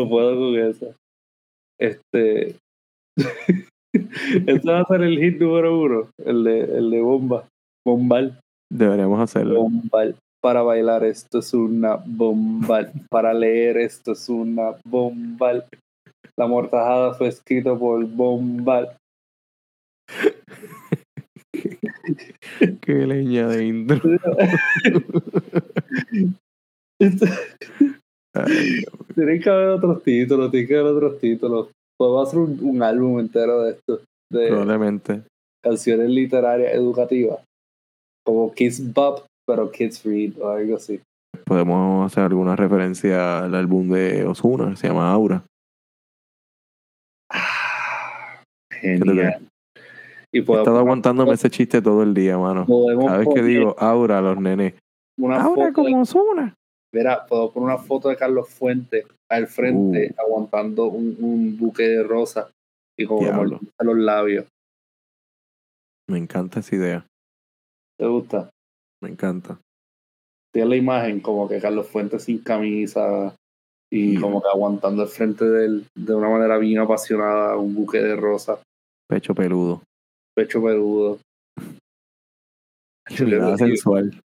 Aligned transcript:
no 0.00 0.08
puedo 0.08 0.34
con 0.36 0.58
eso. 0.58 0.94
Este. 1.78 2.56
Esto 4.46 4.72
va 4.72 4.80
a 4.80 4.86
ser 4.86 5.02
el 5.02 5.18
hit 5.18 5.40
número 5.40 5.78
uno, 5.78 6.10
el 6.24 6.44
de, 6.44 6.60
el 6.60 6.90
de 6.90 7.00
bomba, 7.00 7.48
bombal. 7.84 8.38
Deberíamos 8.72 9.18
hacerlo. 9.18 9.62
Bombal. 9.62 10.16
Para 10.42 10.62
bailar 10.62 11.04
esto 11.04 11.40
es 11.40 11.52
una 11.52 11.96
bombal. 12.06 12.92
Para 13.10 13.34
leer 13.34 13.76
esto 13.78 14.12
es 14.12 14.28
una 14.28 14.76
bombal. 14.84 15.66
La 16.38 16.46
mortajada 16.46 17.14
fue 17.14 17.28
escrito 17.28 17.78
por 17.78 18.06
bombal. 18.06 18.96
Qué 22.80 22.92
leña 22.92 23.48
de 23.48 23.64
intro. 23.66 24.00
Tienen 29.14 29.40
que 29.40 29.50
haber 29.50 29.68
otros 29.68 30.02
títulos, 30.02 30.50
tienen 30.50 30.68
que 30.68 30.76
haber 30.76 30.92
otros 30.92 31.18
títulos. 31.18 31.68
Podemos 31.98 32.28
hacer 32.28 32.38
un, 32.40 32.58
un 32.62 32.82
álbum 32.82 33.18
entero 33.20 33.62
de 33.62 33.72
esto. 33.72 34.00
De 34.32 34.48
Probablemente. 34.48 35.22
canciones 35.62 36.08
literarias 36.08 36.72
educativas. 36.74 37.40
Como 38.24 38.52
Kids 38.54 38.92
Bop, 38.94 39.24
pero 39.46 39.70
Kids 39.70 40.04
Read 40.04 40.40
o 40.40 40.48
algo 40.50 40.76
así. 40.76 41.00
Podemos 41.44 42.06
hacer 42.06 42.24
alguna 42.24 42.54
referencia 42.54 43.40
al 43.40 43.54
álbum 43.56 43.88
de 43.90 44.24
Osuna, 44.24 44.76
se 44.76 44.86
llama 44.88 45.10
Aura. 45.10 45.42
Ah, 47.32 48.42
¿Qué 48.70 48.98
te 48.98 49.04
Genial. 49.04 49.46
Y 50.32 50.38
He 50.38 50.42
estado 50.42 50.78
aguantándome 50.78 51.32
ese 51.32 51.50
chiste 51.50 51.82
todo 51.82 52.04
el 52.04 52.14
día, 52.14 52.38
mano. 52.38 52.66
Cada 53.04 53.18
vez 53.18 53.28
que 53.34 53.42
digo 53.42 53.74
Aura, 53.78 54.20
los 54.20 54.38
nenes. 54.40 54.74
una 55.18 55.42
Aura 55.42 55.72
como 55.72 56.00
Osuna. 56.02 56.54
Verá, 56.92 57.24
puedo 57.26 57.52
poner 57.52 57.66
una 57.74 57.78
foto 57.78 58.08
de 58.08 58.16
Carlos 58.16 58.48
Fuentes 58.48 59.04
al 59.30 59.46
frente 59.46 60.12
Uh. 60.16 60.20
aguantando 60.20 60.86
un, 60.86 61.16
un 61.20 61.56
buque 61.56 61.84
de 61.84 62.02
rosa 62.02 62.50
y 62.98 63.06
como 63.06 63.44
los 63.44 63.96
labios. 63.96 64.46
Me 66.08 66.18
encanta 66.18 66.60
esa 66.60 66.74
idea. 66.74 67.06
¿Te 67.98 68.06
gusta? 68.06 68.50
Me 69.02 69.08
encanta. 69.10 69.60
Tienes 70.52 70.68
la 70.70 70.76
imagen 70.76 71.20
como 71.20 71.48
que 71.48 71.60
Carlos 71.60 71.86
Fuentes 71.86 72.24
sin 72.24 72.42
camisa 72.42 73.36
y 73.92 74.18
como 74.20 74.42
que 74.42 74.48
aguantando 74.48 75.02
al 75.02 75.08
frente 75.08 75.44
de 75.44 75.64
él 75.66 75.86
de 75.96 76.14
una 76.14 76.28
manera 76.28 76.58
bien 76.58 76.78
apasionada 76.80 77.56
un 77.56 77.74
buque 77.74 77.98
de 77.98 78.16
rosa, 78.16 78.60
Pecho 79.08 79.34
peludo. 79.34 79.82
pecho 80.36 80.62
peludo. 80.62 81.18
Mirada 83.20 83.56
sensual. 83.56 84.20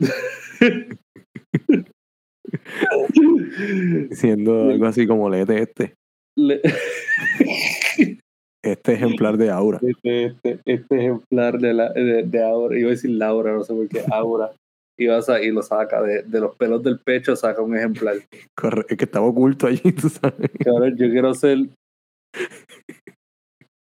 Siendo 4.12 4.70
algo 4.70 4.86
así 4.86 5.06
como 5.06 5.28
léete 5.30 5.62
este. 5.62 5.94
le- 6.36 6.60
Este 8.64 8.94
ejemplar 8.94 9.36
de 9.38 9.50
Aura. 9.50 9.78
este, 9.82 10.24
este, 10.26 10.60
este 10.66 10.96
ejemplar 10.96 11.58
de, 11.58 11.72
la, 11.72 11.92
de, 11.92 12.24
de 12.24 12.42
Aura, 12.42 12.76
iba 12.76 12.88
a 12.88 12.90
decir 12.90 13.10
Laura, 13.10 13.52
no 13.52 13.62
sé 13.62 13.72
por 13.72 13.88
qué, 13.88 14.02
Aura, 14.10 14.50
y, 14.98 15.06
vas 15.06 15.28
a, 15.28 15.40
y 15.40 15.52
lo 15.52 15.62
saca 15.62 16.02
de, 16.02 16.24
de 16.24 16.40
los 16.40 16.56
pelos 16.56 16.82
del 16.82 16.98
pecho, 16.98 17.36
saca 17.36 17.62
un 17.62 17.76
ejemplar. 17.76 18.16
Corre- 18.56 18.84
es 18.88 18.96
que 18.96 19.04
estaba 19.04 19.26
oculto 19.26 19.68
allí, 19.68 19.80
tú 19.92 20.08
sabes. 20.08 20.50
Cabrón, 20.62 20.96
yo 20.96 21.08
quiero 21.08 21.32
ser 21.34 21.68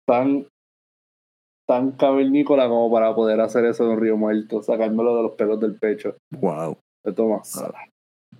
tan 0.08 0.46
tan 1.68 1.92
cavernícola 1.92 2.66
como 2.68 2.90
para 2.90 3.14
poder 3.14 3.40
hacer 3.40 3.66
eso 3.66 3.84
en 3.84 3.90
un 3.90 4.00
río 4.00 4.16
muerto, 4.16 4.62
sacármelo 4.62 5.14
de 5.16 5.22
los 5.24 5.32
pelos 5.32 5.60
del 5.60 5.76
pecho. 5.76 6.16
Wow. 6.32 6.78
Te 7.04 7.12
tomas 7.12 7.62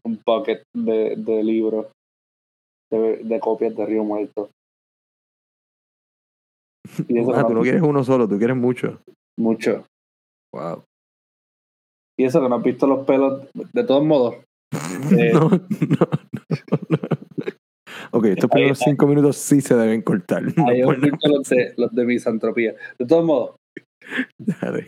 un 0.05 0.21
bucket 0.25 0.63
de, 0.75 1.15
de 1.17 1.43
libros, 1.45 1.87
de, 2.91 3.19
de 3.23 3.41
copias 3.41 3.75
de 3.77 3.87
río 3.87 4.05
muerto. 4.05 4.51
Y 7.09 7.19
eso 7.19 7.35
Ah, 7.35 7.47
tú 7.47 7.55
no 7.55 7.63
quieres 7.63 7.83
uno 7.83 8.05
solo, 8.05 8.29
tú 8.29 8.39
quieres 8.39 8.57
mucho. 8.57 9.01
mucho. 9.39 9.85
Wow. 10.53 10.85
Y 12.19 12.25
eso 12.25 12.41
que 12.41 12.49
no 12.49 12.57
has 12.57 12.63
visto 12.63 12.87
los 12.87 13.05
pelos, 13.07 13.49
de 13.73 13.85
todos 13.85 14.05
modos. 14.05 14.37
Eh, 15.19 15.33
No, 15.33 15.49
no, 15.51 15.59
no. 16.89 16.99
Ok, 18.13 18.25
estos 18.27 18.51
primeros 18.51 18.79
cinco 18.79 19.07
minutos 19.07 19.37
sí 19.37 19.61
se 19.61 19.75
deben 19.75 20.03
cortar. 20.03 20.43
No 20.57 20.71
los 20.71 21.49
de, 21.49 21.75
los 21.77 21.93
de 21.93 22.05
misantropía. 22.05 22.75
De 22.99 23.07
todos 23.07 23.25
modos, 23.25 23.57
nada. 24.39 24.79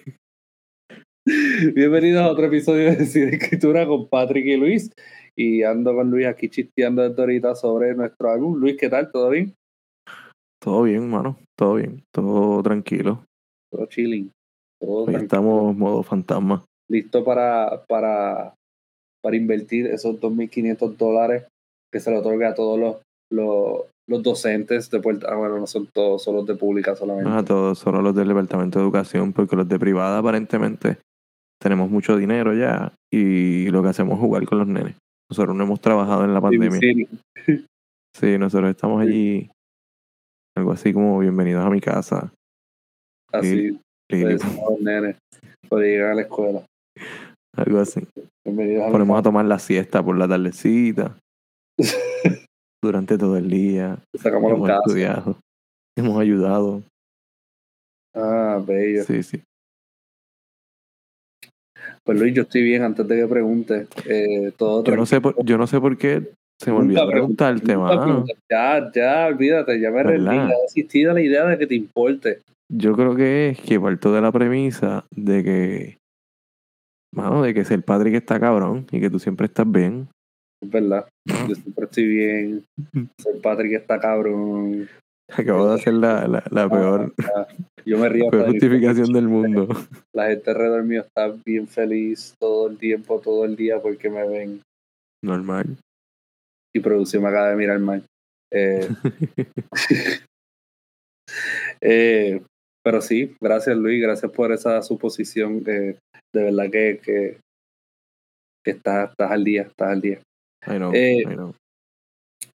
Bienvenidos 1.75 2.23
a 2.23 2.31
otro 2.31 2.47
episodio 2.47 2.95
de 2.95 3.05
Cine 3.05 3.31
Escritura 3.35 3.85
con 3.87 4.09
Patrick 4.09 4.47
y 4.47 4.57
Luis. 4.57 4.93
Y 5.35 5.65
ando 5.65 5.95
con 5.95 6.11
Luis 6.11 6.27
aquí 6.27 6.49
chisteando 6.49 7.03
desde 7.03 7.21
ahorita 7.21 7.55
sobre 7.57 7.95
nuestro 7.95 8.31
álbum. 8.31 8.57
Luis, 8.59 8.77
¿qué 8.79 8.89
tal? 8.89 9.11
¿Todo 9.11 9.31
bien? 9.31 9.55
Todo 10.63 10.85
bien, 10.85 11.09
mano. 11.11 11.37
Todo 11.59 11.75
bien. 11.75 12.05
Todo 12.15 12.63
tranquilo. 12.63 13.25
Todo 13.73 13.87
chilling. 13.87 14.31
Todo 14.81 14.99
Hoy 15.01 15.05
tranquilo. 15.07 15.25
estamos 15.25 15.77
modo 15.77 16.03
fantasma. 16.03 16.65
listo 16.89 17.25
para, 17.25 17.85
para, 17.89 18.55
para 19.23 19.37
invertir 19.37 19.87
esos 19.87 20.21
2.500 20.21 20.97
dólares 20.97 21.45
que 21.93 22.01
se 22.01 22.11
le 22.11 22.19
otorga 22.19 22.51
a 22.51 22.55
todos 22.55 22.79
los, 22.79 22.97
los, 23.33 23.83
los 24.09 24.23
docentes 24.23 24.91
de 24.91 25.01
Puerto 25.01 25.27
Ah, 25.29 25.37
bueno, 25.37 25.59
no 25.59 25.67
son 25.67 25.89
todos, 25.93 26.23
son 26.23 26.37
los 26.37 26.47
de 26.47 26.55
pública 26.55 26.95
solamente. 26.95 27.29
No 27.29 27.37
a 27.37 27.45
todos, 27.45 27.79
solo 27.79 28.01
los 28.01 28.15
del 28.15 28.29
Departamento 28.29 28.79
de 28.79 28.85
Educación, 28.85 29.33
porque 29.33 29.57
los 29.57 29.69
de 29.69 29.79
privada 29.79 30.19
aparentemente 30.19 30.99
tenemos 31.61 31.91
mucho 31.91 32.17
dinero 32.17 32.55
ya 32.55 32.93
y 33.13 33.69
lo 33.71 33.83
que 33.83 33.89
hacemos 33.89 34.15
es 34.15 34.21
jugar 34.21 34.45
con 34.47 34.59
los 34.59 34.67
nenes. 34.69 34.97
Nosotros 35.31 35.57
no 35.57 35.65
hemos 35.65 35.81
trabajado 35.81 36.25
en 36.25 36.35
la 36.35 36.41
pandemia. 36.41 36.81
Sí, 38.19 38.39
nosotros 38.39 38.71
estamos 38.71 39.03
allí, 39.03 39.51
algo 40.57 40.73
así 40.73 40.91
como 40.95 41.19
bienvenidos 41.19 41.63
a 41.67 41.69
mi 41.69 41.83
casa. 41.83 42.33
Así, 43.31 43.79
y- 44.11 44.17
le 44.17 44.29
decimos 44.29 44.59
a 44.67 44.71
los 44.71 44.81
nenes, 44.81 45.17
para 45.69 45.83
llegar 45.83 46.13
a 46.13 46.15
la 46.15 46.23
escuela. 46.23 46.65
algo 47.55 47.79
así. 47.79 48.01
Bienvenidos 48.43 48.91
Ponemos 48.91 49.19
a 49.19 49.23
tomar 49.23 49.45
la 49.45 49.59
siesta 49.59 50.03
por 50.03 50.17
la 50.17 50.27
tardecita, 50.27 51.19
durante 52.83 53.19
todo 53.19 53.37
el 53.37 53.51
día. 53.51 53.99
Sacamos 54.19 54.51
los 54.51 54.57
Hemos 54.61 54.69
casos. 54.69 54.87
estudiado, 54.87 55.37
hemos 55.99 56.19
ayudado. 56.19 56.83
Ah, 58.15 58.63
bello. 58.67 59.05
Sí, 59.05 59.23
sí. 59.23 59.43
Pues 62.05 62.19
Luis, 62.19 62.35
yo 62.35 62.43
estoy 62.43 62.63
bien 62.63 62.83
antes 62.83 63.07
de 63.07 63.17
que 63.17 63.27
pregunte. 63.27 63.87
Eh, 64.07 64.53
todo 64.57 64.85
Yo 64.85 64.97
no 64.97 65.07
sé 65.07 65.21
por, 65.21 65.45
yo 65.45 65.59
no 65.59 65.67
sé 65.67 65.81
por 65.81 65.97
qué 65.97 66.33
se 66.59 66.71
me 66.71 66.79
olvidó 66.79 67.07
preguntarte, 67.09 67.75
Nunca 67.75 67.95
mano. 67.95 68.03
preguntes. 68.03 68.37
Ya, 68.51 68.91
ya, 68.95 69.27
olvídate, 69.27 69.81
ya 69.81 69.91
me 69.91 70.03
rendí, 70.03 70.37
ya 70.37 70.55
desistí 70.63 71.05
de 71.05 71.13
la 71.15 71.21
idea 71.21 71.45
de 71.45 71.59
que 71.59 71.67
te 71.67 71.75
importe. 71.75 72.41
Yo 72.73 72.95
creo 72.95 73.15
que 73.15 73.51
es 73.51 73.61
que 73.61 73.79
parto 73.79 74.13
de 74.13 74.21
la 74.21 74.33
premisa 74.33 75.05
de 75.15 75.45
que, 75.45 75.99
mano, 77.15 77.43
de 77.43 77.55
que 77.55 77.61
es 77.61 77.71
el 77.71 77.83
padre 77.83 78.11
que 78.11 78.17
está 78.17 78.41
cabrón 78.41 78.87
y 78.91 79.01
que 79.01 79.11
tú 79.11 79.19
siempre 79.19 79.47
estás 79.47 79.71
bien. 79.71 80.09
Es 80.63 80.71
verdad. 80.71 81.07
Yo 81.27 81.55
siempre 81.55 81.85
estoy 81.85 82.07
bien. 82.07 82.65
Soy 83.19 83.41
Patrick 83.41 83.73
está 83.75 84.01
cabrón. 84.01 84.89
Acabo 85.29 85.69
de 85.69 85.75
hacer 85.75 85.95
la, 85.95 86.27
la, 86.29 86.45
la 86.51 86.69
peor, 86.69 87.13
Yo 87.85 87.99
me 87.99 88.09
río. 88.09 88.25
la 88.27 88.31
peor 88.31 88.47
justificación 88.51 89.13
del 89.13 89.27
mundo. 89.29 89.69
La 90.15 90.29
gente 90.29 90.51
alrededor 90.51 90.85
mío 90.85 91.01
está 91.03 91.35
bien 91.45 91.67
feliz 91.67 92.35
todo 92.41 92.69
el 92.69 92.79
tiempo, 92.79 93.21
todo 93.21 93.45
el 93.45 93.57
día 93.57 93.81
porque 93.81 94.09
me 94.09 94.27
ven. 94.27 94.63
Normal. 95.25 95.77
Y 96.75 96.81
producción 96.81 97.23
me 97.25 97.29
acaba 97.31 97.51
de 97.51 97.57
mirar 97.57 97.79
mal. 97.81 98.05
Eh, 98.53 98.89
eh, 101.81 102.43
pero 102.85 103.01
sí, 103.01 103.35
gracias 103.41 103.77
Luis, 103.77 104.01
gracias 104.03 104.31
por 104.31 104.53
esa 104.53 104.81
suposición. 104.83 105.63
eh, 105.67 105.99
de 106.35 106.43
verdad 106.45 106.71
que, 106.71 107.01
que, 107.03 107.39
que 108.65 108.71
estás, 108.71 109.11
estás 109.11 109.31
al 109.31 109.43
día, 109.43 109.63
estás 109.63 109.89
al 109.91 110.01
día. 110.01 110.21
I 110.67 110.77
know, 110.77 110.93
Eh, 110.95 111.21
I 111.23 111.35
know. 111.35 111.55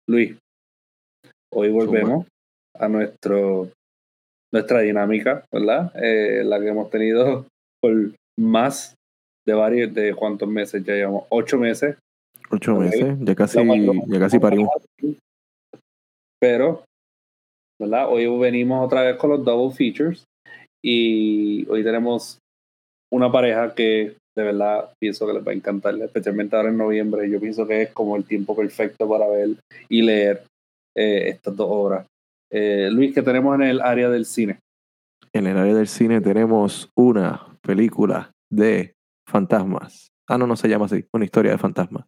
Luis, 0.09 0.37
hoy 1.53 1.69
volvemos 1.71 2.25
a 2.77 2.87
nuestro 2.87 3.69
nuestra 4.53 4.81
dinámica, 4.81 5.45
¿verdad? 5.51 5.91
Eh, 5.95 6.43
la 6.43 6.59
que 6.59 6.67
hemos 6.67 6.89
tenido 6.89 7.45
por 7.81 7.93
más 8.37 8.95
de 9.47 9.53
varios, 9.53 9.93
de 9.93 10.13
cuántos 10.13 10.49
meses 10.49 10.83
ya 10.83 10.93
llevamos, 10.93 11.25
ocho 11.29 11.57
meses, 11.57 11.95
Ocho 12.53 12.75
meses, 12.75 13.15
ya 13.21 13.33
casi, 13.33 13.57
ya 14.07 14.19
casi 14.19 14.37
parimos. 14.37 14.73
pero, 16.37 16.83
¿verdad? 17.79 18.09
Hoy 18.09 18.27
venimos 18.39 18.85
otra 18.85 19.03
vez 19.03 19.15
con 19.15 19.29
los 19.29 19.45
double 19.45 19.73
features 19.73 20.25
y 20.83 21.65
hoy 21.69 21.81
tenemos 21.81 22.39
una 23.09 23.31
pareja 23.31 23.73
que 23.73 24.17
de 24.35 24.43
verdad 24.43 24.91
pienso 24.99 25.25
que 25.25 25.33
les 25.33 25.47
va 25.47 25.51
a 25.51 25.55
encantar, 25.55 25.95
especialmente 25.95 26.55
ahora 26.55 26.69
en 26.69 26.77
noviembre. 26.77 27.29
Yo 27.29 27.39
pienso 27.39 27.65
que 27.65 27.83
es 27.83 27.91
como 27.91 28.17
el 28.17 28.25
tiempo 28.25 28.53
perfecto 28.53 29.07
para 29.07 29.27
ver 29.27 29.49
y 29.87 30.01
leer 30.01 30.43
eh, 30.97 31.29
estas 31.29 31.55
dos 31.55 31.67
obras. 31.69 32.05
Eh, 32.51 32.89
Luis, 32.91 33.13
¿qué 33.13 33.21
tenemos 33.21 33.55
en 33.55 33.63
el 33.63 33.81
área 33.81 34.09
del 34.09 34.25
cine? 34.25 34.59
En 35.33 35.47
el 35.47 35.57
área 35.57 35.73
del 35.75 35.87
cine 35.87 36.19
tenemos 36.21 36.89
una 36.95 37.57
película 37.61 38.31
de 38.51 38.93
fantasmas 39.27 40.07
Ah, 40.27 40.37
no, 40.37 40.47
no 40.47 40.55
se 40.55 40.69
llama 40.69 40.85
así. 40.85 41.05
Una 41.13 41.25
historia 41.25 41.51
de 41.51 41.57
fantasmas. 41.57 42.05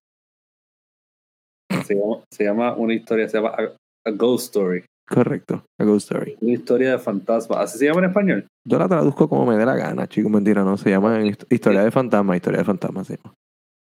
Se 1.85 1.95
llama, 1.95 2.23
se 2.31 2.43
llama 2.45 2.73
una 2.75 2.93
historia, 2.93 3.27
se 3.27 3.37
llama 3.37 3.49
a, 3.49 3.75
a 4.09 4.11
Ghost 4.11 4.45
Story. 4.55 4.85
Correcto. 5.09 5.65
A 5.77 5.83
Ghost 5.83 6.09
Story. 6.11 6.37
Una 6.39 6.53
historia 6.53 6.91
de 6.91 6.99
fantasma. 6.99 7.59
¿Así 7.59 7.77
se 7.77 7.85
llama 7.85 7.99
en 7.99 8.05
español? 8.05 8.47
Yo 8.65 8.79
la 8.79 8.87
traduzco 8.87 9.27
como 9.27 9.45
me 9.45 9.57
dé 9.57 9.65
la 9.65 9.75
gana, 9.75 10.07
chico. 10.07 10.29
Mentira, 10.29 10.63
no. 10.63 10.77
Se 10.77 10.89
llama 10.89 11.19
hist- 11.21 11.45
historia 11.49 11.83
de 11.83 11.91
fantasmas. 11.91 12.37
Historia 12.37 12.59
de 12.59 12.65
fantasmas, 12.65 13.07
se 13.07 13.17
llama. 13.17 13.33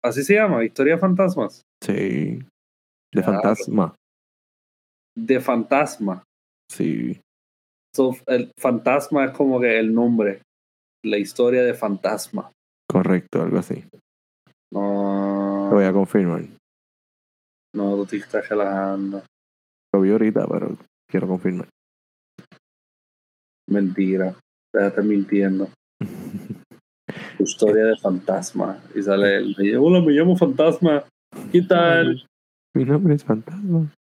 ¿Así 0.04 0.24
se 0.24 0.34
llama? 0.34 0.64
¿Historia 0.64 0.94
de 0.94 1.00
fantasmas? 1.00 1.62
Sí. 1.80 1.92
De 1.94 3.20
Ya, 3.20 3.22
fantasma. 3.22 3.94
De 5.16 5.38
fantasma. 5.40 6.24
Sí. 6.72 7.20
So, 7.94 8.16
el 8.26 8.50
fantasma 8.58 9.26
es 9.26 9.30
como 9.32 9.60
que 9.60 9.78
el 9.78 9.92
nombre. 9.94 10.40
La 11.04 11.18
historia 11.18 11.62
de 11.62 11.74
fantasma. 11.74 12.50
Correcto, 12.90 13.42
algo 13.42 13.58
así. 13.58 13.84
No, 14.72 15.68
Lo 15.70 15.76
voy 15.76 15.84
a 15.84 15.92
confirmar. 15.92 16.42
no, 17.74 17.96
tú 17.96 18.06
te 18.06 18.16
estás 18.16 18.48
relajando. 18.48 19.22
Lo 19.94 20.00
vi 20.00 20.10
ahorita, 20.12 20.46
pero 20.46 20.76
quiero 21.10 21.26
confirmar. 21.26 21.68
Mentira. 23.68 24.34
Déjate 24.74 25.02
mintiendo. 25.02 25.68
Historia 27.38 27.84
de 27.84 27.96
fantasma. 27.98 28.80
Y 28.94 29.02
sale 29.02 29.42
dice, 29.42 29.76
Hola, 29.76 30.00
me 30.00 30.12
llamo 30.12 30.36
Fantasma. 30.36 31.04
¿Qué 31.50 31.62
tal? 31.62 32.24
Mi 32.74 32.84
nombre 32.84 33.14
es 33.14 33.24
fantasma. 33.24 33.92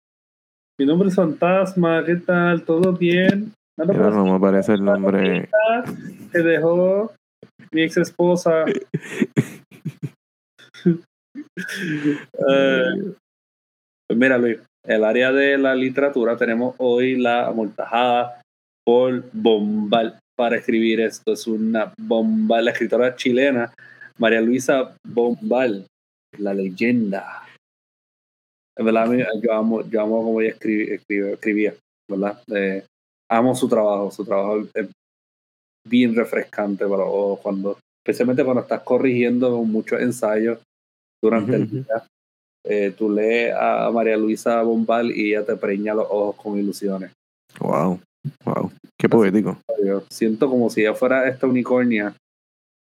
Mi 0.82 0.88
nombre 0.88 1.10
es 1.10 1.16
Fantasma. 1.16 2.04
¿Qué 2.04 2.16
tal? 2.16 2.64
¿Todo 2.64 2.92
bien? 2.92 3.54
No 3.78 4.26
me 4.26 4.32
aparece 4.32 4.74
el 4.74 4.84
nombre. 4.84 5.48
que 6.32 6.40
dejó 6.40 7.14
mi 7.72 7.84
ex 7.84 7.98
esposa. 7.98 8.66
Pues 14.08 14.20
mira, 14.20 14.40
Luis, 14.40 14.58
el 14.84 15.04
área 15.04 15.32
de 15.32 15.58
la 15.60 15.76
literatura 15.76 16.36
tenemos 16.36 16.74
hoy 16.80 17.16
la 17.16 17.46
amortajada 17.46 18.42
por 18.84 19.24
Bombal 19.32 20.18
para 20.36 20.58
escribir 20.58 21.00
esto. 21.00 21.34
Es 21.34 21.46
una 21.46 21.94
bomba, 22.00 22.60
la 22.62 22.72
escritora 22.72 23.16
chilena 23.16 23.72
María 24.18 24.42
Luisa 24.42 24.96
Bombal, 25.06 25.86
la 26.40 26.56
leyenda. 26.56 27.44
En 28.82 28.86
verdad, 28.86 29.40
yo 29.40 29.54
amo, 29.54 29.88
yo 29.88 30.02
amo 30.02 30.24
como 30.24 30.42
ella 30.42 30.56
escribía, 30.56 31.76
¿verdad? 32.10 32.42
Eh, 32.48 32.84
amo 33.30 33.56
su 33.56 33.70
trabajo, 33.70 34.10
su 34.10 34.26
trabajo 34.26 34.64
es 34.74 34.90
bien 35.88 36.16
refrescante 36.16 36.88
para 36.88 37.04
cuando, 37.44 37.78
especialmente 38.04 38.44
cuando 38.44 38.64
estás 38.64 38.82
corrigiendo 38.82 39.64
muchos 39.64 40.02
ensayos 40.02 40.60
durante 41.24 41.58
el 41.58 41.70
día. 41.70 42.04
Eh, 42.66 42.92
tú 42.98 43.12
lees 43.12 43.54
a 43.56 43.92
María 43.92 44.18
Luisa 44.18 44.64
Bombal 44.64 45.12
y 45.12 45.30
ella 45.30 45.46
te 45.46 45.56
preña 45.56 45.94
los 45.94 46.08
ojos 46.10 46.36
con 46.38 46.58
ilusiones. 46.58 47.12
Wow. 47.60 48.00
Wow. 48.44 48.72
Qué 49.00 49.08
poético. 49.08 49.58
Siento 50.10 50.50
como 50.50 50.72
si 50.72 50.82
ella 50.82 50.96
fuera 50.96 51.28
esta 51.28 51.46
unicornia 51.46 52.16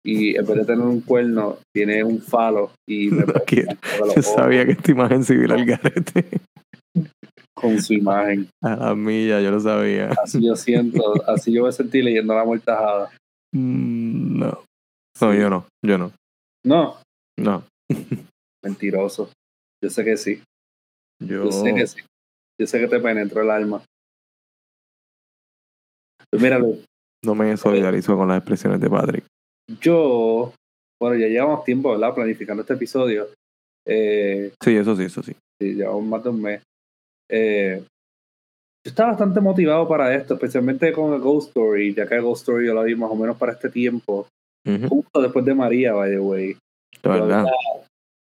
y 0.05 0.37
en 0.37 0.47
vez 0.47 0.57
de 0.57 0.65
tener 0.65 0.85
un 0.87 1.01
cuerno, 1.01 1.59
tiene 1.75 2.03
un 2.05 2.21
falo 2.21 2.73
y 2.89 3.11
me 3.11 3.25
No 3.25 4.15
Yo 4.15 4.23
sabía 4.23 4.65
que 4.65 4.73
esta 4.73 4.91
imagen 4.91 5.25
civil 5.25 5.51
al 5.53 5.65
garete. 5.65 6.41
con 7.55 7.81
su 7.83 7.95
imagen. 7.95 8.49
A 8.63 8.77
la 8.77 8.95
milla, 8.95 9.41
yo 9.41 9.51
lo 9.51 9.61
sabía. 9.61 10.11
Así 10.23 10.45
yo 10.45 10.55
siento, 10.57 11.03
así 11.29 11.53
yo 11.53 11.65
me 11.65 11.73
sentí 11.73 12.01
leyendo 12.03 12.35
la 12.35 12.45
mortajada. 12.45 13.11
Mm, 13.55 14.39
No. 14.39 14.63
No, 15.21 15.35
yo 15.35 15.51
no. 15.51 15.67
Yo 15.85 15.99
no. 15.99 16.13
No, 16.65 16.97
No. 17.39 17.65
mentiroso. 18.65 19.31
Yo 19.83 19.91
sé 19.91 20.05
que 20.05 20.17
sí. 20.17 20.43
Yo. 21.21 21.45
Yo 21.45 21.53
sé 21.53 21.75
que 21.75 21.87
sí. 21.87 22.01
Yo 22.61 22.67
sé 22.67 22.79
que 22.81 22.89
te 22.89 23.01
penetró 23.01 23.43
el 23.43 23.51
alma. 23.51 23.83
Pues 26.31 26.43
mira, 26.43 26.59
Luis, 26.59 26.85
No 27.25 27.35
me 27.35 27.57
solidarizo 27.57 28.17
con 28.17 28.29
las 28.29 28.39
expresiones 28.39 28.81
de 28.81 28.91
Patrick. 28.91 29.25
Yo, 29.81 30.53
bueno, 31.01 31.17
ya 31.17 31.29
llevamos 31.29 31.65
tiempo, 31.65 31.91
¿verdad? 31.91 32.15
Planificando 32.15 32.63
este 32.63 32.75
episodio. 32.75 33.29
Eh, 33.87 34.53
Sí, 34.63 34.77
eso 34.77 34.97
sí, 34.97 35.05
eso 35.05 35.23
sí. 35.23 35.35
sí, 35.61 35.75
llevamos 35.75 36.05
más 36.05 36.25
de 36.25 36.31
un 36.31 36.43
mes. 36.43 36.63
Eh, 37.31 37.83
yo 38.85 38.91
estaba 38.91 39.11
bastante 39.11 39.41
motivado 39.41 39.87
para 39.87 40.15
esto, 40.15 40.35
especialmente 40.35 40.93
con 40.93 41.13
el 41.13 41.21
Ghost 41.21 41.49
Story, 41.49 41.95
ya 41.95 42.07
que 42.07 42.15
el 42.15 42.23
Ghost 42.23 42.43
Story 42.43 42.67
yo 42.67 42.75
la 42.75 42.83
vi 42.83 42.95
más 42.95 43.11
o 43.11 43.17
menos 43.17 43.37
para 43.37 43.53
este 43.53 43.69
tiempo, 43.69 44.27
justo 44.89 45.21
después 45.21 45.45
de 45.45 45.55
María, 45.55 45.93
by 45.93 46.11
the 46.11 46.19
way. 46.19 46.57
De 47.03 47.09
verdad. 47.09 47.47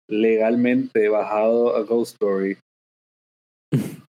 legalmente 0.10 1.10
bajado 1.10 1.76
a 1.76 1.82
Ghost 1.84 2.14
Story. 2.14 2.58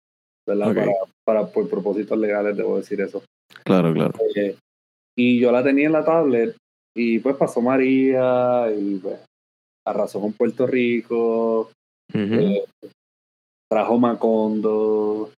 ¿Verdad? 0.47 0.87
Para, 1.25 1.47
por 1.47 1.69
propósitos 1.69 2.17
legales, 2.17 2.57
debo 2.57 2.77
decir 2.77 3.01
eso. 3.01 3.23
Claro, 3.63 3.93
claro. 3.93 4.13
Eh, 4.35 4.55
y 5.15 5.39
yo 5.39 5.51
la 5.51 5.63
tenía 5.63 5.85
en 5.85 5.91
la 5.91 6.03
tablet 6.05 6.55
y 6.95 7.19
pues 7.19 7.35
pasó 7.37 7.61
María 7.61 8.65
y 8.75 8.95
pues 8.97 9.19
arrasó 9.85 10.19
con 10.21 10.33
Puerto 10.33 10.67
Rico, 10.67 11.71
eh, 12.13 12.65
trajo 13.69 13.97
Macondo 13.97 15.31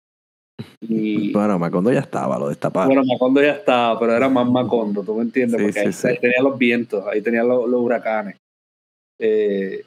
y 0.81 1.31
Bueno, 1.31 1.57
Macondo 1.59 1.91
ya 1.91 1.99
estaba, 1.99 2.37
lo 2.37 2.49
destaparon. 2.49 2.89
bueno, 2.89 3.03
Macondo 3.05 3.41
ya 3.41 3.53
estaba, 3.53 3.99
pero 3.99 4.13
era 4.13 4.29
más 4.29 4.49
Macondo, 4.49 5.03
¿tú 5.03 5.15
me 5.15 5.23
entiendes? 5.23 5.59
Sí, 5.59 5.65
Porque 5.65 5.79
sí, 5.79 5.87
ahí, 5.87 5.93
sí. 5.93 6.07
ahí 6.07 6.19
tenía 6.19 6.41
los 6.41 6.57
vientos, 6.57 7.05
ahí 7.07 7.21
tenía 7.21 7.43
los, 7.43 7.69
los 7.69 7.81
huracanes. 7.81 8.37
Eh, 9.19 9.83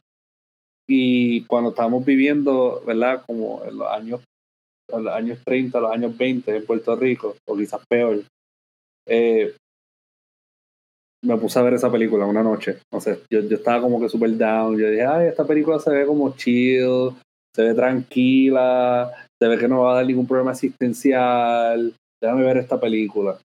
y 0.88 1.42
cuando 1.46 1.70
estábamos 1.70 2.04
viviendo, 2.04 2.82
¿verdad? 2.86 3.22
Como 3.26 3.64
en 3.64 3.76
los 3.78 3.88
años, 3.88 4.20
en 4.92 5.04
los 5.04 5.12
años 5.12 5.38
30, 5.44 5.80
los 5.80 5.90
años 5.92 6.16
20 6.16 6.56
en 6.56 6.64
Puerto 6.66 6.94
Rico, 6.96 7.34
o 7.46 7.56
quizás 7.56 7.80
peor, 7.88 8.22
eh, 9.06 9.54
me 11.22 11.36
puse 11.36 11.58
a 11.58 11.62
ver 11.62 11.74
esa 11.74 11.90
película 11.90 12.26
una 12.26 12.42
noche. 12.42 12.78
No 12.92 13.00
sé, 13.00 13.20
yo, 13.30 13.40
yo 13.40 13.56
estaba 13.56 13.80
como 13.80 14.00
que 14.00 14.08
super 14.08 14.36
down. 14.36 14.78
Yo 14.78 14.90
dije, 14.90 15.04
ay, 15.04 15.28
esta 15.28 15.44
película 15.44 15.78
se 15.78 15.90
ve 15.90 16.06
como 16.06 16.34
chill, 16.36 17.10
se 17.54 17.62
ve 17.62 17.74
tranquila, 17.74 19.10
se 19.40 19.48
ve 19.48 19.58
que 19.58 19.68
no 19.68 19.82
va 19.82 19.92
a 19.92 19.94
dar 19.96 20.06
ningún 20.06 20.26
problema 20.26 20.52
existencial. 20.52 21.94
Déjame 22.20 22.44
ver 22.44 22.58
esta 22.58 22.78
película. 22.78 23.38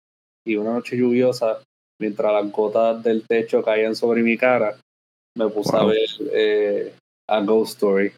Y 0.46 0.56
una 0.56 0.72
noche 0.72 0.96
lluviosa, 0.96 1.58
mientras 2.00 2.32
las 2.32 2.50
gotas 2.52 3.02
del 3.02 3.26
techo 3.26 3.62
caían 3.62 3.94
sobre 3.94 4.22
mi 4.22 4.36
cara, 4.36 4.76
me 5.36 5.48
puse 5.48 5.76
a 5.76 5.84
ver 5.84 6.08
eh, 6.32 6.94
a 7.28 7.40
Ghost 7.42 7.74
Story. 7.74 8.12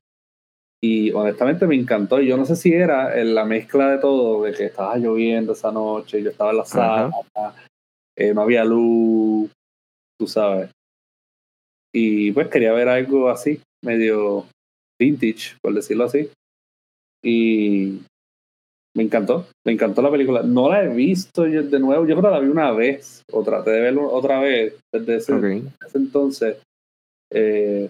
Y 0.82 1.12
honestamente 1.12 1.66
me 1.66 1.74
encantó. 1.74 2.20
Yo 2.20 2.36
no 2.36 2.46
sé 2.46 2.56
si 2.56 2.72
era 2.72 3.18
en 3.20 3.34
la 3.34 3.44
mezcla 3.44 3.90
de 3.90 3.98
todo, 3.98 4.44
de 4.44 4.52
que 4.52 4.66
estaba 4.66 4.96
lloviendo 4.96 5.52
esa 5.52 5.70
noche, 5.70 6.22
yo 6.22 6.30
estaba 6.30 6.52
en 6.52 6.56
la 6.56 6.64
sala, 6.64 7.10
eh, 8.20 8.34
no 8.34 8.42
había 8.42 8.64
luz, 8.64 9.50
tú 10.18 10.26
sabes. 10.26 10.70
Y 11.94 12.32
pues 12.32 12.48
quería 12.48 12.72
ver 12.72 12.88
algo 12.88 13.30
así, 13.30 13.60
medio 13.82 14.46
vintage, 15.00 15.56
por 15.62 15.72
decirlo 15.72 16.04
así. 16.04 16.30
Y 17.24 18.00
me 18.94 19.04
encantó, 19.04 19.46
me 19.66 19.72
encantó 19.72 20.02
la 20.02 20.10
película. 20.10 20.42
No 20.42 20.68
la 20.68 20.84
he 20.84 20.88
visto 20.88 21.46
yo 21.46 21.62
de 21.62 21.80
nuevo, 21.80 22.06
yo 22.06 22.14
creo 22.16 22.30
que 22.30 22.36
la 22.36 22.40
vi 22.40 22.48
una 22.48 22.72
vez, 22.72 23.22
o 23.32 23.42
traté 23.42 23.70
de 23.70 23.80
verla 23.80 24.02
otra 24.02 24.40
vez 24.40 24.74
desde 24.92 25.16
ese, 25.16 25.62
entonces. 25.94 26.58
Eh, 27.32 27.88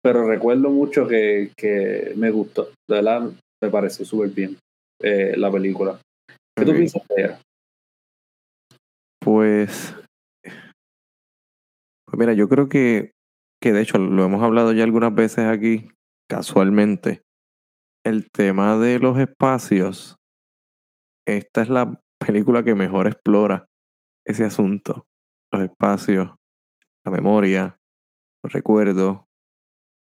pero 0.00 0.28
recuerdo 0.28 0.70
mucho 0.70 1.08
que, 1.08 1.50
que 1.56 2.12
me 2.16 2.30
gustó, 2.30 2.70
de 2.88 2.96
verdad 2.96 3.30
me 3.60 3.68
pareció 3.68 4.04
súper 4.04 4.30
bien 4.30 4.56
eh, 5.02 5.34
la 5.36 5.50
película. 5.50 6.00
¿Qué 6.56 6.64
tú 6.64 6.70
Ok. 6.70 6.76
piensas 6.76 7.02
de 7.08 7.22
ella? 7.22 7.40
Pues, 9.30 9.94
pues 12.06 12.18
mira, 12.18 12.32
yo 12.32 12.48
creo 12.48 12.70
que, 12.70 13.12
que 13.62 13.74
de 13.74 13.82
hecho 13.82 13.98
lo 13.98 14.24
hemos 14.24 14.42
hablado 14.42 14.72
ya 14.72 14.84
algunas 14.84 15.14
veces 15.14 15.44
aquí, 15.44 15.90
casualmente. 16.30 17.20
El 18.06 18.30
tema 18.30 18.78
de 18.78 18.98
los 18.98 19.18
espacios, 19.18 20.16
esta 21.26 21.60
es 21.60 21.68
la 21.68 22.00
película 22.18 22.62
que 22.64 22.74
mejor 22.74 23.06
explora 23.06 23.66
ese 24.24 24.46
asunto. 24.46 25.04
Los 25.52 25.62
espacios, 25.62 26.34
la 27.04 27.12
memoria, 27.12 27.76
los 28.42 28.50
recuerdos, 28.50 29.24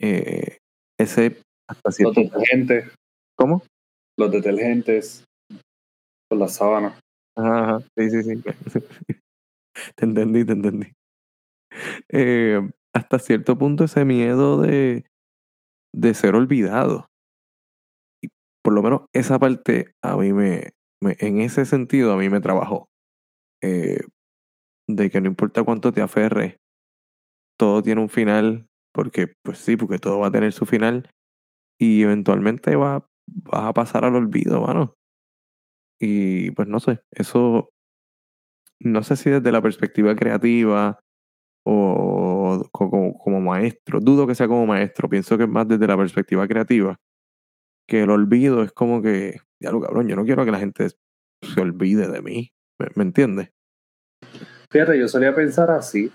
eh, 0.01 0.59
ese 0.99 1.41
hasta 1.71 1.83
Los 1.85 1.95
cierto 1.95 2.21
detergentes, 2.21 2.93
¿Cómo? 3.39 3.63
los 4.19 4.33
detergentes, 4.33 5.25
con 6.29 6.41
las 6.41 6.57
sábanas. 6.57 7.04
Ajá, 7.37 7.77
ajá, 7.77 7.81
sí, 7.97 8.11
sí, 8.11 8.23
sí. 8.23 8.43
te 9.97 10.05
entendí, 10.07 10.45
te 10.45 10.53
entendí. 10.53 10.87
Eh, 12.09 12.61
hasta 12.93 13.19
cierto 13.19 13.59
punto 13.59 13.85
ese 13.85 14.05
miedo 14.05 14.61
de, 14.61 15.05
de 15.95 16.15
ser 16.15 16.37
olvidado. 16.37 17.09
Y 18.23 18.29
por 18.63 18.73
lo 18.75 18.83
menos 18.83 19.03
esa 19.13 19.39
parte 19.39 19.95
a 20.03 20.17
mí 20.17 20.33
me, 20.33 20.71
en 21.01 21.41
ese 21.41 21.65
sentido 21.65 22.13
a 22.13 22.17
mí 22.17 22.29
me 22.29 22.41
trabajó. 22.41 22.89
Eh, 23.63 24.01
de 24.89 25.11
que 25.11 25.21
no 25.21 25.29
importa 25.29 25.65
cuánto 25.65 25.93
te 25.93 26.03
aferres, 26.03 26.57
todo 27.59 27.83
tiene 27.83 28.01
un 28.01 28.09
final, 28.09 28.67
porque 28.93 29.33
pues 29.43 29.59
sí, 29.59 29.77
porque 29.77 29.99
todo 29.99 30.19
va 30.21 30.29
a 30.29 30.33
tener 30.33 30.53
su 30.53 30.67
final 30.67 31.11
y 31.81 32.03
eventualmente 32.03 32.77
va, 32.77 33.07
vas 33.27 33.65
a 33.67 33.73
pasar 33.75 34.05
al 34.05 34.17
olvido, 34.17 34.63
mano. 34.63 34.95
Y 36.07 36.51
pues 36.51 36.69
no 36.69 36.81
sé, 36.81 37.01
eso 37.13 37.71
no 38.79 39.03
sé 39.03 39.17
si 39.17 39.31
desde 39.31 39.51
la 39.51 39.63
perspectiva 39.63 40.15
creativa 40.15 41.01
o 41.65 42.69
como, 42.73 43.41
maestro, 43.41 44.01
dudo 44.01 44.27
que 44.27 44.35
sea 44.35 44.47
como 44.47 44.67
maestro, 44.67 45.09
pienso 45.09 45.39
que 45.39 45.45
es 45.45 45.49
más 45.49 45.67
desde 45.67 45.87
la 45.87 45.97
perspectiva 45.97 46.47
creativa, 46.47 47.01
que 47.89 48.03
el 48.03 48.11
olvido 48.11 48.63
es 48.63 48.73
como 48.73 49.01
que, 49.01 49.41
ya 49.59 49.71
lo 49.71 49.81
cabrón, 49.81 50.09
yo 50.09 50.15
no 50.15 50.27
quiero 50.27 50.45
que 50.45 50.51
la 50.51 50.59
gente 50.59 50.91
se 50.91 51.61
olvide 51.61 52.07
de 52.09 52.21
mí, 52.21 52.53
¿me, 52.79 52.89
¿me 52.97 53.05
entiendes? 53.05 53.49
Fíjate, 54.71 54.99
yo 54.99 55.09
solía 55.09 55.35
pensar 55.35 55.71
así. 55.71 56.13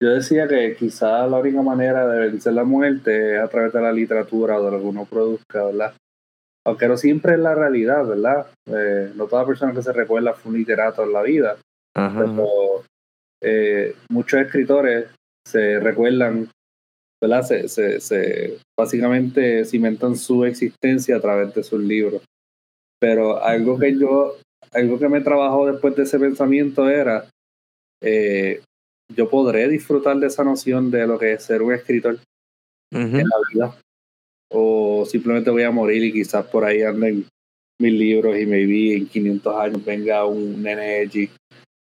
Yo 0.00 0.10
decía 0.10 0.46
que 0.46 0.76
quizás 0.78 1.28
la 1.28 1.38
única 1.38 1.62
manera 1.62 2.06
de 2.06 2.28
vencer 2.28 2.52
la 2.52 2.62
muerte 2.62 3.34
es 3.34 3.40
a 3.40 3.48
través 3.48 3.72
de 3.72 3.80
la 3.80 3.92
literatura 3.92 4.60
o 4.60 4.64
de 4.64 4.70
lo 4.70 4.78
que 4.78 4.86
uno 4.86 5.04
produzca, 5.04 5.64
¿verdad? 5.64 5.94
Aunque 6.66 6.88
no 6.88 6.96
siempre 6.96 7.34
es 7.34 7.38
la 7.38 7.54
realidad, 7.54 8.06
¿verdad? 8.06 8.46
Eh, 8.66 9.12
no 9.14 9.26
toda 9.26 9.46
persona 9.46 9.72
que 9.72 9.82
se 9.82 9.92
recuerda 9.92 10.34
fue 10.34 10.52
un 10.52 10.58
literato 10.58 11.02
en 11.02 11.12
la 11.12 11.22
vida. 11.22 11.56
Pero 11.94 12.84
eh, 13.42 13.94
muchos 14.10 14.40
escritores 14.40 15.06
se 15.46 15.80
recuerdan, 15.80 16.48
¿verdad? 17.20 17.42
Se, 17.42 17.68
se, 17.68 18.00
se 18.00 18.58
básicamente 18.78 19.64
cimentan 19.64 20.16
su 20.16 20.44
existencia 20.44 21.16
a 21.16 21.20
través 21.20 21.54
de 21.54 21.62
sus 21.62 21.80
libros. 21.80 22.22
Pero 23.00 23.42
algo 23.42 23.78
que 23.78 23.98
yo, 23.98 24.36
algo 24.72 24.98
que 24.98 25.08
me 25.08 25.22
trabajó 25.22 25.66
después 25.66 25.96
de 25.96 26.02
ese 26.02 26.18
pensamiento 26.18 26.88
era, 26.88 27.24
eh, 28.02 28.62
yo 29.14 29.28
podré 29.28 29.68
disfrutar 29.68 30.16
de 30.18 30.26
esa 30.26 30.44
noción 30.44 30.90
de 30.90 31.06
lo 31.06 31.18
que 31.18 31.32
es 31.32 31.42
ser 31.42 31.62
un 31.62 31.72
escritor 31.72 32.18
en 32.92 33.16
la 33.16 33.36
vida. 33.52 33.76
O 34.50 35.04
simplemente 35.06 35.50
voy 35.50 35.62
a 35.62 35.70
morir 35.70 36.04
y 36.04 36.12
quizás 36.12 36.44
por 36.46 36.64
ahí 36.64 36.82
anden 36.82 37.26
mis 37.80 37.92
libros 37.92 38.38
y 38.38 38.46
maybe 38.46 38.96
en 38.96 39.06
500 39.06 39.56
años 39.56 39.84
venga 39.84 40.26
un 40.26 40.62
nene 40.62 41.08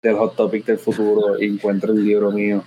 del 0.03 0.17
Hot 0.17 0.37
Topic 0.37 0.65
del 0.65 0.79
futuro 0.79 1.41
y 1.41 1.47
encuentre 1.47 1.93
el 1.93 2.05
libro 2.05 2.31
mío 2.31 2.65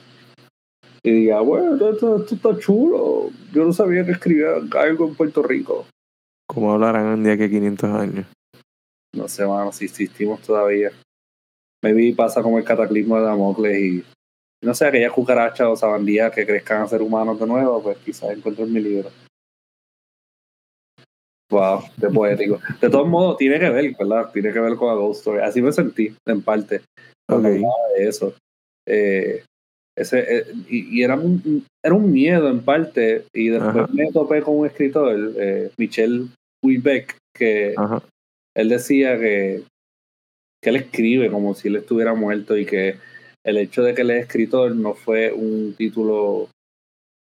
y 1.05 1.11
diga, 1.11 1.39
bueno, 1.41 1.75
esto, 1.87 2.25
está 2.25 2.57
chulo. 2.57 3.29
Yo 3.53 3.63
no 3.63 3.71
sabía 3.73 4.03
que 4.03 4.13
escribía 4.13 4.55
algo 4.75 5.07
en 5.07 5.13
Puerto 5.13 5.43
Rico. 5.43 5.85
¿Cómo 6.47 6.73
hablarán 6.73 7.05
un 7.05 7.23
día 7.23 7.37
que 7.37 7.47
500 7.47 7.89
años? 7.91 8.25
No 9.13 9.27
sé, 9.27 9.45
mano, 9.45 9.71
si 9.71 9.85
existimos 9.85 10.41
todavía. 10.41 10.91
Maybe 11.83 12.15
pasa 12.15 12.41
como 12.41 12.57
el 12.57 12.63
cataclismo 12.63 13.17
de 13.17 13.23
Damocles 13.23 13.79
y 13.79 14.03
no 14.63 14.73
sé, 14.73 14.87
aquellas 14.87 15.11
cucarachas 15.11 15.67
o 15.67 15.75
sabandías 15.75 16.33
que 16.33 16.43
crezcan 16.43 16.81
a 16.81 16.87
ser 16.87 17.03
humanos 17.03 17.39
de 17.39 17.45
nuevo, 17.45 17.83
pues 17.83 17.99
quizás 17.99 18.31
encuentro 18.31 18.65
en 18.65 18.73
mi 18.73 18.79
libro. 18.79 19.11
Wow, 21.51 21.83
de 21.97 22.09
poético. 22.09 22.59
De 22.81 22.89
todos 22.89 23.07
modos, 23.07 23.37
tiene 23.37 23.59
que 23.59 23.69
ver, 23.69 23.95
¿verdad? 23.97 24.31
Tiene 24.33 24.51
que 24.51 24.59
ver 24.59 24.75
con 24.75 24.87
la 24.87 24.95
Ghost 24.95 25.19
Story. 25.19 25.41
Así 25.41 25.61
me 25.61 25.71
sentí, 25.71 26.15
en 26.25 26.41
parte. 26.41 26.81
Okay. 27.27 27.61
De 27.97 28.07
eso. 28.07 28.33
Eh, 28.87 29.43
ese, 29.97 30.37
eh, 30.37 30.45
y, 30.67 31.03
era, 31.03 31.15
un, 31.15 31.65
era 31.83 31.95
un 31.95 32.11
miedo, 32.11 32.49
en 32.49 32.61
parte. 32.61 33.25
Y 33.33 33.49
después 33.49 33.89
me 33.91 34.11
topé 34.11 34.41
con 34.41 34.57
un 34.57 34.65
escritor, 34.65 35.33
eh, 35.37 35.71
Michel 35.77 36.29
Houellebecq, 36.63 37.15
que 37.33 37.75
él 38.55 38.69
decía 38.69 39.17
que, 39.19 39.63
que 40.61 40.69
él 40.69 40.77
escribe 40.77 41.29
como 41.29 41.53
si 41.53 41.67
él 41.67 41.75
estuviera 41.75 42.15
muerto 42.15 42.57
y 42.57 42.65
que 42.65 42.97
el 43.45 43.57
hecho 43.57 43.83
de 43.83 43.93
que 43.93 44.01
él 44.01 44.11
es 44.11 44.23
escritor 44.23 44.75
no 44.75 44.95
fue 44.95 45.31
un 45.31 45.75
título 45.77 46.49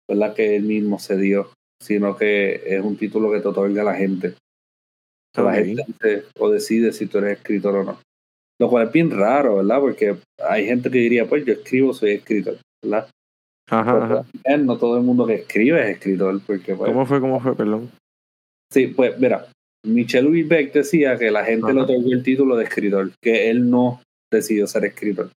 ¿verdad? 0.10 0.34
que 0.34 0.56
él 0.56 0.64
mismo 0.64 0.98
se 0.98 1.18
dio, 1.18 1.52
sino 1.82 2.16
que 2.16 2.62
es 2.66 2.82
un 2.82 2.98
título 2.98 3.32
que 3.32 3.40
te 3.40 3.48
otorga 3.48 3.84
la 3.84 3.96
gente. 3.96 4.36
O 5.38 5.44
la 5.44 5.54
gente 5.54 6.26
o 6.38 6.50
decide 6.50 6.92
si 6.92 7.06
tú 7.06 7.20
eres 7.20 7.38
escritor 7.38 7.76
o 7.76 7.84
no. 7.84 8.00
Lo 8.60 8.70
cual 8.70 8.88
es 8.88 8.92
bien 8.92 9.12
raro, 9.12 9.58
¿verdad? 9.58 9.80
Porque 9.80 10.18
hay 10.44 10.66
gente 10.66 10.90
que 10.92 10.98
diría, 10.98 11.28
pues 11.28 11.46
yo 11.46 11.54
escribo, 11.54 11.94
soy 11.94 12.12
escritor, 12.12 12.58
¿verdad? 12.84 13.10
Ajá, 13.70 14.04
ajá. 14.04 14.58
No 14.58 14.78
todo 14.78 14.98
el 14.98 15.04
mundo 15.04 15.26
que 15.26 15.36
escribe 15.36 15.82
es 15.82 15.98
escritor. 15.98 16.42
Porque, 16.46 16.76
pues, 16.76 16.92
¿Cómo 16.92 17.06
fue? 17.06 17.22
¿Cómo 17.22 17.40
fue? 17.40 17.56
Perdón. 17.56 17.90
Sí, 18.72 18.88
pues 18.88 19.18
mira, 19.20 19.48
Michel 19.86 20.26
Houellebecq 20.26 20.74
decía 20.74 21.18
que 21.18 21.32
la 21.32 21.46
gente 21.46 21.74
le 21.74 21.82
otorgó 21.82 22.12
el 22.12 22.24
título 22.24 22.58
de 22.58 22.66
escritor, 22.66 23.12
que 23.22 23.50
él 23.50 23.70
no 23.70 24.02
decidió 24.32 24.68
ser 24.68 24.86
escritor. 24.86 25.32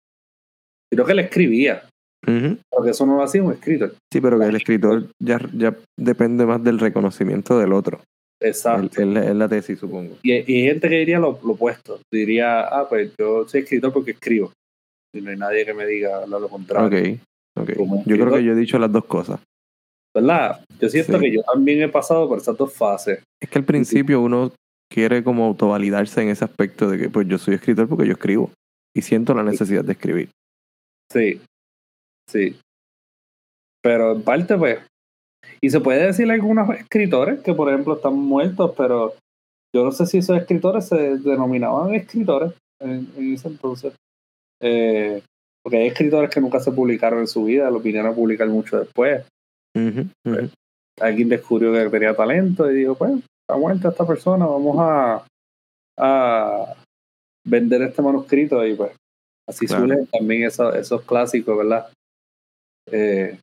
Creo 0.90 1.04
que 1.04 1.12
él 1.12 1.18
escribía. 1.20 1.88
Porque 2.22 2.90
eso 2.90 3.06
no 3.06 3.16
lo 3.16 3.22
hacía 3.22 3.42
un 3.42 3.52
escritor. 3.52 3.94
Sí, 4.12 4.20
pero 4.20 4.38
que 4.38 4.46
el 4.46 4.56
escritor 4.56 5.06
ya, 5.18 5.40
ya 5.54 5.76
depende 5.98 6.46
más 6.46 6.62
del 6.62 6.78
reconocimiento 6.78 7.58
del 7.58 7.72
otro. 7.72 8.00
Exacto. 8.40 9.02
Es 9.02 9.36
la 9.36 9.48
tesis, 9.48 9.78
supongo. 9.78 10.16
Y, 10.22 10.32
hay 10.32 10.44
gente 10.44 10.88
que 10.88 10.96
diría 10.96 11.18
lo, 11.18 11.30
opuesto. 11.30 12.00
Diría, 12.10 12.62
ah, 12.62 12.88
pues 12.88 13.12
yo 13.18 13.46
soy 13.46 13.60
escritor 13.60 13.92
porque 13.92 14.12
escribo. 14.12 14.52
Y 15.14 15.20
no 15.20 15.30
hay 15.30 15.36
nadie 15.36 15.64
que 15.64 15.74
me 15.74 15.86
diga 15.86 16.26
lo 16.26 16.48
contrario. 16.48 16.86
Ok, 16.86 17.18
okay. 17.60 17.74
Yo 18.06 18.16
creo 18.16 18.32
que 18.32 18.44
yo 18.44 18.52
he 18.52 18.56
dicho 18.56 18.78
las 18.78 18.90
dos 18.90 19.04
cosas. 19.04 19.40
¿Verdad? 20.14 20.64
Yo 20.80 20.88
siento 20.88 21.18
que 21.18 21.30
yo 21.30 21.42
también 21.42 21.82
he 21.82 21.88
pasado 21.88 22.28
por 22.28 22.38
esas 22.38 22.56
dos 22.56 22.72
fases. 22.72 23.20
Es 23.40 23.48
que 23.48 23.58
al 23.58 23.64
principio 23.64 24.20
uno 24.20 24.52
quiere 24.90 25.22
como 25.22 25.44
autovalidarse 25.46 26.22
en 26.22 26.30
ese 26.30 26.44
aspecto 26.44 26.90
de 26.90 26.98
que 26.98 27.08
pues 27.08 27.28
yo 27.28 27.38
soy 27.38 27.54
escritor 27.54 27.88
porque 27.88 28.06
yo 28.06 28.12
escribo. 28.12 28.50
Y 28.94 29.02
siento 29.02 29.34
la 29.34 29.44
necesidad 29.44 29.84
de 29.84 29.92
escribir. 29.92 30.30
Sí, 31.12 31.40
sí. 32.30 32.58
Pero 33.82 34.12
en 34.12 34.22
parte, 34.22 34.56
pues. 34.56 34.78
Y 35.60 35.70
se 35.70 35.80
puede 35.80 36.06
decir 36.06 36.30
algunos 36.30 36.70
escritores 36.70 37.40
que, 37.40 37.54
por 37.54 37.68
ejemplo, 37.68 37.96
están 37.96 38.14
muertos, 38.14 38.72
pero 38.76 39.14
yo 39.74 39.84
no 39.84 39.92
sé 39.92 40.06
si 40.06 40.18
esos 40.18 40.36
escritores 40.36 40.88
se 40.88 41.18
denominaban 41.18 41.94
escritores 41.94 42.52
en, 42.80 43.08
ese 43.32 43.48
entonces. 43.48 43.94
Eh, 44.62 45.22
porque 45.62 45.78
hay 45.78 45.86
escritores 45.88 46.30
que 46.30 46.40
nunca 46.40 46.60
se 46.60 46.72
publicaron 46.72 47.20
en 47.20 47.26
su 47.26 47.44
vida, 47.44 47.70
lo 47.70 47.80
vinieron 47.80 48.10
a 48.10 48.14
publicar 48.14 48.48
mucho 48.48 48.78
después. 48.78 49.24
Pues, 49.72 50.50
alguien 50.98 51.28
descubrió 51.28 51.72
que 51.72 51.90
tenía 51.90 52.14
talento 52.14 52.70
y 52.70 52.74
dijo, 52.74 52.94
pues, 52.94 53.12
está 53.12 53.58
muerta 53.58 53.88
esta 53.88 54.06
persona, 54.06 54.46
vamos 54.46 54.76
a, 54.78 55.26
a 55.98 56.74
vender 57.44 57.82
este 57.82 58.02
manuscrito 58.02 58.64
y 58.66 58.74
pues 58.74 58.92
Así 59.50 59.66
suelen 59.66 60.06
también 60.06 60.44
esos, 60.44 61.02
clásicos, 61.02 61.58
¿verdad? 61.58 61.88
Eh, 62.90 63.38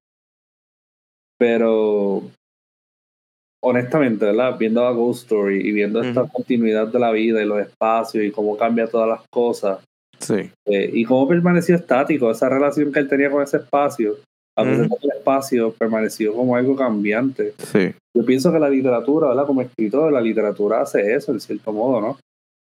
pero 1.37 2.23
honestamente, 3.63 4.25
¿verdad? 4.25 4.57
Viendo 4.57 4.85
a 4.85 4.91
Ghost 4.91 5.23
Story 5.23 5.67
y 5.67 5.71
viendo 5.71 6.01
esta 6.01 6.27
continuidad 6.27 6.87
de 6.87 6.99
la 6.99 7.11
vida 7.11 7.41
y 7.41 7.45
los 7.45 7.59
espacios 7.59 8.23
y 8.23 8.31
cómo 8.31 8.57
cambia 8.57 8.87
todas 8.87 9.09
las 9.09 9.21
cosas. 9.29 9.79
Sí. 10.19 10.49
Eh, 10.65 10.89
y 10.93 11.03
cómo 11.05 11.27
permaneció 11.27 11.75
estático, 11.75 12.31
esa 12.31 12.49
relación 12.49 12.91
que 12.91 12.99
él 12.99 13.07
tenía 13.07 13.29
con 13.29 13.43
ese 13.43 13.57
espacio, 13.57 14.15
a 14.57 14.63
pesar 14.63 14.85
el 14.85 15.11
espacio 15.11 15.71
permaneció 15.73 16.33
como 16.33 16.55
algo 16.55 16.75
cambiante. 16.75 17.53
Sí. 17.59 17.93
Yo 18.15 18.25
pienso 18.25 18.51
que 18.51 18.57
la 18.57 18.69
literatura, 18.69 19.27
¿verdad? 19.27 19.45
Como 19.45 19.61
escritor, 19.61 20.11
la 20.11 20.21
literatura 20.21 20.81
hace 20.81 21.13
eso, 21.13 21.31
en 21.31 21.39
cierto 21.39 21.71
modo, 21.71 22.01
¿no? 22.01 22.17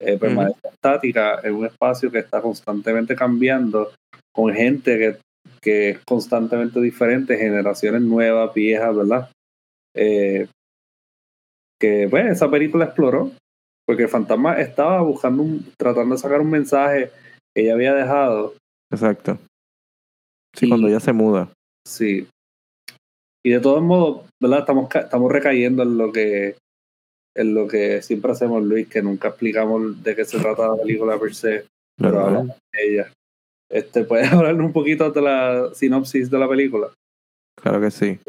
eh, 0.00 0.18
permanece 0.18 0.68
estática 0.68 1.40
en 1.42 1.54
un 1.54 1.66
espacio 1.66 2.10
que 2.10 2.18
está 2.18 2.40
constantemente 2.40 3.14
cambiando, 3.14 3.92
con 4.32 4.52
gente 4.52 4.98
que, 4.98 5.16
que 5.64 5.90
es 5.90 5.98
constantemente 6.04 6.78
diferente, 6.80 7.38
generaciones 7.38 8.02
nuevas, 8.02 8.52
viejas, 8.52 8.94
¿verdad? 8.94 9.30
Eh, 9.96 10.46
que 11.80 12.06
pues 12.10 12.26
esa 12.26 12.50
película 12.50 12.84
exploró, 12.84 13.32
porque 13.86 14.02
el 14.02 14.08
fantasma 14.10 14.60
estaba 14.60 15.00
buscando, 15.00 15.42
un, 15.42 15.72
tratando 15.78 16.14
de 16.14 16.20
sacar 16.20 16.42
un 16.42 16.50
mensaje 16.50 17.10
que 17.54 17.62
ella 17.62 17.72
había 17.72 17.94
dejado. 17.94 18.54
Exacto. 18.92 19.38
Sí, 20.54 20.68
cuando 20.68 20.86
ella 20.88 21.00
se 21.00 21.14
muda. 21.14 21.48
Sí. 21.86 22.28
Y 23.42 23.50
de 23.50 23.60
todos 23.60 23.82
modos, 23.82 24.28
¿verdad? 24.40 24.60
Estamos, 24.60 24.94
estamos 24.94 25.32
recayendo 25.32 25.82
en 25.82 25.96
lo 25.96 26.12
que 26.12 26.56
en 27.36 27.54
lo 27.54 27.66
que 27.66 28.00
siempre 28.02 28.30
hacemos, 28.30 28.62
Luis, 28.62 28.86
que 28.86 29.02
nunca 29.02 29.28
explicamos 29.28 30.02
de 30.04 30.14
qué 30.14 30.24
se 30.24 30.38
trata 30.38 30.68
la 30.68 30.76
película 30.76 31.18
per 31.18 31.34
se, 31.34 31.66
pero 31.96 32.20
hablamos 32.20 32.56
de 32.72 32.86
ella. 32.86 33.12
Este, 33.74 34.04
¿Puedes 34.04 34.28
hablarnos 34.32 34.66
un 34.66 34.72
poquito 34.72 35.10
de 35.10 35.20
la 35.20 35.74
sinopsis 35.74 36.30
de 36.30 36.38
la 36.38 36.48
película? 36.48 36.94
Claro 37.60 37.80
que 37.80 37.90
sí. 37.90 38.20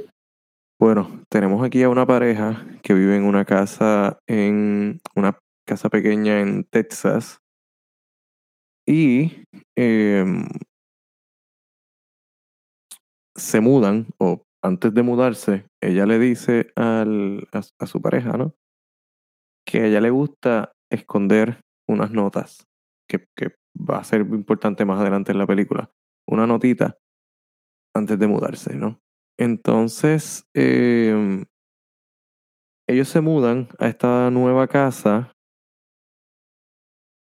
Bueno, 0.80 1.24
tenemos 1.30 1.64
aquí 1.64 1.84
a 1.84 1.90
una 1.90 2.06
pareja 2.06 2.66
que 2.82 2.96
vive 2.96 3.16
en 3.16 3.24
una 3.24 3.46
casa, 3.46 4.18
en 4.28 5.00
una 5.16 5.38
casa 5.68 5.90
pequeña 5.90 6.42
en 6.42 6.64
Texas. 6.64 7.38
Y 8.88 9.44
em, 9.78 10.48
se 13.36 13.60
mudan, 13.60 14.08
o 14.18 14.42
antes 14.64 14.94
de 14.96 15.04
mudarse, 15.04 15.66
ella 15.82 16.08
le 16.08 16.18
dice 16.18 16.72
al, 16.76 17.48
a 17.52 17.86
su 17.86 18.02
pareja, 18.02 18.36
¿no? 18.38 18.56
que 19.68 19.82
a 19.82 19.86
ella 19.88 20.02
le 20.02 20.10
gusta 20.10 20.72
esconder 20.92 21.62
unas 21.88 22.12
notas, 22.12 22.66
que, 23.10 23.26
que 23.36 23.56
va 23.78 24.00
a 24.00 24.04
ser 24.04 24.22
importante 24.22 24.86
más 24.86 25.00
adelante 25.00 25.32
en 25.32 25.38
la 25.38 25.48
película. 25.48 25.92
Una 26.28 26.48
notita 26.48 26.98
antes 27.96 28.20
de 28.20 28.28
mudarse, 28.28 28.76
¿no? 28.76 29.00
Entonces, 29.38 30.46
em, 30.54 31.46
ellos 32.88 33.08
se 33.10 33.22
mudan 33.22 33.68
a 33.80 33.88
esta 33.88 34.30
nueva 34.32 34.68
casa, 34.68 35.32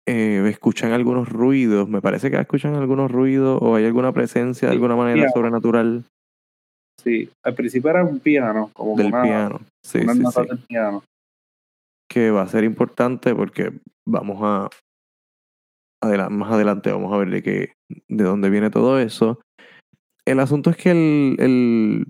eh, 0.07 0.47
escuchan 0.49 0.91
algunos 0.91 1.29
ruidos, 1.29 1.89
me 1.89 2.01
parece 2.01 2.29
que 2.29 2.39
escuchan 2.39 2.75
algunos 2.75 3.11
ruidos 3.11 3.59
o 3.61 3.75
hay 3.75 3.85
alguna 3.85 4.13
presencia 4.13 4.67
de 4.67 4.75
alguna 4.75 4.95
manera 4.95 5.29
sobrenatural. 5.29 6.05
Sí, 7.01 7.29
al 7.43 7.55
principio 7.55 7.89
era 7.89 8.03
un 8.03 8.19
piano, 8.19 8.69
como 8.73 8.95
del 8.95 9.09
piano, 9.09 9.61
sí, 9.83 9.99
sí, 10.01 10.23
sí. 10.25 10.65
piano. 10.67 11.03
Que 12.09 12.31
va 12.31 12.43
a 12.43 12.47
ser 12.47 12.63
importante 12.63 13.33
porque 13.33 13.73
vamos 14.05 14.39
a 14.41 14.69
más 16.29 16.51
adelante 16.51 16.91
vamos 16.91 17.13
a 17.13 17.17
ver 17.17 17.29
de 17.29 17.43
qué, 17.43 17.73
de 18.07 18.23
dónde 18.23 18.49
viene 18.49 18.69
todo 18.69 18.99
eso. 18.99 19.39
El 20.25 20.39
asunto 20.39 20.69
es 20.69 20.77
que 20.77 20.91
el, 20.91 21.35
el 21.39 22.05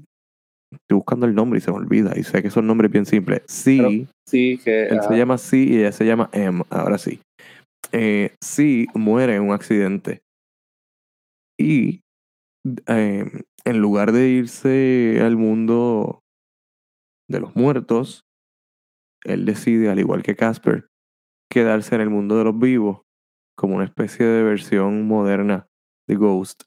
estoy 0.71 0.95
buscando 0.95 1.25
el 1.25 1.35
nombre 1.35 1.59
y 1.59 1.61
se 1.61 1.71
me 1.71 1.77
olvida. 1.77 2.13
Y 2.15 2.23
sé 2.23 2.41
que 2.41 2.49
son 2.49 2.67
nombres 2.67 2.91
bien 2.91 3.05
simples. 3.05 3.41
Sí. 3.47 4.07
sí, 4.27 4.59
que. 4.63 4.87
Él 4.87 5.01
se 5.07 5.17
llama 5.17 5.37
Sí 5.37 5.67
y 5.69 5.79
ella 5.79 5.91
se 5.91 6.05
llama 6.05 6.29
M. 6.33 6.63
Ahora 6.69 6.97
sí. 6.97 7.19
Eh, 7.91 8.35
sí 8.43 8.87
muere 8.93 9.35
en 9.35 9.43
un 9.43 9.53
accidente. 9.53 10.21
Y 11.57 12.01
em, 12.87 13.41
en 13.63 13.77
lugar 13.79 14.11
de 14.11 14.27
irse 14.29 15.19
al 15.21 15.37
mundo 15.37 16.19
de 17.29 17.39
los 17.39 17.55
muertos, 17.55 18.21
él 19.23 19.45
decide, 19.45 19.89
al 19.89 19.99
igual 19.99 20.23
que 20.23 20.35
Casper, 20.35 20.87
quedarse 21.49 21.95
en 21.95 22.01
el 22.01 22.09
mundo 22.09 22.37
de 22.37 22.43
los 22.43 22.59
vivos 22.59 23.04
como 23.57 23.75
una 23.75 23.85
especie 23.85 24.25
de 24.25 24.43
versión 24.43 25.07
moderna 25.07 25.67
de 26.07 26.15
Ghost. 26.15 26.63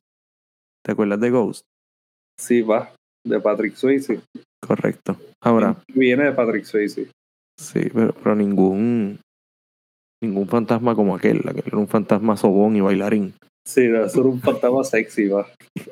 ¿Te 0.84 0.92
acuerdas 0.92 1.20
de 1.20 1.30
Ghost? 1.30 1.66
Sí, 2.38 2.62
va, 2.62 2.92
de 3.26 3.40
Patrick 3.40 3.74
Swayze. 3.74 4.20
Correcto. 4.60 5.16
Ahora. 5.42 5.76
Viene 5.94 6.24
de 6.24 6.32
Patrick 6.32 6.64
Swayze. 6.64 7.10
Sí, 7.58 7.90
pero, 7.92 8.12
pero 8.12 8.34
ningún 8.34 9.20
ningún 10.22 10.48
fantasma 10.48 10.94
como 10.94 11.14
aquel, 11.14 11.40
aquel 11.48 11.64
era 11.66 11.78
un 11.78 11.88
fantasma 11.88 12.36
sobón 12.36 12.76
y 12.76 12.80
bailarín. 12.80 13.34
Sí, 13.66 13.86
no, 13.88 14.08
ser 14.08 14.22
un 14.22 14.40
fantasma 14.40 14.82
sexy, 14.82 15.28
va. 15.28 15.46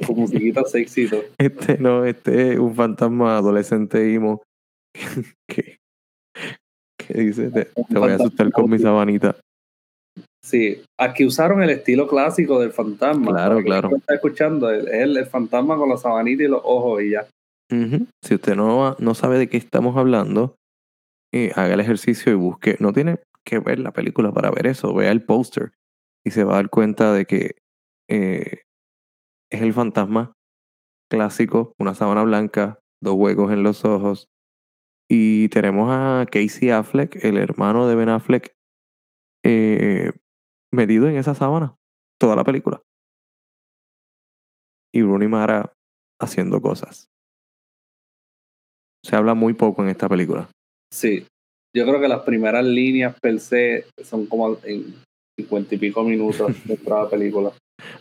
Con 0.07 0.17
musiquita 0.17 0.65
sexy. 0.65 1.09
Este 1.39 1.79
no, 1.79 2.05
este 2.05 2.53
es 2.53 2.59
un 2.59 2.75
fantasma 2.75 3.37
adolescente 3.37 4.15
emo 4.15 4.43
que, 5.49 5.77
que 6.97 7.15
dice, 7.15 7.51
te, 7.51 7.67
te 7.67 7.99
voy 7.99 8.13
a 8.13 8.15
asustar 8.15 8.51
con 8.51 8.71
mi 8.71 8.79
sabanita. 8.79 9.37
Sí, 10.47 10.81
aquí 10.97 11.27
usaron 11.27 11.61
el 11.61 11.71
estilo 11.71 12.07
clásico 12.07 12.61
del 12.61 12.71
fantasma. 12.71 13.33
Claro, 13.33 13.61
claro. 13.65 13.97
Está 13.97 14.15
escuchando, 14.15 14.71
es 14.71 14.87
el, 14.87 15.27
fantasma 15.27 15.77
con 15.77 15.89
la 15.89 15.97
sabanita 15.97 16.45
y 16.45 16.47
los 16.47 16.61
ojos 16.63 17.03
y 17.03 17.11
ya. 17.11 17.27
Si 18.23 18.35
usted 18.37 18.55
no, 18.55 18.95
no 19.01 19.15
sabe 19.17 19.39
de 19.39 19.49
qué 19.49 19.57
estamos 19.57 19.97
hablando, 19.97 20.55
eh, 21.35 21.51
haga 21.57 21.75
el 21.75 21.81
ejercicio 21.81 22.31
y 22.31 22.37
busque. 22.37 22.77
No 22.79 22.93
tiene 22.93 23.19
que 23.45 23.59
ver 23.59 23.81
la 23.81 23.91
película 23.91 24.31
para 24.31 24.53
ver 24.53 24.69
eso, 24.69 24.95
vea 24.95 25.11
el 25.11 25.25
póster 25.25 25.73
y 26.25 26.31
se 26.31 26.45
va 26.45 26.53
a 26.53 26.57
dar 26.57 26.71
cuenta 26.71 27.13
de 27.13 27.25
que 27.25 27.57
eh, 28.09 28.63
es 29.51 29.63
el 29.63 29.73
fantasma 29.73 30.33
clásico, 31.11 31.73
una 31.81 31.97
sábana 31.97 32.23
blanca, 32.23 32.79
dos 33.03 33.17
huecos 33.17 33.51
en 33.51 33.65
los 33.65 33.85
ojos. 33.85 34.29
Y 35.11 35.49
tenemos 35.49 35.89
a 35.91 36.25
Casey 36.31 36.71
Affleck, 36.71 37.25
el 37.25 37.37
hermano 37.37 37.89
de 37.89 37.97
Ben 37.97 38.11
Affleck, 38.11 38.55
eh, 39.45 40.13
metido 40.73 41.09
en 41.09 41.17
esa 41.17 41.35
sábana 41.35 41.77
toda 42.19 42.37
la 42.37 42.45
película. 42.45 42.83
Y 44.93 45.03
Rooney 45.03 45.29
Mara 45.29 45.73
haciendo 46.21 46.61
cosas. 46.61 47.09
Se 49.05 49.15
habla 49.15 49.35
muy 49.35 49.55
poco 49.55 49.83
en 49.83 49.91
esta 49.91 50.09
película. 50.09 50.49
Sí. 50.93 51.27
Yo 51.75 51.85
creo 51.85 52.01
que 52.01 52.09
las 52.09 52.23
primeras 52.23 52.65
líneas 52.65 53.19
per 53.21 53.39
se 53.39 53.87
son 54.03 54.27
como 54.27 54.57
en 54.65 54.95
cincuenta 55.39 55.75
y 55.75 55.79
pico 55.79 56.03
minutos 56.03 56.65
de 56.65 56.79
la 56.87 57.09
película. 57.09 57.53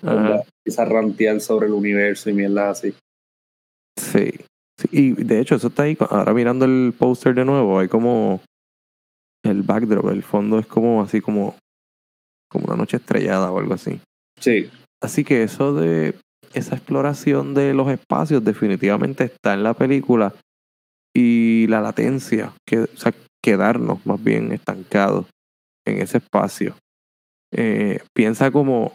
Empieza 0.01 0.83
a 0.83 0.85
rantear 0.85 1.41
sobre 1.41 1.67
el 1.67 1.73
universo 1.73 2.29
y 2.29 2.33
mierda 2.33 2.69
así. 2.69 2.93
Sí. 3.99 4.31
sí. 4.79 4.87
Y 4.91 5.11
de 5.11 5.41
hecho, 5.41 5.55
eso 5.55 5.67
está 5.67 5.83
ahí. 5.83 5.97
Ahora 5.99 6.33
mirando 6.33 6.63
el 6.63 6.93
póster 6.97 7.35
de 7.35 7.43
nuevo, 7.43 7.79
hay 7.79 7.89
como 7.89 8.41
el 9.43 9.61
backdrop, 9.61 10.09
el 10.09 10.23
fondo 10.23 10.57
es 10.59 10.65
como 10.65 11.03
así 11.03 11.21
como 11.21 11.55
como 12.55 12.67
una 12.67 12.77
noche 12.77 12.97
estrellada 12.97 13.51
o 13.51 13.59
algo 13.59 13.73
así. 13.73 13.99
Sí. 14.39 14.69
Así 15.01 15.23
que 15.23 15.43
eso 15.43 15.73
de 15.73 16.15
esa 16.53 16.75
exploración 16.75 17.53
de 17.53 17.73
los 17.73 17.89
espacios 17.89 18.43
definitivamente 18.43 19.25
está 19.25 19.53
en 19.53 19.63
la 19.63 19.73
película 19.73 20.33
y 21.13 21.67
la 21.67 21.81
latencia, 21.81 22.53
que, 22.65 22.79
o 22.79 22.97
sea, 22.97 23.13
quedarnos 23.43 24.05
más 24.05 24.23
bien 24.23 24.51
estancados 24.51 25.25
en 25.85 26.01
ese 26.01 26.17
espacio. 26.17 26.75
Eh, 27.51 27.99
piensa 28.13 28.51
como 28.51 28.93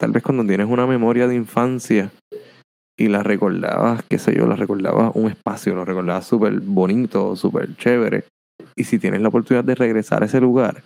tal 0.00 0.12
vez 0.12 0.22
cuando 0.22 0.44
tienes 0.44 0.66
una 0.68 0.86
memoria 0.86 1.28
de 1.28 1.34
infancia 1.34 2.10
y 2.98 3.08
la 3.08 3.22
recordabas, 3.22 4.02
qué 4.08 4.18
sé 4.18 4.34
yo, 4.34 4.46
la 4.46 4.56
recordabas 4.56 5.12
un 5.14 5.30
espacio, 5.30 5.74
lo 5.74 5.84
recordabas 5.84 6.26
súper 6.26 6.60
bonito, 6.60 7.36
súper 7.36 7.76
chévere. 7.76 8.24
Y 8.76 8.84
si 8.84 8.98
tienes 8.98 9.20
la 9.20 9.28
oportunidad 9.28 9.64
de 9.64 9.74
regresar 9.74 10.22
a 10.22 10.26
ese 10.26 10.40
lugar, 10.40 10.84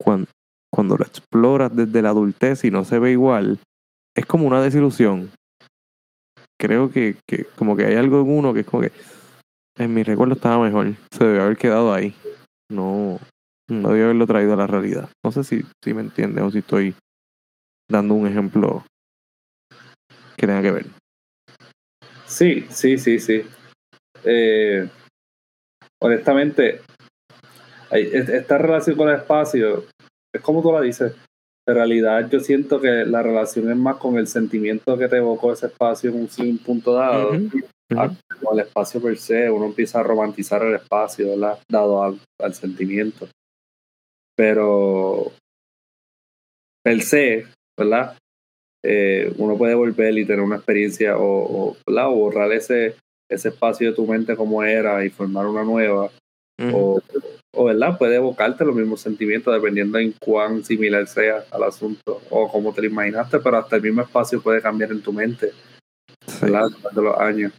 cuando, 0.00 0.28
cuando 0.74 0.96
lo 0.96 1.04
exploras 1.04 1.74
desde 1.74 2.02
la 2.02 2.08
adultez 2.08 2.64
y 2.64 2.70
no 2.72 2.84
se 2.84 2.98
ve 2.98 3.12
igual, 3.12 3.60
es 4.16 4.26
como 4.26 4.48
una 4.48 4.60
desilusión. 4.60 5.30
Creo 6.58 6.90
que, 6.90 7.16
que 7.28 7.44
como 7.56 7.76
que 7.76 7.86
hay 7.86 7.94
algo 7.94 8.20
en 8.20 8.28
uno 8.28 8.52
que 8.52 8.60
es 8.60 8.66
como 8.66 8.82
que 8.82 8.90
en 9.78 9.94
mi 9.94 10.02
recuerdo 10.02 10.34
estaba 10.34 10.64
mejor. 10.64 10.92
Se 11.12 11.24
debe 11.24 11.42
haber 11.42 11.56
quedado 11.56 11.94
ahí. 11.94 12.12
No, 12.68 13.20
no 13.70 13.88
debe 13.90 14.02
haberlo 14.02 14.26
traído 14.26 14.54
a 14.54 14.56
la 14.56 14.66
realidad. 14.66 15.08
No 15.24 15.30
sé 15.30 15.44
si, 15.44 15.62
si 15.80 15.94
me 15.94 16.00
entiendes 16.00 16.42
o 16.42 16.50
si 16.50 16.58
estoy 16.58 16.92
dando 17.88 18.14
un 18.14 18.26
ejemplo 18.26 18.84
que 20.36 20.46
tenga 20.48 20.62
que 20.62 20.72
ver. 20.72 20.86
Sí, 22.26 22.66
sí, 22.70 22.98
sí, 22.98 23.20
sí. 23.20 23.42
Eh, 24.24 24.88
honestamente, 26.02 26.80
esta 27.92 28.58
relación 28.58 28.96
con 28.96 29.08
el 29.08 29.16
espacio 29.16 29.84
es 30.34 30.40
como 30.42 30.60
tú 30.60 30.72
la 30.72 30.80
dices. 30.80 31.14
En 31.66 31.74
realidad 31.74 32.28
yo 32.28 32.40
siento 32.40 32.80
que 32.80 33.06
la 33.06 33.22
relación 33.22 33.70
es 33.70 33.76
más 33.76 33.96
con 33.96 34.18
el 34.18 34.26
sentimiento 34.26 34.98
que 34.98 35.08
te 35.08 35.16
evocó 35.16 35.52
ese 35.52 35.66
espacio 35.66 36.10
en 36.10 36.16
un, 36.16 36.58
punto 36.58 36.92
dado. 36.92 37.32
el 37.32 38.60
espacio 38.60 39.00
per 39.00 39.16
se, 39.16 39.50
uno 39.50 39.66
empieza 39.66 40.00
a 40.00 40.02
romantizar 40.02 40.62
el 40.62 40.74
espacio, 40.74 41.30
¿verdad? 41.30 41.58
Dado 41.66 42.02
al, 42.02 42.54
sentimiento. 42.54 43.28
Pero 44.36 45.32
per 46.82 47.00
se, 47.00 47.46
¿verdad? 47.78 48.18
Eh, 48.82 49.32
uno 49.38 49.56
puede 49.56 49.74
volver 49.74 50.18
y 50.18 50.26
tener 50.26 50.44
una 50.44 50.56
experiencia 50.56 51.16
o, 51.16 51.70
o, 51.70 51.76
o 51.86 52.14
borrar 52.14 52.52
ese, 52.52 52.96
ese 53.30 53.48
espacio 53.48 53.88
de 53.88 53.96
tu 53.96 54.06
mente 54.06 54.36
como 54.36 54.62
era 54.62 55.02
y 55.02 55.08
formar 55.08 55.46
una 55.46 55.64
nueva. 55.64 56.10
O, 56.72 57.00
o 57.54 57.64
¿verdad? 57.64 57.98
puede 57.98 58.16
evocarte 58.16 58.64
los 58.64 58.74
mismos 58.74 59.00
sentimientos 59.00 59.54
dependiendo 59.54 59.98
en 59.98 60.12
cuán 60.12 60.64
similar 60.64 61.06
sea 61.06 61.44
al 61.50 61.64
asunto 61.64 62.20
o 62.30 62.50
como 62.50 62.72
te 62.72 62.82
lo 62.82 62.88
imaginaste, 62.88 63.38
pero 63.40 63.58
hasta 63.58 63.76
el 63.76 63.82
mismo 63.82 64.02
espacio 64.02 64.40
puede 64.40 64.60
cambiar 64.60 64.92
en 64.92 65.02
tu 65.02 65.12
mente 65.12 65.52
¿verdad? 66.40 66.66
de 66.92 67.02
los 67.02 67.18
años. 67.18 67.52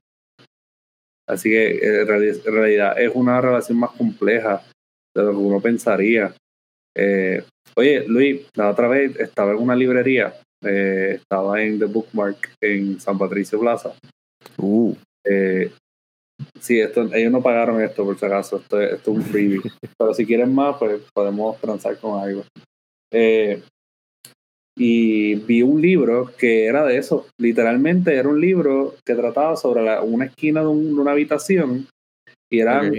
Así 1.27 1.49
que 1.49 1.77
eh, 1.77 2.01
en 2.01 2.53
realidad 2.53 2.99
es 2.99 3.12
una 3.13 3.41
relación 3.41 3.79
más 3.79 3.91
compleja 3.91 4.62
de 5.15 5.23
lo 5.23 5.31
que 5.31 5.38
uno 5.38 5.60
pensaría. 5.60 6.34
Eh, 6.95 7.43
oye, 7.75 8.05
Luis, 8.08 8.47
la 8.55 8.69
otra 8.69 8.88
vez 8.88 9.19
estaba 9.19 9.51
en 9.51 9.58
una 9.58 9.75
librería, 9.75 10.36
eh, 10.63 11.13
estaba 11.15 11.62
en 11.62 11.79
The 11.79 11.86
Bookmark 11.86 12.51
en 12.62 12.99
San 12.99 13.17
Patricio 13.17 13.60
Plaza. 13.60 13.93
Uh. 14.58 14.95
Sí, 16.60 16.80
esto, 16.80 17.13
ellos 17.13 17.32
no 17.32 17.41
pagaron 17.41 17.82
esto 17.82 18.04
por 18.04 18.17
si 18.17 18.26
acaso, 18.26 18.58
esto, 18.58 18.82
esto 18.82 19.12
es 19.12 19.17
un 19.17 19.24
freebie. 19.24 19.62
Pero 19.98 20.13
si 20.13 20.26
quieren 20.26 20.54
más, 20.54 20.78
pues 20.78 21.02
podemos 21.13 21.60
transar 21.60 21.98
con 22.00 22.19
algo. 22.19 22.43
Eh, 23.13 23.62
y 24.78 25.36
vi 25.36 25.62
un 25.62 25.82
libro 25.82 26.32
que 26.38 26.65
era 26.65 26.84
de 26.84 26.98
eso. 26.98 27.28
Literalmente 27.39 28.15
era 28.15 28.28
un 28.28 28.41
libro 28.41 28.95
que 29.06 29.15
trataba 29.15 29.56
sobre 29.56 30.00
una 30.02 30.26
esquina 30.26 30.62
de, 30.62 30.67
una 30.67 31.12
habitación 31.12 31.88
y 32.52 32.60
eran 32.60 32.91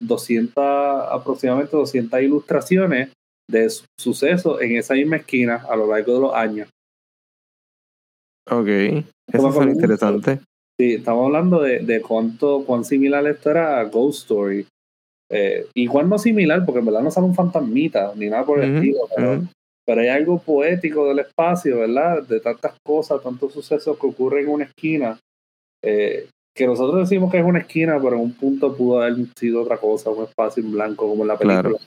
200, 0.00 0.54
aproximadamente 0.56 1.76
200 1.76 2.22
ilustraciones 2.22 3.10
de 3.48 3.68
sucesos 3.98 4.60
en 4.60 4.76
esa 4.76 4.94
misma 4.94 5.16
esquina 5.16 5.64
a 5.68 5.76
lo 5.76 5.86
largo 5.86 6.14
de 6.14 6.20
los 6.20 6.34
años. 6.34 6.68
Ok, 8.50 8.66
eso 8.66 9.62
es 9.62 9.68
interesante. 9.68 10.40
Sí, 10.78 10.94
estamos 10.94 11.26
hablando 11.26 11.60
de, 11.60 11.80
de 11.80 12.00
cuánto, 12.00 12.64
cuán 12.64 12.84
similar 12.84 13.26
esto 13.26 13.50
era 13.50 13.80
a 13.80 13.84
Ghost 13.84 14.22
Story. 14.22 14.66
Eh, 15.30 15.66
y 15.74 15.86
cuán 15.86 16.08
no 16.08 16.18
similar, 16.18 16.64
porque 16.64 16.80
en 16.80 16.86
verdad 16.86 17.02
no 17.02 17.10
sale 17.10 17.26
un 17.26 17.34
fantasmita 17.34 18.12
ni 18.16 18.28
nada 18.28 18.44
por 18.44 18.62
el 18.62 18.76
estilo, 18.76 19.00
pero 19.16 19.42
pero 19.84 20.00
hay 20.00 20.08
algo 20.08 20.38
poético 20.38 21.08
del 21.08 21.20
espacio, 21.20 21.78
¿verdad? 21.78 22.22
De 22.22 22.40
tantas 22.40 22.74
cosas, 22.84 23.22
tantos 23.22 23.52
sucesos 23.52 23.98
que 23.98 24.06
ocurren 24.06 24.44
en 24.44 24.50
una 24.50 24.64
esquina, 24.64 25.18
eh, 25.82 26.28
que 26.54 26.66
nosotros 26.66 27.08
decimos 27.08 27.30
que 27.30 27.38
es 27.38 27.44
una 27.44 27.60
esquina, 27.60 27.98
pero 28.00 28.16
en 28.16 28.22
un 28.22 28.32
punto 28.32 28.76
pudo 28.76 29.02
haber 29.02 29.16
sido 29.36 29.62
otra 29.62 29.78
cosa, 29.78 30.10
un 30.10 30.24
espacio 30.24 30.62
en 30.62 30.72
blanco, 30.72 31.08
como 31.08 31.24
en 31.24 31.28
la 31.28 31.38
película. 31.38 31.78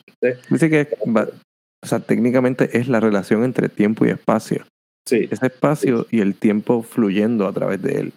Dice 0.50 0.70
que, 0.70 0.88
o 1.06 1.88
sea, 1.88 2.00
técnicamente 2.00 2.78
es 2.78 2.88
la 2.88 3.00
relación 3.00 3.44
entre 3.44 3.70
tiempo 3.70 4.06
y 4.06 4.10
espacio. 4.10 4.66
Sí. 5.08 5.28
Ese 5.30 5.46
espacio 5.46 6.08
y 6.10 6.20
el 6.20 6.36
tiempo 6.36 6.82
fluyendo 6.82 7.48
a 7.48 7.54
través 7.54 7.82
de 7.82 8.00
él. 8.00 8.14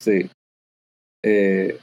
Sí. 0.00 0.30
Eh, 1.24 1.78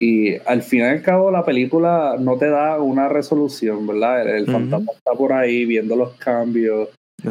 y 0.00 0.36
al 0.46 0.62
fin 0.62 0.80
y 0.80 0.82
al 0.82 1.02
cabo 1.02 1.30
la 1.30 1.44
película 1.44 2.16
no 2.18 2.36
te 2.36 2.48
da 2.48 2.80
una 2.80 3.08
resolución, 3.08 3.86
¿verdad? 3.86 4.28
El, 4.36 4.46
fantasma 4.46 4.92
está 4.92 5.12
por 5.12 5.32
ahí 5.32 5.64
viendo 5.64 5.96
los 5.96 6.14
cambios, 6.14 6.88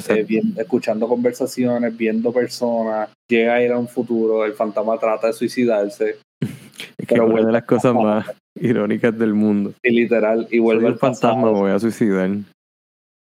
eh, 0.10 0.42
escuchando 0.58 1.08
conversaciones, 1.08 1.96
viendo 1.96 2.32
personas, 2.32 3.10
llega 3.30 3.56
a 3.56 3.62
ir 3.62 3.72
a 3.72 3.78
un 3.78 3.88
futuro, 3.88 4.46
el 4.46 4.54
fantasma 4.54 4.98
trata 4.98 5.28
de 5.28 5.34
suicidarse. 5.34 6.18
es 6.98 7.08
que 7.08 7.20
una 7.20 7.46
de 7.46 7.52
las 7.52 7.66
cosas 7.66 7.94
más 7.94 8.26
irónicas 8.56 9.18
del 9.18 9.34
mundo. 9.34 9.74
Y 9.84 9.92
literal, 9.92 10.48
y 10.50 10.60
vuelve 10.60 10.88
el 10.88 10.98
fantasma, 10.98 11.52
me 11.52 11.60
voy 11.60 11.72
a 11.72 11.80
suicidar. 11.80 12.30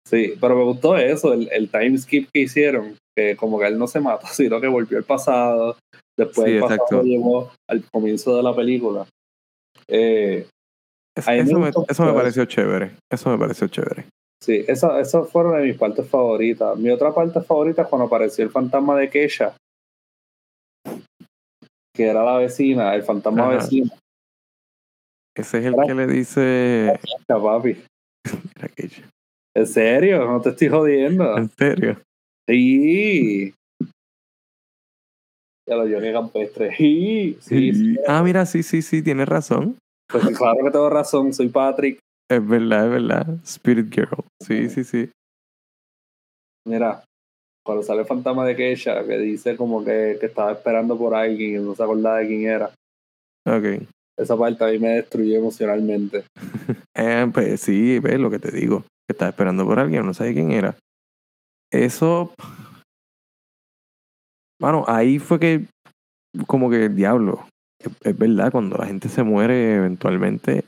Sí, 0.09 0.35
pero 0.41 0.57
me 0.57 0.65
gustó 0.65 0.97
eso, 0.97 1.33
el, 1.33 1.49
el 1.53 1.69
time 1.69 1.99
skip 1.99 2.29
que 2.33 2.41
hicieron, 2.41 2.97
que 3.17 3.37
como 3.37 3.59
que 3.59 3.67
él 3.67 3.79
no 3.79 3.87
se 3.87 4.01
mata, 4.01 4.27
sino 4.33 4.61
que 4.61 4.69
volvió 4.69 4.99
al 4.99 5.05
pasado, 5.05 5.77
después 6.17 6.49
el 6.49 6.61
pasado 6.61 7.03
llevó 7.03 7.51
al 7.69 7.85
comienzo 7.91 8.37
de 8.37 8.43
la 8.43 8.55
película. 8.55 9.07
Eh, 9.89 10.47
eso, 11.15 11.59
me, 11.59 11.71
eso 11.89 12.05
me 12.05 12.13
pareció 12.13 12.45
chévere, 12.45 12.93
eso 13.11 13.31
me 13.31 13.39
pareció 13.39 13.69
chévere. 13.69 14.07
Sí, 14.43 14.65
esas 14.67 15.31
fueron 15.31 15.57
de 15.57 15.63
mis 15.69 15.77
partes 15.77 16.09
favoritas. 16.09 16.77
Mi 16.77 16.91
otra 16.91 17.15
parte 17.15 17.41
favorita 17.43 17.83
es 17.83 17.89
cuando 17.89 18.07
apareció 18.07 18.45
el 18.45 18.51
fantasma 18.51 18.97
de 18.97 19.09
Keisha, 19.09 19.55
que 21.95 22.07
era 22.07 22.25
la 22.25 22.39
vecina, 22.39 22.95
el 22.95 23.03
fantasma 23.03 23.49
vecino. 23.49 23.93
Ese 25.37 25.59
es 25.59 25.65
el 25.67 25.75
que 25.87 25.95
le 25.95 26.07
dice. 26.07 26.99
papi. 27.27 27.85
¿En 29.55 29.67
serio? 29.67 30.27
No 30.27 30.41
te 30.41 30.51
estoy 30.51 30.69
jodiendo. 30.69 31.37
¿En 31.37 31.51
serio? 31.51 32.01
Sí. 32.49 33.55
Ya 35.69 35.77
lo 35.77 35.85
que 35.85 36.13
campestre. 36.13 36.71
Sí, 36.77 37.37
sí, 37.41 37.97
Ah, 38.07 38.23
mira, 38.23 38.47
sí, 38.47 38.63
sí, 38.63 38.83
sí, 38.83 39.03
tienes 39.03 39.29
razón. 39.29 39.77
Pues 40.11 40.37
claro 40.37 40.65
que 40.65 40.71
tengo 40.71 40.91
razón, 40.91 41.33
soy 41.33 41.49
Patrick. 41.49 41.99
Es 42.31 42.47
verdad, 42.47 42.87
es 42.87 42.91
verdad. 42.91 43.27
Spirit 43.45 43.93
Girl. 43.93 44.25
Sí, 44.41 44.69
sí, 44.69 44.85
sí. 44.85 45.11
Mira, 46.67 47.05
cuando 47.65 47.83
sale 47.83 48.01
el 48.01 48.07
fantasma 48.07 48.47
de 48.47 48.57
Keisha, 48.57 49.05
que 49.07 49.19
dice 49.19 49.57
como 49.57 49.85
que, 49.85 50.17
que 50.21 50.27
estaba 50.27 50.53
esperando 50.53 50.97
por 50.97 51.15
alguien 51.15 51.61
y 51.61 51.65
no 51.65 51.75
se 51.75 51.83
acordaba 51.83 52.19
de 52.19 52.27
quién 52.27 52.47
era. 52.47 52.71
Ok. 53.47 53.87
Esa 54.19 54.37
parte 54.37 54.65
a 54.65 54.69
mí 54.69 54.79
me 54.79 54.91
destruyó 54.91 55.39
emocionalmente. 55.39 56.25
eh, 56.95 57.31
pues 57.33 57.61
sí, 57.61 57.99
ves 57.99 58.19
lo 58.19 58.31
que 58.31 58.39
te 58.39 58.51
digo. 58.51 58.83
Que 59.07 59.13
estaba 59.13 59.31
esperando 59.31 59.65
por 59.65 59.79
alguien, 59.79 60.05
no 60.05 60.15
sabe 60.15 60.35
quién 60.35 60.53
era. 60.53 60.77
Eso. 61.71 62.33
Bueno, 64.63 64.85
ahí 64.87 65.19
fue 65.19 65.41
que. 65.41 65.67
Como 66.47 66.71
que 66.71 66.87
el 66.87 66.95
diablo. 66.95 67.47
Es 68.05 68.17
verdad, 68.17 68.53
cuando 68.53 68.79
la 68.79 68.87
gente 68.87 69.09
se 69.09 69.25
muere, 69.25 69.75
eventualmente 69.75 70.65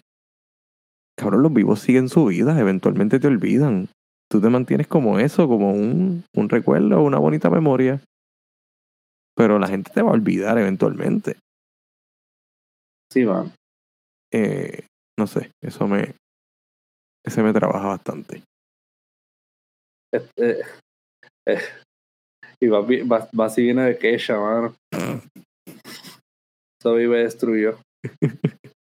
cabrón, 1.16 1.42
los 1.42 1.52
vivos 1.52 1.78
siguen 1.78 2.08
su 2.08 2.26
vida, 2.26 2.58
eventualmente 2.58 3.20
te 3.20 3.28
olvidan. 3.28 3.88
Tú 4.28 4.40
te 4.40 4.48
mantienes 4.48 4.88
como 4.88 5.20
eso, 5.20 5.46
como 5.46 5.70
un, 5.70 6.24
un 6.34 6.48
recuerdo, 6.48 7.02
una 7.02 7.18
bonita 7.18 7.50
memoria. 7.50 8.00
Pero 9.36 9.60
la 9.60 9.68
gente 9.68 9.92
te 9.92 10.02
va 10.02 10.10
a 10.10 10.14
olvidar 10.14 10.58
eventualmente. 10.58 11.36
Sí, 13.12 13.24
va. 13.24 13.46
Eh, 14.32 14.86
no 15.16 15.28
sé, 15.28 15.52
eso 15.62 15.86
me. 15.86 16.16
Ese 17.24 17.44
me 17.44 17.52
trabaja 17.52 17.86
bastante. 17.86 18.42
Este, 20.12 20.62
eh, 21.46 21.60
y 22.64 22.68
va, 22.68 22.80
va, 22.80 23.28
va 23.38 23.48
si 23.48 23.62
viene 23.62 23.82
de 23.84 23.98
Kesha, 23.98 24.38
mano. 24.38 24.74
Eso 26.80 26.94
vive 26.94 27.22
destruyó. 27.22 27.78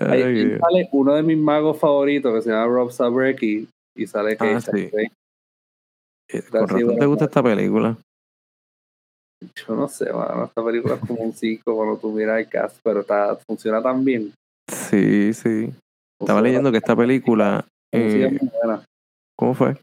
Ahí 0.00 0.58
sale 0.58 0.88
uno 0.92 1.14
de 1.14 1.22
mis 1.22 1.38
magos 1.38 1.78
favoritos 1.78 2.34
que 2.34 2.42
se 2.42 2.50
llama 2.50 2.66
Rob 2.66 2.90
Zabrecki 2.90 3.68
y 3.96 4.06
sale 4.06 4.36
que 4.36 4.44
ah, 4.44 4.60
sí. 4.60 4.90
Eh, 6.28 6.42
con 6.50 6.66
razón 6.66 6.98
te 6.98 7.06
gusta 7.06 7.26
esta 7.26 7.42
película. 7.42 7.96
Yo 9.54 9.74
no 9.74 9.88
sé, 9.88 10.10
bueno, 10.10 10.46
esta 10.46 10.64
película 10.64 10.94
es 10.94 11.00
como 11.00 11.22
un 11.22 11.32
circo 11.32 11.76
cuando 11.76 11.98
tú 11.98 12.10
miras 12.10 12.40
el 12.40 12.48
cast, 12.48 12.78
pero 12.82 13.00
está, 13.00 13.36
funciona 13.46 13.82
tan 13.82 14.04
bien. 14.04 14.32
Sí, 14.68 15.32
sí. 15.34 15.70
Estaba 16.20 16.40
leyendo 16.40 16.72
que 16.72 16.78
esta 16.78 16.96
película. 16.96 17.64
Eh, 17.92 18.38
¿Cómo 19.36 19.54
fue? 19.54 19.76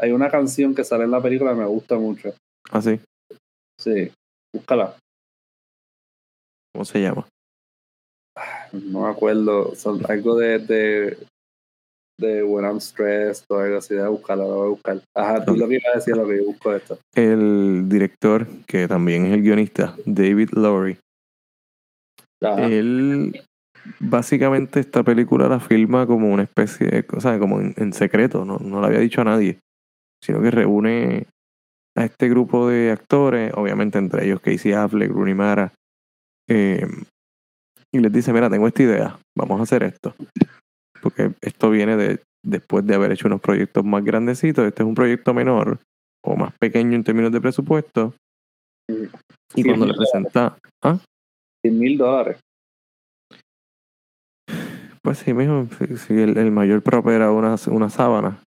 Hay 0.00 0.12
una 0.12 0.30
canción 0.30 0.74
que 0.74 0.84
sale 0.84 1.04
en 1.04 1.10
la 1.10 1.22
película 1.22 1.52
que 1.52 1.60
me 1.60 1.66
gusta 1.66 1.96
mucho. 1.96 2.34
¿Ah, 2.70 2.82
sí? 2.82 3.00
Sí, 3.78 4.10
búscala. 4.52 4.96
¿Cómo 6.72 6.84
se 6.84 7.00
llama? 7.00 7.26
no 8.72 9.02
me 9.02 9.08
acuerdo, 9.08 9.76
son 9.76 10.00
algo 10.08 10.36
de, 10.36 10.58
de, 10.58 11.16
de 12.18 12.42
When 12.42 12.64
I'm 12.64 12.80
Stressed 12.80 13.44
o 13.48 13.58
algo 13.58 13.78
así, 13.78 13.94
de 13.94 14.08
buscarlo, 14.08 14.48
lo 14.48 14.54
voy 14.56 14.66
a 14.66 14.70
buscar. 14.70 15.00
Ajá, 15.14 15.44
tú 15.44 15.54
lo 15.54 15.68
que 15.68 15.74
ibas 15.74 15.94
a 15.94 15.98
decir, 15.98 16.16
lo 16.16 16.26
que 16.26 16.38
yo 16.38 16.44
busco 16.46 16.74
esto. 16.74 16.98
El 17.14 17.88
director, 17.88 18.48
que 18.66 18.88
también 18.88 19.26
es 19.26 19.34
el 19.34 19.42
guionista, 19.42 19.94
David 20.04 20.50
Lowry, 20.54 20.98
él 22.40 23.42
básicamente 24.00 24.80
esta 24.80 25.02
película 25.02 25.48
la 25.48 25.60
filma 25.60 26.06
como 26.06 26.32
una 26.32 26.44
especie 26.44 26.86
de, 26.86 27.06
o 27.12 27.20
sea, 27.20 27.38
como 27.38 27.60
en, 27.60 27.92
secreto, 27.92 28.44
no, 28.44 28.58
no 28.58 28.80
le 28.80 28.86
había 28.86 29.00
dicho 29.00 29.20
a 29.20 29.24
nadie, 29.24 29.58
sino 30.24 30.40
que 30.40 30.50
reúne 30.50 31.26
a 31.96 32.04
este 32.04 32.28
grupo 32.28 32.68
de 32.68 32.90
actores, 32.90 33.52
obviamente 33.54 33.98
entre 33.98 34.24
ellos 34.24 34.40
Casey 34.40 34.72
Affleck, 34.72 35.10
Rooney 35.10 35.34
Mara, 35.34 35.72
eh, 36.48 36.86
y 37.92 37.98
les 38.00 38.12
dice, 38.12 38.32
mira, 38.32 38.50
tengo 38.50 38.66
esta 38.66 38.82
idea, 38.82 39.18
vamos 39.36 39.60
a 39.60 39.62
hacer 39.62 39.84
esto. 39.84 40.14
Porque 41.00 41.32
esto 41.42 41.70
viene 41.70 41.96
de 41.96 42.20
después 42.44 42.84
de 42.86 42.94
haber 42.94 43.12
hecho 43.12 43.28
unos 43.28 43.40
proyectos 43.40 43.84
más 43.84 44.04
grandecitos, 44.04 44.66
este 44.66 44.82
es 44.82 44.88
un 44.88 44.94
proyecto 44.94 45.32
menor 45.32 45.78
o 46.24 46.36
más 46.36 46.52
pequeño 46.58 46.94
en 46.94 47.04
términos 47.04 47.32
de 47.32 47.40
presupuesto. 47.40 48.14
Y 49.54 49.64
cuando 49.64 49.86
le 49.86 49.94
presenta... 49.94 50.58
¿ah? 50.82 50.98
100 51.62 51.78
mil 51.78 51.96
dólares. 51.96 52.40
Pues 55.02 55.18
sí, 55.18 55.32
mijo, 55.32 55.66
si, 55.96 56.14
el, 56.14 56.50
mayor 56.50 56.82
prop 56.82 57.06
era 57.08 57.30
una, 57.30 57.56
una 57.68 57.90
sábana. 57.90 58.42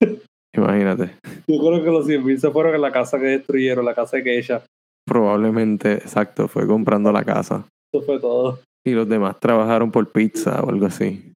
Imagínate. 0.54 1.16
Yo 1.46 1.58
creo 1.58 1.82
que 1.82 1.90
los 1.90 2.06
100 2.06 2.24
mil 2.24 2.38
se 2.38 2.50
fueron 2.50 2.74
en 2.74 2.80
la 2.80 2.92
casa 2.92 3.18
que 3.18 3.26
destruyeron, 3.26 3.84
la 3.84 3.94
casa 3.94 4.22
que 4.22 4.38
ella. 4.38 4.62
Probablemente, 5.06 5.94
exacto, 5.94 6.46
fue 6.46 6.66
comprando 6.66 7.10
la 7.10 7.24
casa. 7.24 7.66
Eso 7.92 8.04
fue 8.04 8.20
todo. 8.20 8.60
Y 8.84 8.92
los 8.92 9.08
demás 9.08 9.38
trabajaron 9.40 9.90
por 9.90 10.10
pizza 10.10 10.60
o 10.62 10.68
algo 10.68 10.86
así. 10.86 11.32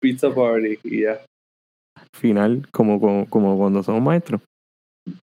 Pizza 0.00 0.34
party 0.34 0.78
y 0.84 1.02
ya. 1.02 1.20
Final, 2.12 2.66
como, 2.70 3.00
como, 3.28 3.58
cuando 3.58 3.82
somos 3.82 4.02
maestros. 4.02 4.40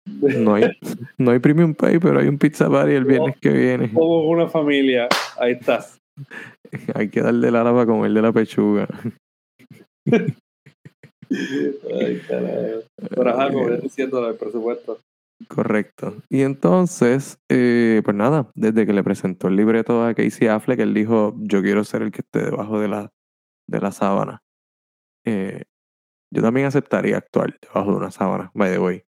No 0.07 0.55
hay, 0.55 0.65
no 1.19 1.31
hay 1.31 1.39
premium 1.39 1.75
pay, 1.75 1.99
pero 1.99 2.19
hay 2.19 2.27
un 2.27 2.39
pizza 2.39 2.69
party 2.69 2.93
el 2.93 3.05
viernes 3.05 3.37
que 3.41 3.51
viene. 3.51 3.93
Como 3.93 4.29
una 4.29 4.49
familia. 4.49 5.09
Ahí 5.39 5.53
estás. 5.53 5.99
hay 6.95 7.09
que 7.09 7.23
darle 7.23 7.51
la 7.51 7.65
lava 7.65 7.87
con 7.87 8.05
el 8.05 8.15
de 8.15 8.23
la 8.23 8.33
pechuga. 8.33 8.89
Ay. 11.31 12.23
Pero 13.09 13.39
algo, 13.39 13.71
diciendo 13.77 14.29
el 14.29 14.37
presupuesto. 14.37 14.99
Correcto. 15.49 16.17
Y 16.29 16.43
entonces, 16.43 17.39
eh, 17.49 18.03
pues 18.05 18.17
nada, 18.17 18.51
desde 18.55 18.87
que 18.87 18.93
le 18.93 19.03
presentó 19.03 19.49
el 19.49 19.57
libreto 19.57 20.05
a 20.05 20.15
Casey 20.15 20.49
Affleck, 20.49 20.81
él 20.81 20.93
dijo, 20.93 21.35
yo 21.39 21.63
quiero 21.63 21.85
ser 21.85 22.03
el 22.03 22.13
que 22.13 22.21
esté 22.21 22.45
debajo 22.45 22.79
de 22.79 22.89
la, 22.89 23.13
de 23.67 23.81
la 23.81 23.93
sábana. 23.93 24.43
Eh, 25.25 25.65
yo 26.33 26.43
también 26.43 26.67
aceptaría 26.67 27.17
actuar 27.17 27.59
debajo 27.61 27.91
de 27.91 27.97
una 27.97 28.11
sábana, 28.11 28.51
by 28.55 28.71
the 28.71 28.79
way. 28.79 29.03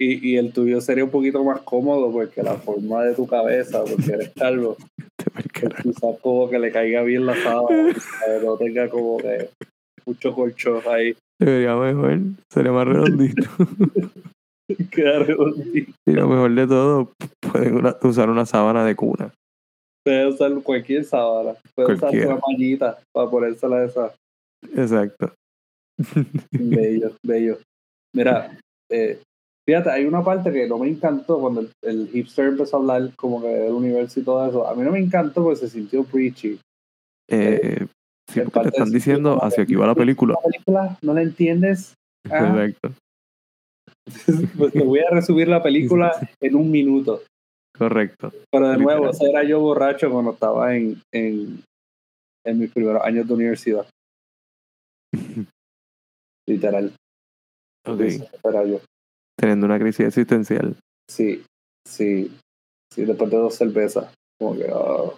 Y, 0.00 0.34
y 0.34 0.36
el 0.36 0.52
tuyo 0.52 0.80
sería 0.80 1.04
un 1.04 1.10
poquito 1.10 1.42
más 1.42 1.60
cómodo 1.62 2.12
porque 2.12 2.42
la 2.42 2.54
forma 2.54 3.02
de 3.04 3.14
tu 3.14 3.26
cabeza, 3.26 3.82
porque 3.84 4.12
eres 4.12 4.30
calvo, 4.30 4.76
quizás 5.82 6.20
como 6.20 6.48
que 6.48 6.58
le 6.58 6.70
caiga 6.70 7.02
bien 7.02 7.26
la 7.26 7.34
sábana, 7.34 7.94
no 8.44 8.56
tenga 8.56 8.88
como 8.88 9.18
que 9.18 9.50
mucho 10.08 10.34
colchón 10.34 10.80
ahí. 10.88 11.14
Sería 11.38 11.76
mejor, 11.76 12.18
sería 12.50 12.72
más 12.72 12.88
redondito. 12.88 13.48
Y 16.06 16.12
lo 16.12 16.28
mejor 16.28 16.54
de 16.54 16.66
todo, 16.66 17.12
pueden 17.40 17.82
usar 18.02 18.30
una 18.30 18.46
sábana 18.46 18.84
de 18.84 18.96
cuna. 18.96 19.32
Pueden 20.04 20.28
usar 20.28 20.52
cualquier 20.62 21.04
sábana. 21.04 21.54
Pueden 21.74 21.96
usar 21.96 22.10
una 22.10 22.40
mallita 22.46 22.98
para 23.12 23.30
ponérsela 23.30 23.84
esa. 23.84 24.14
Exacto. 24.74 25.32
bello, 26.50 27.12
bello. 27.24 27.58
Mira, 28.14 28.58
eh, 28.90 29.20
fíjate, 29.66 29.90
hay 29.90 30.04
una 30.04 30.24
parte 30.24 30.50
que 30.52 30.66
no 30.66 30.78
me 30.78 30.88
encantó 30.88 31.38
cuando 31.40 31.66
el, 31.82 32.08
hipster 32.08 32.48
empezó 32.48 32.76
a 32.76 32.80
hablar 32.80 33.14
como 33.16 33.42
que 33.42 33.48
del 33.48 33.72
universo 33.72 34.20
y 34.20 34.24
todo 34.24 34.46
eso. 34.48 34.66
A 34.66 34.74
mí 34.74 34.82
no 34.82 34.92
me 34.92 34.98
encantó 34.98 35.44
porque 35.44 35.60
se 35.60 35.68
sintió 35.68 36.04
preachy. 36.04 36.58
Eh, 37.30 37.86
sí, 38.28 38.40
porque 38.40 38.60
te 38.70 38.76
están 38.76 38.90
diciendo 38.90 39.42
hacia 39.42 39.62
aquí 39.64 39.74
va 39.74 39.86
la 39.86 39.94
película. 39.94 40.34
¿La 40.34 40.50
película? 40.50 40.98
¿No 41.02 41.14
la 41.14 41.22
entiendes? 41.22 41.94
Ah. 42.30 42.48
Correcto. 42.50 42.92
pues 44.56 44.72
te 44.72 44.82
voy 44.84 45.00
a 45.00 45.10
resumir 45.10 45.48
la 45.48 45.62
película 45.62 46.12
en 46.42 46.54
un 46.54 46.70
minuto. 46.70 47.22
Correcto. 47.76 48.32
Pero 48.50 48.68
de 48.70 48.78
nuevo, 48.78 49.10
ese 49.10 49.28
era 49.30 49.44
yo 49.44 49.60
borracho 49.60 50.10
cuando 50.10 50.32
estaba 50.32 50.74
en, 50.76 51.00
en, 51.14 51.62
en 52.44 52.58
mis 52.58 52.72
primeros 52.72 53.02
años 53.04 53.26
de 53.28 53.34
universidad. 53.34 53.86
Literal. 56.48 56.92
Ok. 57.86 58.00
Era 58.44 58.64
yo. 58.64 58.80
Teniendo 59.38 59.66
una 59.66 59.78
crisis 59.78 60.06
existencial. 60.06 60.76
Sí, 61.08 61.44
sí. 61.86 62.32
Sí, 62.92 63.04
después 63.04 63.30
de 63.30 63.36
dos 63.36 63.54
cervezas. 63.54 64.12
Como 64.40 64.56
que. 64.56 64.66
ah, 64.72 65.12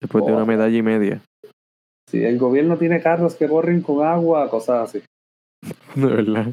Después 0.00 0.24
de 0.26 0.32
Oh. 0.32 0.36
una 0.36 0.44
medalla 0.44 0.76
y 0.76 0.82
media. 0.82 1.22
Sí, 2.10 2.24
el 2.24 2.38
gobierno 2.38 2.76
tiene 2.78 3.00
carros 3.02 3.34
que 3.34 3.48
corren 3.48 3.80
con 3.82 4.04
agua, 4.06 4.48
cosas 4.50 4.88
así. 4.90 5.02
De 5.94 6.06
verdad. 6.06 6.46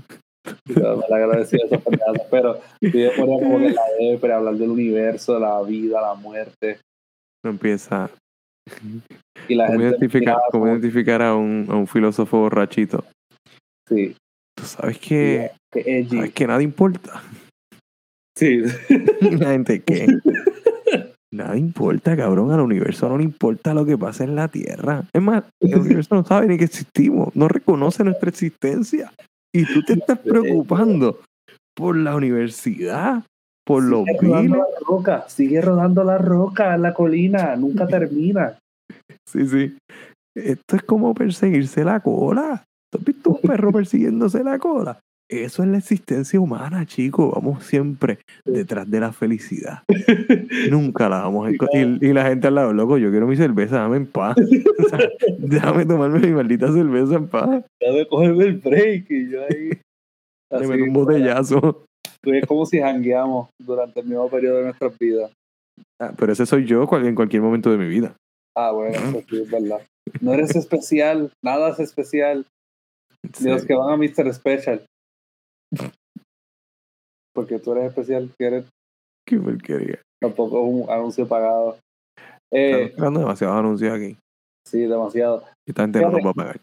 Yo 0.65 0.97
me 0.97 1.03
la 1.07 1.15
agradecía 1.17 1.59
esas 1.65 1.81
pendejadas, 1.81 2.21
Pero 2.31 2.59
sí, 2.81 2.91
yo 2.91 3.09
ponía 3.15 3.39
como 3.43 3.59
que 3.59 3.69
la 3.69 3.83
depre, 3.99 4.33
hablar 4.33 4.55
del 4.55 4.71
universo, 4.71 5.39
la 5.39 5.61
vida, 5.61 6.01
la 6.01 6.15
muerte. 6.15 6.79
No 7.43 7.51
empieza. 7.51 8.09
Y 9.47 9.55
la 9.55 9.67
¿Cómo 9.67 9.79
gente. 9.79 9.95
identificar, 9.97 10.19
miraba 10.21 10.41
cómo 10.51 10.63
como- 10.63 10.73
identificar 10.77 11.21
a, 11.21 11.35
un, 11.35 11.67
a 11.69 11.75
un 11.75 11.87
filósofo 11.87 12.39
borrachito? 12.39 13.03
Sí, 13.87 14.15
Tú 14.55 14.65
sabes 14.65 14.99
que, 14.99 15.51
sabes 15.71 16.33
que 16.33 16.47
nada 16.47 16.61
importa. 16.61 17.21
Sí, 18.37 18.61
La 19.21 19.51
gente 19.51 19.81
que 19.81 20.05
nada 21.31 21.57
importa, 21.57 22.15
cabrón. 22.15 22.51
Al 22.51 22.61
universo 22.61 23.09
no 23.09 23.17
le 23.17 23.23
importa 23.23 23.73
lo 23.73 23.85
que 23.85 23.97
pasa 23.97 24.23
en 24.23 24.35
la 24.35 24.47
Tierra. 24.47 25.03
Es 25.13 25.21
más, 25.21 25.43
el 25.59 25.79
universo 25.79 26.15
no 26.15 26.23
sabe 26.23 26.47
ni 26.47 26.57
que 26.57 26.65
existimos, 26.65 27.35
no 27.35 27.47
reconoce 27.47 28.03
nuestra 28.03 28.29
existencia. 28.29 29.11
Y 29.53 29.65
tú 29.65 29.83
te 29.83 29.93
estás 29.93 30.19
preocupando 30.19 31.19
por 31.75 31.97
la 31.97 32.15
universidad, 32.15 33.23
por 33.65 33.83
los 33.83 34.05
rodando 34.21 34.57
la 34.57 34.65
roca, 34.87 35.25
sigue 35.27 35.61
rodando 35.61 36.03
la 36.03 36.17
roca 36.17 36.75
en 36.75 36.81
la 36.81 36.93
colina, 36.93 37.55
nunca 37.55 37.87
termina. 37.87 38.57
Sí, 39.27 39.47
sí. 39.47 39.77
Esto 40.35 40.75
es 40.77 40.83
como 40.83 41.13
perseguirse 41.13 41.83
la 41.83 41.99
cola. 41.99 42.63
¿Tú 42.91 42.99
has 42.99 43.05
visto 43.05 43.29
un 43.31 43.41
perro 43.41 43.71
persiguiéndose 43.71 44.43
la 44.43 44.59
cola? 44.59 44.99
Eso 45.31 45.63
es 45.63 45.69
la 45.69 45.77
existencia 45.77 46.41
humana, 46.41 46.85
chicos. 46.85 47.31
Vamos 47.33 47.63
siempre 47.63 48.19
detrás 48.43 48.91
de 48.91 48.99
la 48.99 49.13
felicidad. 49.13 49.83
Nunca 50.69 51.07
la 51.07 51.21
vamos 51.21 51.47
a 51.47 51.51
encontrar. 51.51 51.87
Y, 52.01 52.07
y 52.07 52.11
la 52.11 52.25
gente 52.25 52.47
al 52.47 52.55
lado, 52.55 52.73
loco, 52.73 52.97
yo 52.97 53.11
quiero 53.11 53.27
mi 53.27 53.37
cerveza, 53.37 53.77
dame 53.77 53.95
en 53.95 54.07
paz. 54.07 54.35
O 54.77 54.89
sea, 54.89 54.99
déjame 55.37 55.85
tomarme 55.85 56.19
mi 56.19 56.33
maldita 56.33 56.69
cerveza 56.73 57.15
en 57.15 57.29
paz. 57.29 57.63
Debe 57.79 58.05
cogerme 58.09 58.43
el 58.43 58.57
break 58.57 59.05
y 59.09 59.29
yo 59.29 59.41
ahí. 59.43 59.69
Le 60.51 60.67
meto 60.67 60.83
un 60.83 60.93
botellazo. 60.93 61.85
Es 62.23 62.45
como 62.45 62.65
si 62.65 62.81
jangueamos 62.81 63.47
durante 63.57 64.01
el 64.01 64.07
mismo 64.07 64.29
periodo 64.29 64.57
de 64.57 64.63
nuestras 64.65 64.97
vidas. 64.99 65.31
Ah, 66.01 66.11
pero 66.17 66.33
ese 66.33 66.45
soy 66.45 66.65
yo 66.65 66.85
en 66.91 67.15
cualquier 67.15 67.41
momento 67.41 67.71
de 67.71 67.77
mi 67.77 67.87
vida. 67.87 68.17
Ah, 68.57 68.71
bueno, 68.71 68.97
eso 68.97 69.23
sí 69.29 69.41
es 69.41 69.49
verdad. 69.49 69.79
No 70.19 70.33
eres 70.33 70.53
especial, 70.57 71.31
nada 71.41 71.69
es 71.69 71.79
especial. 71.79 72.45
Sí. 73.33 73.45
Ni 73.45 73.51
los 73.51 73.65
que 73.65 73.75
van 73.75 73.91
a 73.91 73.97
Mr. 73.97 74.33
Special. 74.33 74.83
Porque 77.33 77.59
tú 77.59 77.71
eres 77.73 77.85
especial, 77.85 78.29
que 78.37 78.45
eres 78.47 78.65
Qué 79.27 79.37
porquería. 79.39 79.99
tampoco 80.21 80.59
es 80.61 80.73
un 80.85 80.89
anuncio 80.89 81.27
pagado. 81.27 81.77
Eh, 82.53 82.83
Están 82.85 83.05
dando 83.05 83.19
demasiados 83.21 83.57
anuncios 83.57 83.93
aquí. 83.93 84.17
sí, 84.67 84.81
demasiado. 84.81 85.43
Y 85.67 85.71
esta 85.71 85.83
gente 85.83 86.01
no 86.01 86.07
Fíjate. 86.09 86.23
nos 86.23 86.27
va 86.27 86.31
a 86.31 86.33
pagar. 86.45 86.59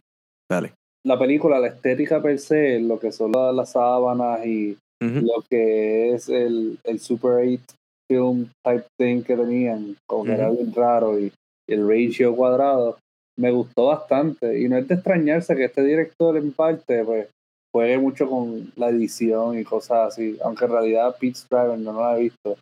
Dale. 0.50 0.72
La 1.06 1.18
película, 1.18 1.58
la 1.58 1.68
estética 1.68 2.20
per 2.20 2.38
se, 2.38 2.80
lo 2.80 2.98
que 2.98 3.12
son 3.12 3.32
las, 3.32 3.54
las 3.54 3.72
sábanas 3.72 4.44
y 4.44 4.76
lo 5.00 5.42
que 5.48 6.12
es 6.14 6.28
el, 6.28 6.78
el 6.84 6.98
Super 6.98 7.46
8 7.46 7.62
film 8.10 8.50
type 8.64 8.84
thing 8.98 9.22
que 9.22 9.36
tenían, 9.36 9.96
como 10.08 10.24
que 10.24 10.32
era 10.32 10.50
Ujú. 10.50 10.56
bien 10.62 10.74
raro 10.74 11.18
y 11.20 11.30
el 11.68 11.86
ratio 11.88 12.34
cuadrado, 12.34 12.98
me 13.38 13.50
gustó 13.52 13.86
bastante. 13.86 14.58
Y 14.60 14.68
no 14.68 14.76
es 14.76 14.88
de 14.88 14.94
extrañarse 14.96 15.54
que 15.54 15.64
este 15.66 15.82
director 15.84 16.36
en 16.36 16.52
parte 16.52 17.04
pues 17.04 17.28
juegue 17.72 17.98
mucho 17.98 18.28
con 18.28 18.72
la 18.76 18.88
edición 18.88 19.58
y 19.58 19.64
cosas 19.64 20.08
así, 20.08 20.38
aunque 20.42 20.64
en 20.64 20.70
realidad 20.70 21.16
Pete's 21.18 21.46
Driver 21.48 21.78
no 21.78 22.00
la 22.00 22.16
he 22.16 22.22
visto, 22.22 22.56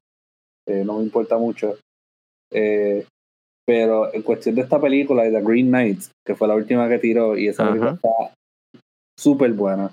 eh, 0.66 0.82
no 0.84 0.98
me 0.98 1.04
importa 1.04 1.38
mucho. 1.38 1.76
Eh, 2.52 3.06
pero 3.66 4.12
en 4.14 4.22
cuestión 4.22 4.54
de 4.54 4.62
esta 4.62 4.80
película 4.80 5.26
y 5.26 5.32
The 5.32 5.42
Green 5.42 5.68
Knight, 5.68 6.02
que 6.24 6.34
fue 6.34 6.48
la 6.48 6.54
última 6.54 6.88
que 6.88 6.98
tiró, 6.98 7.36
y 7.36 7.48
esa 7.48 7.64
Ajá. 7.64 7.72
película 7.72 7.94
está 7.94 8.34
súper 9.18 9.52
buena. 9.52 9.92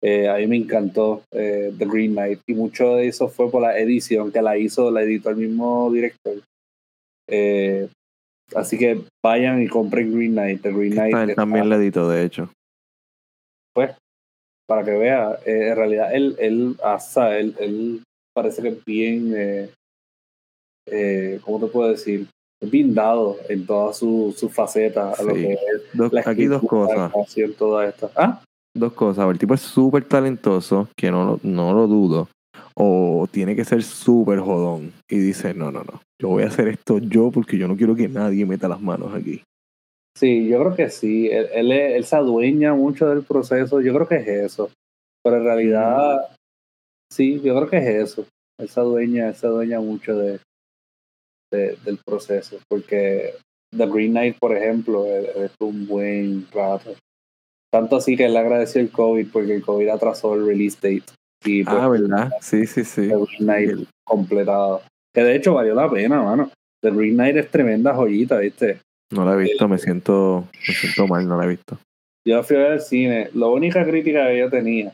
Eh, 0.00 0.28
a 0.28 0.36
mí 0.36 0.46
me 0.46 0.56
encantó 0.56 1.22
eh, 1.32 1.72
The 1.76 1.86
Green 1.86 2.12
Knight 2.12 2.40
y 2.46 2.54
mucho 2.54 2.94
de 2.94 3.08
eso 3.08 3.28
fue 3.28 3.50
por 3.50 3.62
la 3.62 3.76
edición 3.78 4.30
que 4.30 4.40
la 4.40 4.56
hizo, 4.56 4.92
la 4.92 5.02
editó 5.02 5.30
el 5.30 5.36
mismo 5.36 5.90
director. 5.90 6.34
Así 8.54 8.78
que 8.78 9.02
vayan 9.24 9.60
y 9.60 9.68
compren 9.68 10.14
Green 10.14 10.32
Knight. 10.32 10.62
The 10.62 10.72
Green 10.72 10.92
Knight 10.92 11.30
él 11.30 11.34
también 11.34 11.68
la 11.68 11.76
editó, 11.76 12.08
de 12.08 12.24
hecho. 12.24 12.50
Para 14.68 14.84
que 14.84 14.90
vea, 14.90 15.38
eh, 15.46 15.68
en 15.70 15.76
realidad 15.76 16.14
él, 16.14 16.36
él, 16.38 16.76
hasta, 16.84 17.38
él, 17.38 17.54
él 17.58 18.02
parece 18.34 18.60
que 18.62 18.68
es 18.68 18.84
bien, 18.84 19.32
eh, 19.34 19.70
eh, 20.86 21.40
¿cómo 21.42 21.58
te 21.58 21.72
puedo 21.72 21.88
decir? 21.90 22.26
Bien 22.60 22.92
dado 22.92 23.36
en 23.48 23.64
todas 23.66 23.96
sus 23.96 24.36
su 24.36 24.48
facetas 24.48 25.18
a 25.18 25.22
lo 25.22 25.34
Sí. 25.34 25.42
que 25.42 25.52
es 25.52 25.58
Dos- 25.94 26.12
la 26.12 26.22
aquí 26.26 26.46
dos 26.46 26.62
cosas. 26.62 27.12
toda 27.56 27.88
esta. 27.88 28.10
Ah, 28.16 28.42
Dos 28.76 28.92
cosas. 28.92 29.28
El 29.30 29.38
tipo 29.38 29.54
es 29.54 29.60
súper 29.62 30.04
talentoso, 30.04 30.88
que 30.96 31.10
no 31.10 31.40
no 31.42 31.72
lo 31.72 31.86
dudo. 31.86 32.28
O 32.74 33.26
tiene 33.30 33.56
que 33.56 33.64
ser 33.64 33.82
súper 33.82 34.38
jodón. 34.40 34.92
Y 35.08 35.18
dice, 35.18 35.54
no, 35.54 35.72
no, 35.72 35.82
no. 35.82 36.00
Yo 36.20 36.28
voy 36.28 36.42
a 36.44 36.48
hacer 36.48 36.68
esto 36.68 36.98
yo 36.98 37.30
porque 37.30 37.56
yo 37.58 37.66
no 37.66 37.76
quiero 37.76 37.94
que 37.96 38.08
nadie 38.08 38.44
meta 38.44 38.68
las 38.68 38.80
manos 38.80 39.14
aquí. 39.14 39.42
Sí, 40.18 40.48
yo 40.48 40.58
creo 40.60 40.74
que 40.74 40.90
sí. 40.90 41.28
Él, 41.30 41.48
él, 41.52 41.72
es- 41.72 41.94
él 41.94 42.04
se 42.04 42.16
adueña 42.16 42.74
mucho 42.74 43.08
del 43.08 43.22
proceso. 43.22 43.80
Yo 43.80 43.94
creo 43.94 44.08
que 44.08 44.16
es 44.16 44.26
eso. 44.28 44.70
Pero 45.22 45.36
en 45.36 45.44
realidad, 45.44 46.28
sí, 47.12 47.40
yo 47.40 47.54
creo 47.56 47.70
que 47.70 47.76
es 47.78 47.86
eso. 48.10 48.26
Él 48.60 48.68
se 48.68 48.80
adueña, 48.80 49.28
él 49.28 49.34
se 49.36 49.46
adueña 49.46 49.78
mucho 49.80 50.16
de, 50.16 50.40
de- 51.52 51.76
del 51.84 51.98
proceso. 52.04 52.58
Porque 52.68 53.34
The 53.76 53.86
Green 53.86 54.10
Knight, 54.10 54.38
por 54.38 54.56
ejemplo, 54.56 55.06
él, 55.06 55.26
él 55.36 55.42
estuvo 55.44 55.68
un 55.70 55.86
buen 55.86 56.46
rato. 56.52 56.94
Tanto 57.72 57.96
así 57.96 58.16
que 58.16 58.24
él 58.26 58.36
agradeció 58.36 58.80
el 58.80 58.90
COVID 58.90 59.28
porque 59.32 59.54
el 59.54 59.62
COVID 59.62 59.88
atrasó 59.88 60.34
el 60.34 60.46
release 60.46 60.76
date. 60.82 61.04
Y 61.44 61.62
pues, 61.62 61.76
Ah, 61.78 61.88
¿verdad? 61.88 62.32
Sí, 62.40 62.66
sí, 62.66 62.82
sí. 62.82 63.02
The 63.02 63.14
Green 63.14 63.26
Knight 63.38 63.88
completado. 64.04 64.82
Que 65.14 65.22
de 65.22 65.36
hecho 65.36 65.54
valió 65.54 65.74
la 65.74 65.88
pena, 65.90 66.22
mano. 66.22 66.50
The 66.82 66.90
Green 66.90 67.14
Knight 67.14 67.36
es 67.36 67.50
tremenda 67.50 67.94
joyita, 67.94 68.38
¿viste? 68.38 68.80
No 69.10 69.24
la 69.24 69.34
he 69.34 69.36
visto, 69.38 69.66
me 69.68 69.78
siento, 69.78 70.48
me 70.66 70.74
siento 70.74 71.06
mal, 71.06 71.26
no 71.26 71.38
la 71.38 71.44
he 71.44 71.48
visto. 71.48 71.78
Yo 72.26 72.42
fui 72.42 72.56
a 72.56 72.60
ver 72.60 72.72
el 72.72 72.80
cine. 72.80 73.30
La 73.34 73.46
única 73.46 73.84
crítica 73.84 74.26
que 74.28 74.38
yo 74.38 74.50
tenía 74.50 74.92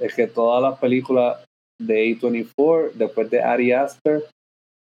es 0.00 0.14
que 0.14 0.26
todas 0.26 0.60
las 0.62 0.78
películas 0.80 1.44
de 1.80 2.06
A24, 2.18 2.92
después 2.94 3.30
de 3.30 3.40
Ari 3.42 3.72
Aster, 3.72 4.24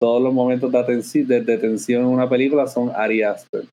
todos 0.00 0.22
los 0.22 0.32
momentos 0.32 0.70
de, 0.70 0.78
atenci- 0.78 1.26
de, 1.26 1.40
de 1.40 1.58
tensión 1.58 2.02
en 2.02 2.08
una 2.08 2.28
película 2.28 2.68
son 2.68 2.90
Ari 2.94 3.22
Aster. 3.22 3.64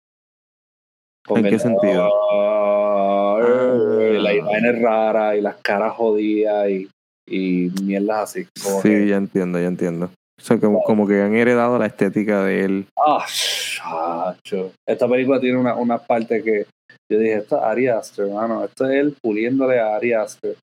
Con 1.28 1.46
¿En 1.46 1.52
qué 1.52 1.60
sentido? 1.60 2.10
Ah, 2.32 3.12
Ah. 3.38 3.74
La 4.22 4.34
imagen 4.34 4.66
es 4.66 4.82
rara 4.82 5.36
y 5.36 5.42
las 5.42 5.58
caras 5.58 5.94
jodidas 5.94 6.70
y, 6.70 6.90
y 7.28 7.70
mierdas 7.84 8.24
así. 8.32 8.48
Como 8.64 8.82
Sí, 8.82 8.90
que, 8.90 9.08
ya 9.08 9.18
entiendo, 9.18 9.60
ya 9.60 9.68
entiendo. 9.68 10.10
O 10.38 10.42
sea, 10.42 10.60
como, 10.60 10.82
como 10.84 11.08
que 11.08 11.22
han 11.22 11.34
heredado 11.36 11.78
la 11.80 11.86
estética 11.88 12.44
de 12.44 12.66
él. 12.66 12.88
ah, 12.98 13.26
chacho. 13.26 14.72
Esta 14.88 15.08
película 15.08 15.40
tiene 15.40 15.58
una, 15.58 15.76
una 15.76 15.98
parte 15.98 16.44
que 16.44 16.66
yo 17.12 17.20
dije, 17.20 17.36
esto 17.36 17.58
es 17.58 17.64
Ari 17.64 17.88
Aster, 17.88 18.26
hermano. 18.28 18.64
Esto 18.66 18.86
es 18.86 18.96
él 18.96 19.16
puliéndole 19.22 19.80
a 19.80 19.96
Ari 19.96 20.14
Aster. 20.14 20.56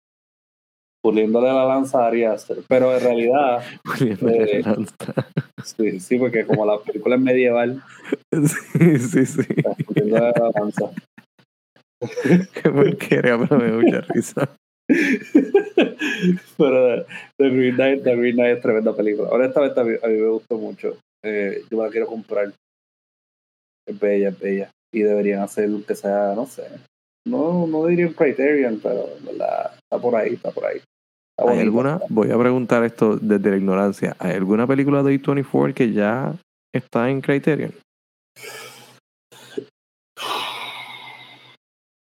Puliéndole 1.03 1.47
la 1.47 1.65
lanza 1.65 2.03
a 2.03 2.07
Ari 2.07 2.25
Aster. 2.25 2.57
Pero 2.67 2.95
en 2.95 3.01
realidad, 3.03 3.63
poniéndole 3.83 4.57
Eh. 4.59 4.61
lanza. 4.63 5.27
sí, 5.63 5.99
sí, 5.99 6.17
porque 6.17 6.45
como 6.45 6.65
la 6.65 6.79
película 6.79 7.15
es 7.15 7.21
medieval, 7.21 7.81
Sí, 8.31 8.99
sí, 8.99 9.25
sí. 9.25 9.41
puliéndole 9.85 10.31
la 10.31 10.51
lanza. 10.59 10.89
Qué 12.53 12.69
porquería, 12.69 13.37
pero 13.37 13.57
me 13.57 13.71
da 13.71 13.77
mucha 13.77 14.01
risa. 14.01 14.49
Pero 16.57 17.05
The 17.37 17.49
Green 17.49 17.75
Knight, 17.75 18.03
The 18.03 18.15
Green 18.15 18.35
Knight 18.35 18.57
es 18.57 18.61
tremenda 18.61 18.95
película. 18.95 19.29
Honestamente, 19.29 19.79
a 19.79 19.83
mí, 19.83 19.95
a 20.03 20.07
mí 20.07 20.13
me 20.17 20.27
gustó 20.29 20.57
mucho. 20.57 20.97
Eh, 21.23 21.63
yo 21.69 21.77
me 21.77 21.83
la 21.85 21.89
quiero 21.89 22.07
comprar. 22.07 22.53
Es 23.87 23.99
bella, 23.99 24.29
es 24.29 24.39
bella. 24.39 24.71
Y 24.93 25.01
deberían 25.01 25.41
hacer 25.41 25.69
que 25.87 25.95
sea, 25.95 26.33
no 26.35 26.45
sé, 26.45 26.63
no, 27.25 27.67
no 27.67 27.85
diría 27.85 28.07
un 28.07 28.13
Criterion, 28.13 28.79
pero 28.81 29.05
¿verdad? 29.21 29.73
está 29.75 30.01
por 30.01 30.15
ahí, 30.15 30.33
está 30.33 30.51
por 30.51 30.65
ahí. 30.65 30.77
Está 30.77 31.43
¿Hay 31.43 31.45
bonito. 31.45 31.61
alguna? 31.61 32.01
Voy 32.09 32.31
a 32.31 32.37
preguntar 32.37 32.83
esto 32.83 33.17
desde 33.17 33.51
la 33.51 33.57
ignorancia. 33.57 34.15
¿Hay 34.19 34.33
alguna 34.33 34.67
película 34.67 35.03
de 35.03 35.19
A24 35.19 35.73
que 35.73 35.93
ya 35.93 36.33
está 36.73 37.09
en 37.09 37.21
Criterion? 37.21 37.73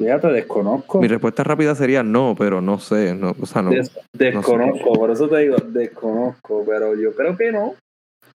Fíjate, 0.00 0.28
desconozco. 0.28 1.00
Mi 1.00 1.08
respuesta 1.08 1.42
rápida 1.42 1.74
sería 1.74 2.02
no, 2.02 2.34
pero 2.38 2.61
no 2.61 2.78
sé. 2.78 3.14
No, 3.14 3.34
o 3.40 3.46
sea, 3.46 3.62
no. 3.62 3.70
Des- 3.70 3.98
desconozco, 4.12 4.92
por 4.92 5.11
eso 5.11 5.28
te 5.28 5.38
digo, 5.38 5.56
desconozco, 5.56 6.64
pero 6.66 6.94
yo 6.94 7.12
creo 7.14 7.37
que 7.37 7.50
no. 7.50 7.74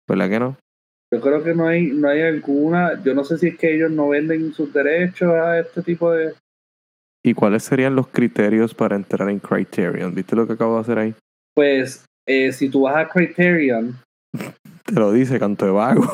¿Verdad 0.08 0.28
que 0.30 0.40
no? 0.40 0.56
Yo 1.12 1.20
creo 1.20 1.42
que 1.42 1.54
no 1.54 1.66
hay, 1.66 1.86
no 1.88 2.08
hay 2.08 2.22
alguna, 2.22 3.02
yo 3.02 3.14
no 3.14 3.24
sé 3.24 3.36
si 3.36 3.48
es 3.48 3.58
que 3.58 3.74
ellos 3.74 3.90
no 3.90 4.08
venden 4.08 4.52
sus 4.54 4.72
derechos 4.72 5.32
a 5.34 5.58
este 5.58 5.82
tipo 5.82 6.10
de... 6.12 6.34
¿Y 7.24 7.34
cuáles 7.34 7.64
serían 7.64 7.94
los 7.96 8.08
criterios 8.08 8.72
para 8.74 8.96
entrar 8.96 9.28
en 9.28 9.40
Criterion? 9.40 10.14
¿Viste 10.14 10.34
lo 10.36 10.46
que 10.46 10.54
acabo 10.54 10.76
de 10.76 10.80
hacer 10.80 10.98
ahí? 10.98 11.14
Pues, 11.54 12.06
eh, 12.26 12.52
si 12.52 12.70
tú 12.70 12.82
vas 12.82 12.96
a 12.96 13.08
Criterion, 13.08 13.98
Te 14.86 14.94
lo 14.94 15.12
dice, 15.12 15.38
canto 15.38 15.66
de 15.66 15.72
vago. 15.72 16.04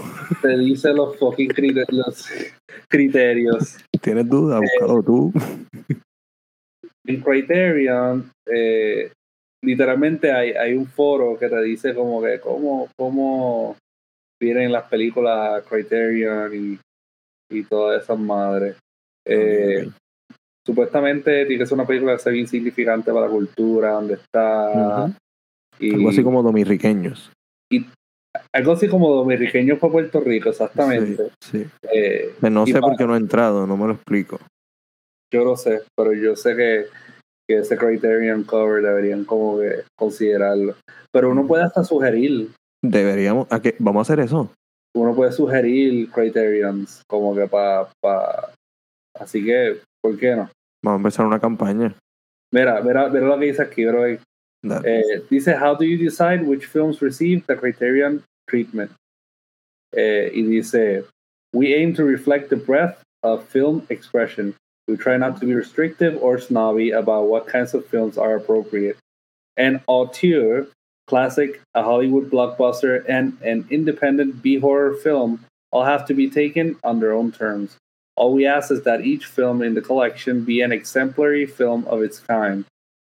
te 0.42 0.56
dice 0.58 0.92
los 0.92 1.16
fucking 1.18 1.48
crite- 1.50 1.86
los 1.90 2.28
criterios. 2.88 3.78
¿Tienes 4.06 4.28
duda? 4.28 4.60
Búscalo 4.60 5.02
tú. 5.02 5.32
En 7.08 7.20
Criterion, 7.20 8.32
eh, 8.46 9.12
literalmente 9.62 10.32
hay, 10.32 10.50
hay 10.50 10.74
un 10.74 10.86
foro 10.86 11.38
que 11.38 11.48
te 11.48 11.62
dice 11.62 11.94
como 11.94 12.20
que 12.20 12.40
cómo, 12.40 12.88
cómo 12.98 13.76
vienen 14.42 14.72
las 14.72 14.88
películas 14.88 15.62
Criterion 15.68 16.52
y, 16.52 16.78
y 17.48 17.62
todas 17.62 18.02
esas 18.02 18.18
madres. 18.18 18.76
Eh, 19.24 19.86
Ok. 19.86 19.94
Supuestamente 20.66 21.46
tiene 21.46 21.62
que 21.62 21.66
ser 21.66 21.78
una 21.78 21.86
película 21.86 22.14
que 22.14 22.18
sea 22.18 22.32
bien 22.32 22.48
significante 22.48 23.12
para 23.12 23.26
la 23.26 23.32
cultura, 23.32 23.92
donde 23.92 24.14
está... 24.14 25.16
Y, 25.78 25.94
Algo 25.94 26.08
así 26.08 26.24
como 26.24 26.42
dominicanos. 26.42 27.30
Algo 28.52 28.72
así 28.72 28.88
como 28.88 29.10
dominicaños 29.14 29.78
para 29.78 29.92
Puerto 29.92 30.20
Rico, 30.20 30.50
exactamente. 30.50 31.30
Sí, 31.40 31.64
sí. 31.64 31.66
Eh, 31.92 32.34
no 32.50 32.66
sé 32.66 32.80
por 32.80 32.96
qué 32.96 33.06
no 33.06 33.14
he 33.14 33.18
entrado, 33.18 33.66
no 33.66 33.76
me 33.76 33.86
lo 33.86 33.94
explico. 33.94 34.38
yo 35.32 35.44
lo 35.44 35.56
sé, 35.56 35.82
pero 35.96 36.12
yo 36.12 36.36
sé 36.36 36.54
que, 36.56 36.86
que 37.48 37.58
ese 37.58 37.76
Criterion 37.76 38.44
cover 38.44 38.82
deberían 38.82 39.24
como 39.24 39.58
que 39.58 39.82
considerarlo. 39.98 40.74
Pero 41.12 41.30
uno 41.30 41.46
puede 41.46 41.64
hasta 41.64 41.84
sugerir, 41.84 42.50
Deberíamos, 42.84 43.46
¿a 43.50 43.60
qué? 43.60 43.74
Vamos 43.78 44.00
a 44.00 44.12
hacer 44.12 44.24
eso. 44.24 44.50
uno 44.94 45.14
puede 45.14 45.32
sugerir 45.32 46.10
Criterions 46.10 47.02
como 47.08 47.34
que 47.34 47.46
para... 47.46 47.88
Pa, 48.00 48.52
así 49.18 49.44
que, 49.44 49.80
¿por 50.02 50.16
qué 50.18 50.36
no? 50.36 50.50
Vamos 50.84 50.98
a 50.98 51.02
empezar 51.02 51.26
una 51.26 51.40
campaña. 51.40 51.94
Mira, 52.52 52.80
mira, 52.80 53.08
mira 53.08 53.26
lo 53.26 53.38
que 53.38 53.46
dice 53.46 53.62
aquí, 53.62 53.84
bro. 53.84 54.04
Dale. 54.62 54.82
Eh, 54.84 55.20
dice, 55.30 55.56
how 55.58 55.74
do 55.74 55.84
you 55.84 55.96
decide 55.96 56.46
which 56.46 56.66
films 56.66 57.02
receive 57.02 57.46
the 57.46 57.56
Criterion 57.56 58.22
treatment? 58.48 58.90
Eh, 59.96 60.30
y 60.34 60.42
dice, 60.42 61.04
we 61.52 61.74
aim 61.74 61.94
to 61.94 62.04
reflect 62.04 62.50
the 62.50 62.56
breadth 62.56 63.02
of 63.22 63.44
film 63.48 63.86
expression. 63.90 64.54
We 64.88 64.96
try 64.96 65.16
not 65.16 65.40
to 65.40 65.46
be 65.46 65.54
restrictive 65.54 66.16
or 66.22 66.38
snobby 66.38 66.90
about 66.90 67.26
what 67.26 67.48
kinds 67.48 67.74
of 67.74 67.86
films 67.86 68.18
are 68.18 68.36
appropriate. 68.36 68.96
An 69.56 69.80
auteur, 69.86 70.68
classic, 71.06 71.60
a 71.74 71.82
Hollywood 71.82 72.30
blockbuster, 72.30 73.04
and 73.08 73.36
an 73.42 73.66
independent 73.70 74.42
B 74.42 74.58
horror 74.58 74.94
film 74.94 75.44
all 75.72 75.84
have 75.84 76.06
to 76.06 76.14
be 76.14 76.30
taken 76.30 76.76
on 76.84 77.00
their 77.00 77.12
own 77.12 77.32
terms. 77.32 77.76
All 78.16 78.32
we 78.32 78.46
ask 78.46 78.70
is 78.70 78.82
that 78.84 79.04
each 79.04 79.26
film 79.26 79.62
in 79.62 79.74
the 79.74 79.82
collection 79.82 80.44
be 80.44 80.60
an 80.62 80.72
exemplary 80.72 81.46
film 81.46 81.84
of 81.86 82.02
its 82.02 82.18
kind. 82.18 82.64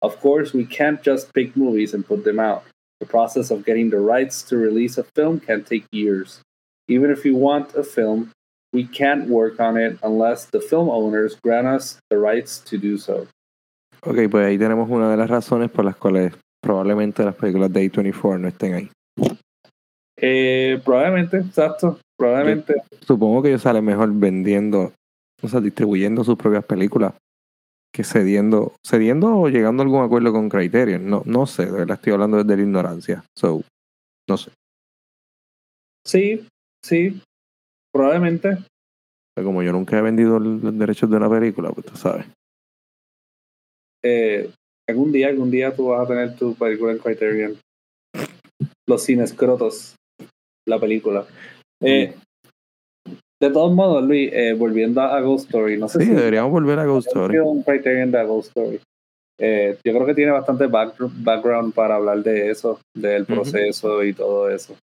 Of 0.00 0.20
course, 0.20 0.54
we 0.54 0.64
can't 0.64 1.02
just 1.02 1.32
pick 1.34 1.56
movies 1.56 1.92
and 1.94 2.06
put 2.06 2.24
them 2.24 2.38
out. 2.38 2.62
The 3.00 3.06
process 3.06 3.50
of 3.50 3.64
getting 3.64 3.90
the 3.90 4.00
rights 4.00 4.42
to 4.44 4.56
release 4.56 4.98
a 4.98 5.04
film 5.04 5.40
can 5.40 5.64
take 5.64 5.87
years. 5.92 6.40
Even 6.88 7.11
if 7.11 7.24
we 7.24 7.32
want 7.32 7.74
a 7.74 7.82
film, 7.82 8.30
we 8.72 8.84
can't 8.84 9.28
work 9.28 9.61
on 9.61 9.76
it 9.76 9.98
unless 10.02 10.46
the 10.46 10.61
film 10.61 10.88
owners 10.88 11.37
grant 11.42 11.66
us 11.66 11.98
the 12.11 12.18
rights 12.18 12.58
to 12.66 12.78
do 12.78 12.96
so. 12.96 13.26
Ok, 14.02 14.28
pues 14.30 14.46
ahí 14.46 14.58
tenemos 14.58 14.88
una 14.88 15.11
de 15.11 15.16
las 15.16 15.28
razones 15.28 15.70
por 15.70 15.84
las 15.84 15.96
cuales 15.96 16.32
probablemente 16.61 17.24
las 17.24 17.34
películas 17.34 17.72
de 17.72 17.90
A24 17.90 18.38
no 18.38 18.48
estén 18.48 18.74
ahí. 18.74 18.90
Eh, 20.16 20.80
probablemente, 20.84 21.38
exacto, 21.38 21.98
probablemente. 22.16 22.74
Supongo 23.00 23.42
que 23.42 23.48
ellos 23.48 23.62
salen 23.62 23.84
mejor 23.84 24.12
vendiendo, 24.12 24.92
o 25.42 25.48
sea, 25.48 25.61
distribuyendo 25.61 26.22
sus 26.22 26.37
propias 26.37 26.64
películas 26.64 27.14
que 27.98 28.04
cediendo, 28.04 28.74
cediendo 28.87 29.26
o 29.37 29.48
llegando 29.48 29.82
a 29.82 29.84
algún 29.84 30.04
acuerdo 30.04 30.30
con 30.30 30.48
Criterion. 30.48 31.11
No, 31.11 31.24
no 31.26 31.46
sé, 31.46 31.66
de 31.66 31.72
verdad 31.72 31.96
estoy 31.96 32.12
hablando 32.12 32.37
desde 32.37 32.56
la 32.56 32.62
ignorancia. 32.62 33.24
So, 33.37 33.64
no 34.28 34.37
sé. 34.37 34.52
Sí, 36.06 36.46
sí, 36.80 37.20
probablemente. 37.92 38.56
Pero 39.34 39.48
como 39.48 39.64
yo 39.64 39.72
nunca 39.72 39.98
he 39.98 40.02
vendido 40.02 40.38
los 40.38 40.78
derechos 40.78 41.11
de 41.11 41.16
una 41.16 41.28
película, 41.28 41.72
pues 41.72 41.87
tú 41.87 41.96
sabes. 41.96 42.24
Eh, 44.04 44.48
algún 44.88 45.11
día, 45.11 45.26
algún 45.26 45.50
día 45.50 45.74
tú 45.74 45.88
vas 45.88 46.04
a 46.04 46.06
tener 46.06 46.37
tu 46.37 46.54
película 46.54 46.92
en 46.92 46.98
Criterion. 46.98 47.58
Los 48.87 49.06
cinescrotos, 49.06 49.96
la 50.68 50.78
película. 50.78 51.26
Eh, 51.82 52.14
de 53.40 53.51
todos 53.51 53.72
modos, 53.74 54.03
Luis, 54.05 54.31
eh, 54.33 54.55
volviendo 54.55 55.01
a 55.01 55.20
Ghost 55.20 55.46
Story, 55.46 55.79
no 55.79 55.88
sé 55.88 56.01
Sí, 56.01 56.07
si 56.07 56.12
deberíamos 56.12 56.51
volver 56.51 56.79
a 56.79 56.87
Ghost 56.87 57.09
Story. 57.09 57.38
un 57.38 57.62
de 57.64 58.24
Ghost 58.24 58.48
Story. 58.48 58.81
Eh, 59.40 59.79
yo 59.85 59.92
creo 59.92 60.07
que 60.07 60.14
tiene 60.14 60.33
bastante 60.33 60.66
back- 60.66 60.96
background 60.98 61.72
para 61.72 61.94
hablar 61.94 62.22
de 62.24 62.51
eso, 62.51 62.81
del 62.94 63.24
proceso 63.24 64.03
y 64.03 64.12
todo 64.12 64.51
eso. 64.51 64.77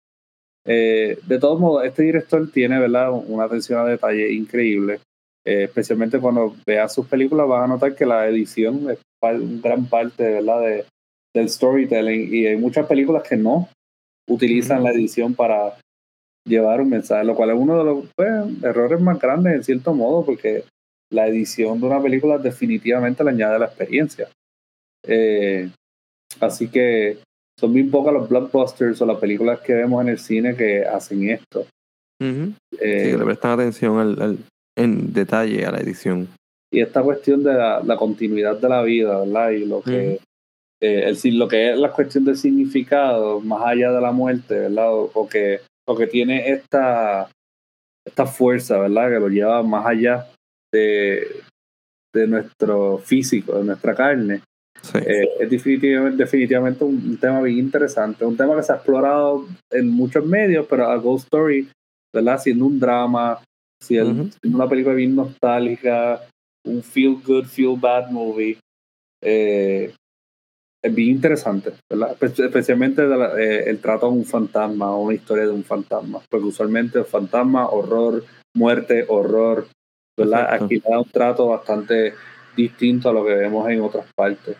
Eh, 0.67 1.19
de 1.27 1.39
todos 1.39 1.59
modos, 1.59 1.85
este 1.85 2.05
director 2.05 2.49
tiene 2.53 2.79
¿verdad? 2.79 3.11
una 3.13 3.45
atención 3.45 3.81
a 3.81 3.85
detalle 3.85 4.33
increíble. 4.33 5.01
Eh, 5.47 5.65
especialmente 5.65 6.19
cuando 6.21 6.55
veas 6.67 6.95
sus 6.95 7.07
películas, 7.07 7.49
vas 7.49 7.65
a 7.65 7.67
notar 7.67 7.95
que 7.95 8.07
la 8.07 8.27
edición 8.29 8.89
es 8.91 8.99
gran 9.63 9.87
parte 9.87 10.23
¿verdad? 10.23 10.61
De, 10.61 10.85
del 11.35 11.49
storytelling. 11.51 12.33
Y 12.33 12.47
hay 12.47 12.57
muchas 12.57 12.87
películas 12.87 13.25
que 13.29 13.37
no 13.37 13.69
utilizan 14.31 14.83
la 14.85 14.93
edición 14.93 15.35
para 15.35 15.75
llevar 16.47 16.81
un 16.81 16.91
mensaje, 16.91 17.25
lo 17.25 17.35
cual 17.35 17.51
es 17.51 17.57
uno 17.57 17.79
de 17.79 17.85
los 17.85 18.05
pues, 18.17 18.31
errores 18.63 19.01
más 19.01 19.19
grandes 19.19 19.55
en 19.55 19.65
cierto 19.65 19.95
modo, 19.95 20.25
porque 20.25 20.65
la 21.11 21.27
edición 21.27 21.81
de 21.81 21.87
una 21.87 22.03
película 22.03 22.39
definitivamente 22.39 23.23
le 23.25 23.31
añade 23.31 23.57
a 23.57 23.59
la 23.61 23.67
experiencia. 23.67 24.29
Eh, 25.07 25.71
así 26.41 26.69
que 26.69 27.19
son 27.59 27.73
bien 27.73 27.91
pocas 27.91 28.13
los 28.13 28.29
blockbusters 28.29 29.01
o 29.01 29.07
las 29.07 29.19
películas 29.19 29.61
que 29.61 29.75
vemos 29.75 30.03
en 30.03 30.09
el 30.11 30.19
cine 30.19 30.57
que 30.57 30.85
hacen 30.85 31.29
esto. 31.31 31.67
Eh, 32.21 32.53
Sí, 32.73 32.79
que 33.13 33.19
le 33.19 33.25
prestan 33.25 33.53
atención 33.53 33.99
al, 33.99 34.23
al- 34.23 34.39
en 34.77 35.13
detalle 35.13 35.65
a 35.67 35.71
la 35.73 35.79
edición. 35.81 36.29
y 36.73 36.81
esta 36.81 37.03
cuestión 37.03 37.45
de 37.45 37.55
la, 37.55 37.81
la 37.85 37.97
continuidad 37.97 38.57
de 38.59 38.69
la 38.69 38.83
vida, 38.83 39.21
¿verdad? 39.21 39.51
Y 39.51 39.65
lo 39.65 39.81
que, 39.83 40.19
eh, 40.83 41.03
el, 41.07 41.17
si- 41.17 41.31
lo 41.31 41.47
que 41.47 41.71
es 41.71 41.79
la 41.79 41.93
cuestión 41.93 42.25
del 42.25 42.37
significado 42.37 43.41
más 43.41 43.63
allá 43.65 43.93
de 43.93 44.01
la 44.01 44.11
muerte, 44.11 44.59
¿verdad? 44.59 44.93
O, 44.93 45.11
o 45.15 45.29
que, 45.29 45.61
o 45.87 45.97
que 45.97 46.07
tiene 46.07 46.51
esta, 46.51 47.29
esta 48.07 48.27
fuerza, 48.27 48.79
¿verdad? 48.79 49.09
Que 49.09 49.21
lo 49.21 49.29
lleva 49.29 49.63
más 49.63 49.87
allá 49.87 50.27
de, 50.73 51.43
de 52.15 52.27
nuestro 52.27 52.99
físico, 52.99 53.59
de 53.59 53.65
nuestra 53.65 53.95
carne. 53.95 54.43
Sí. 54.81 54.99
Eh, 54.99 55.29
es 55.41 55.51
definitivamente, 55.51 56.25
definitivamente 56.25 56.85
un, 56.85 57.17
tema 57.19 57.41
bien 57.41 57.59
interesante, 57.59 58.25
un 58.25 58.37
tema 58.37 58.57
que 58.57 58.63
se 58.63 58.73
ha 58.73 58.77
explorado 58.77 59.47
en 59.71 59.89
muchos 59.89 60.25
medios, 60.27 60.67
pero 60.69 60.91
a 60.91 60.97
Ghost 60.97 61.25
Story, 61.25 61.69
¿verdad? 62.13 62.39
Siendo 62.39 62.67
un 62.67 62.79
drama, 62.79 63.43
siendo 63.81 64.29
una 64.45 64.69
película 64.69 64.95
bien 64.95 65.15
nostálgica, 65.15 66.21
un 66.67 66.83
feel 66.83 67.17
good, 67.25 67.47
feel 67.47 67.79
bad 67.79 68.11
movie, 68.11 68.59
eh, 69.23 69.95
es 70.85 70.95
bien 70.95 71.11
interesante, 71.17 71.73
¿verdad? 71.91 72.17
Espe- 72.21 72.45
Especialmente 72.45 73.03
eh, 73.39 73.65
el 73.71 73.79
trato 73.79 74.07
a 74.07 74.11
un 74.11 74.25
fantasma 74.25 74.95
o 74.95 75.03
una 75.05 75.15
historia 75.15 75.45
de 75.45 75.51
un 75.51 75.65
fantasma, 75.65 76.21
porque 76.31 76.47
usualmente 76.47 76.99
el 76.99 77.07
fantasma, 77.07 77.69
horror, 77.69 78.23
muerte, 78.55 79.05
horror, 79.09 79.67
¿verdad? 80.19 80.43
Exacto. 80.43 80.65
Aquí 80.67 80.79
da 80.81 80.99
un 81.01 81.11
trato 81.11 81.47
bastante 81.49 82.13
distinto 82.55 83.09
a 83.09 83.13
lo 83.15 83.25
que 83.25 83.35
vemos 83.35 83.69
en 83.71 83.81
otras 83.81 84.07
partes. 84.15 84.57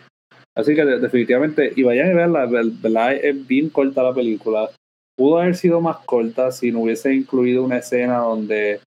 Así 0.57 0.73
que 0.73 0.83
de- 0.83 0.99
definitivamente, 0.99 1.71
y 1.75 1.83
vayan 1.83 2.11
a 2.11 2.15
verla, 2.15 2.45
ver- 2.47 2.71
¿verdad? 2.81 3.13
Es 3.13 3.45
bien 3.47 3.69
corta 3.69 4.01
la 4.03 4.13
película. 4.13 4.69
Pudo 5.17 5.39
haber 5.39 5.55
sido 5.55 5.79
más 5.79 5.97
corta 6.05 6.51
si 6.51 6.71
no 6.71 6.81
hubiese 6.81 7.13
incluido 7.13 7.63
una 7.63 7.77
escena 7.77 8.17
donde 8.17 8.79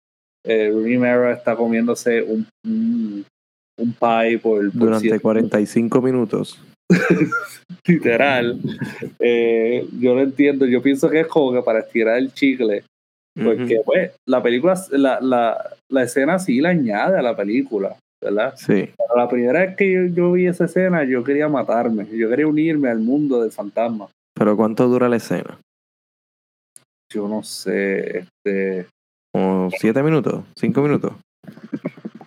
eh, 0.45 0.69
Rooney 0.73 0.97
Mara 0.97 1.33
está 1.33 1.55
comiéndose 1.55 2.21
un, 2.23 2.47
un, 2.65 3.25
un 3.79 3.93
pie 3.93 4.39
por, 4.39 4.59
por 4.71 4.71
Durante 4.73 5.01
siete- 5.01 5.19
45 5.19 6.01
minutos. 6.01 6.59
literal. 7.85 8.59
Eh, 9.19 9.87
yo 9.99 10.15
lo 10.15 10.21
entiendo, 10.21 10.65
yo 10.65 10.81
pienso 10.81 11.09
que 11.09 11.21
es 11.21 11.27
como 11.27 11.53
que 11.53 11.61
para 11.61 11.79
estirar 11.79 12.17
el 12.17 12.33
chicle, 12.33 12.83
porque 13.35 13.75
Ujú. 13.75 13.83
pues 13.85 14.11
la 14.25 14.41
película, 14.41 14.75
la, 14.91 15.19
la, 15.21 15.75
la 15.89 16.03
escena 16.03 16.39
sí 16.39 16.59
la 16.59 16.69
añade 16.69 17.17
a 17.17 17.21
la 17.21 17.35
película, 17.35 17.97
¿verdad? 18.23 18.53
Sí. 18.55 18.89
Pero 18.97 19.15
la 19.15 19.27
primera 19.27 19.61
vez 19.61 19.75
que 19.75 19.91
yo, 19.91 20.05
yo 20.05 20.31
vi 20.31 20.47
esa 20.47 20.65
escena, 20.65 21.03
yo 21.03 21.23
quería 21.23 21.47
matarme. 21.47 22.07
Yo 22.11 22.29
quería 22.29 22.47
unirme 22.47 22.89
al 22.89 22.99
mundo 22.99 23.41
del 23.41 23.51
fantasma. 23.51 24.09
Pero 24.33 24.55
¿cuánto 24.55 24.87
dura 24.87 25.09
la 25.09 25.17
escena? 25.17 25.59
Yo 27.11 27.27
no 27.27 27.41
sé, 27.41 28.19
este, 28.19 28.87
¿Como 29.33 29.69
siete 29.71 30.01
minutos? 30.01 30.43
¿Cinco 30.55 30.81
minutos? 30.81 31.13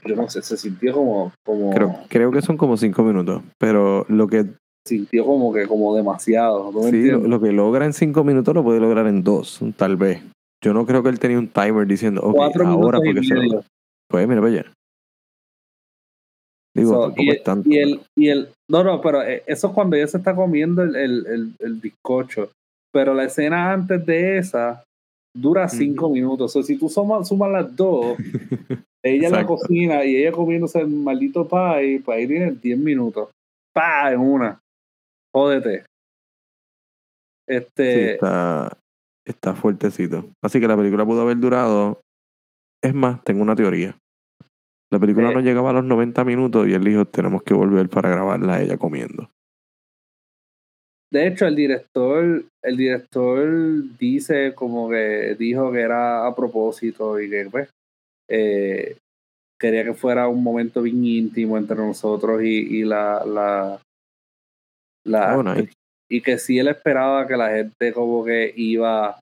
Yo 0.05 0.17
no 0.17 0.29
sé, 0.29 0.43
se 0.43 0.57
sintió 0.57 0.93
como, 0.93 1.33
como, 1.45 1.71
Creo, 1.71 1.99
creo 2.09 2.33
que 2.33 2.43
son 2.43 2.57
como 2.57 2.77
cinco 2.77 3.03
minutos. 3.03 3.43
Pero 3.59 4.07
lo 4.09 4.27
que 4.29 4.47
sintió 4.87 5.25
como 5.25 5.53
que 5.53 5.67
como 5.67 5.95
demasiado. 5.95 6.71
¿tú 6.71 6.83
me 6.83 6.91
sí, 6.91 7.11
lo, 7.11 7.41
que 7.41 7.53
logra 7.53 7.85
en 7.85 7.93
cinco 7.93 8.25
minutos 8.25 8.55
lo 8.55 8.65
puede 8.65 8.81
lograr 8.81 9.07
en 9.07 9.23
dos, 9.23 9.61
tal 9.77 9.97
vez. 9.97 10.23
Yo 10.63 10.75
no 10.75 10.85
creo 10.87 11.03
que 11.03 11.09
él 11.09 11.19
tenía 11.19 11.39
un 11.39 11.49
timer 11.49 11.87
diciendo, 11.87 12.21
ok, 12.23 12.37
Cuatro 12.37 12.67
ahora 12.67 12.99
porque 12.99 13.23
se 13.23 13.35
lo-. 13.35 13.65
Pues 14.09 14.29
mira, 14.29 14.41
vaya. 14.41 14.73
Digo, 16.75 16.93
So, 16.93 17.01
tampoco 17.03 17.23
y, 17.23 17.31
es 17.31 17.43
tanto. 17.43 17.69
y 17.69 17.79
el, 17.79 18.01
y 18.17 18.29
el, 18.29 18.49
no, 18.69 18.85
no, 18.85 19.01
pero 19.01 19.23
eh, 19.23 19.43
eso 19.47 19.69
es 19.69 19.73
cuando 19.73 19.97
ella 19.97 20.07
se 20.07 20.19
está 20.19 20.35
comiendo 20.35 20.83
el, 20.83 20.95
el, 20.95 21.27
el, 21.27 21.55
el 21.59 21.75
bizcocho. 21.75 22.51
Pero 22.93 23.15
la 23.15 23.25
escena 23.25 23.73
antes 23.73 24.05
de 24.05 24.39
esa 24.39 24.83
dura 25.35 25.69
cinco 25.69 26.11
minutos. 26.11 26.51
O 26.57 26.63
sea, 26.63 26.63
si 26.63 26.79
tú 26.79 26.89
sumas, 26.89 27.29
sumas 27.29 27.51
las 27.51 27.75
dos, 27.77 28.17
ella 29.05 29.29
en 29.29 29.33
la 29.33 29.47
cocina 29.47 30.05
y 30.05 30.17
ella 30.17 30.33
comiéndose 30.33 30.81
el 30.81 30.89
maldito 30.89 31.47
pie, 31.49 32.01
pues 32.05 32.19
ahí 32.19 32.27
tienes 32.27 32.61
10 32.61 32.79
minutos. 32.79 33.31
¡Pa! 33.73 34.13
En 34.13 34.21
una. 34.21 34.61
Jódete. 35.35 35.81
Sí, 35.81 35.87
Este, 37.49 38.13
está, 38.15 38.79
está 39.27 39.55
fuertecito. 39.55 40.25
Así 40.43 40.61
que 40.61 40.69
la 40.69 40.77
película 40.77 41.05
pudo 41.05 41.23
haber 41.23 41.39
durado. 41.39 42.01
Es 42.83 42.95
más, 42.95 43.23
tengo 43.25 43.43
una 43.43 43.55
teoría. 43.57 43.97
La 44.93 44.99
película 44.99 45.31
Eh. 45.31 45.35
no 45.35 45.41
llegaba 45.41 45.71
a 45.71 45.75
los 45.75 45.85
90 45.85 46.25
minutos 46.25 46.67
y 46.67 46.73
él 46.75 46.83
dijo, 46.83 47.05
tenemos 47.05 47.43
que 47.43 47.55
volver 47.55 47.89
para 47.89 48.09
grabarla 48.11 48.61
ella 48.61 48.77
comiendo. 48.77 49.31
De 51.13 51.27
hecho, 51.27 51.47
el 51.47 51.57
director, 51.57 52.45
el 52.63 52.77
director 52.77 53.49
dice 53.99 54.55
como 54.55 54.89
que 54.89 55.35
dijo 55.39 55.73
que 55.73 55.81
era 55.81 56.27
a 56.27 56.35
propósito 56.35 57.19
y 57.21 57.29
que 57.29 57.49
pues 57.51 57.69
eh, 58.29 58.97
quería 59.61 59.85
que 59.85 59.95
fuera 59.95 60.29
un 60.29 60.43
momento 60.43 60.83
bien 60.83 61.05
íntimo 61.05 61.59
entre 61.59 61.77
nosotros 61.77 62.43
y, 62.43 62.79
y 62.79 62.85
la, 62.85 63.25
la, 63.25 63.81
la 65.05 65.37
Oh, 65.37 65.43
nice. 65.43 65.73
y 66.09 66.21
que 66.23 66.39
sí 66.39 66.59
él 66.59 66.69
esperaba 66.69 67.27
que 67.27 67.37
la 67.37 67.51
gente 67.51 67.93
como 67.93 68.25
que 68.25 68.53
iba 68.57 69.19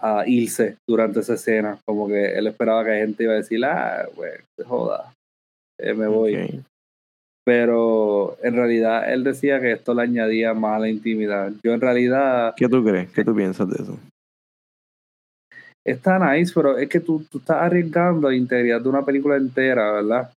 a 0.00 0.24
irse 0.26 0.76
durante 0.88 1.20
esa 1.20 1.34
escena, 1.34 1.80
como 1.84 2.06
que 2.06 2.38
él 2.38 2.46
esperaba 2.46 2.84
que 2.84 2.90
la 2.90 2.96
gente 2.98 3.24
iba 3.24 3.32
a 3.32 3.36
decir, 3.36 3.64
ah, 3.64 4.06
pues, 4.14 4.40
se 4.56 4.64
joda, 4.64 5.12
eh, 5.80 5.94
me 5.94 6.06
voy. 6.06 6.62
Pero 7.48 8.36
en 8.42 8.54
realidad 8.56 9.10
él 9.10 9.24
decía 9.24 9.58
que 9.58 9.72
esto 9.72 9.94
le 9.94 10.02
añadía 10.02 10.52
más 10.52 10.76
a 10.76 10.80
la 10.80 10.90
intimidad. 10.90 11.50
Yo 11.64 11.72
en 11.72 11.80
realidad 11.80 12.52
¿Qué 12.54 12.68
tú 12.68 12.84
crees? 12.84 13.10
¿Qué 13.10 13.24
tú 13.24 13.34
piensas 13.34 13.70
de 13.70 13.82
eso? 13.82 13.98
está 15.82 16.18
nice, 16.18 16.52
pero 16.54 16.76
es 16.76 16.90
que 16.90 17.00
tú, 17.00 17.24
tú 17.30 17.38
estás 17.38 17.56
arriesgando 17.56 18.28
la 18.28 18.36
integridad 18.36 18.82
de 18.82 18.88
una 18.90 19.02
película 19.02 19.38
entera, 19.38 19.92
¿verdad? 19.92 20.30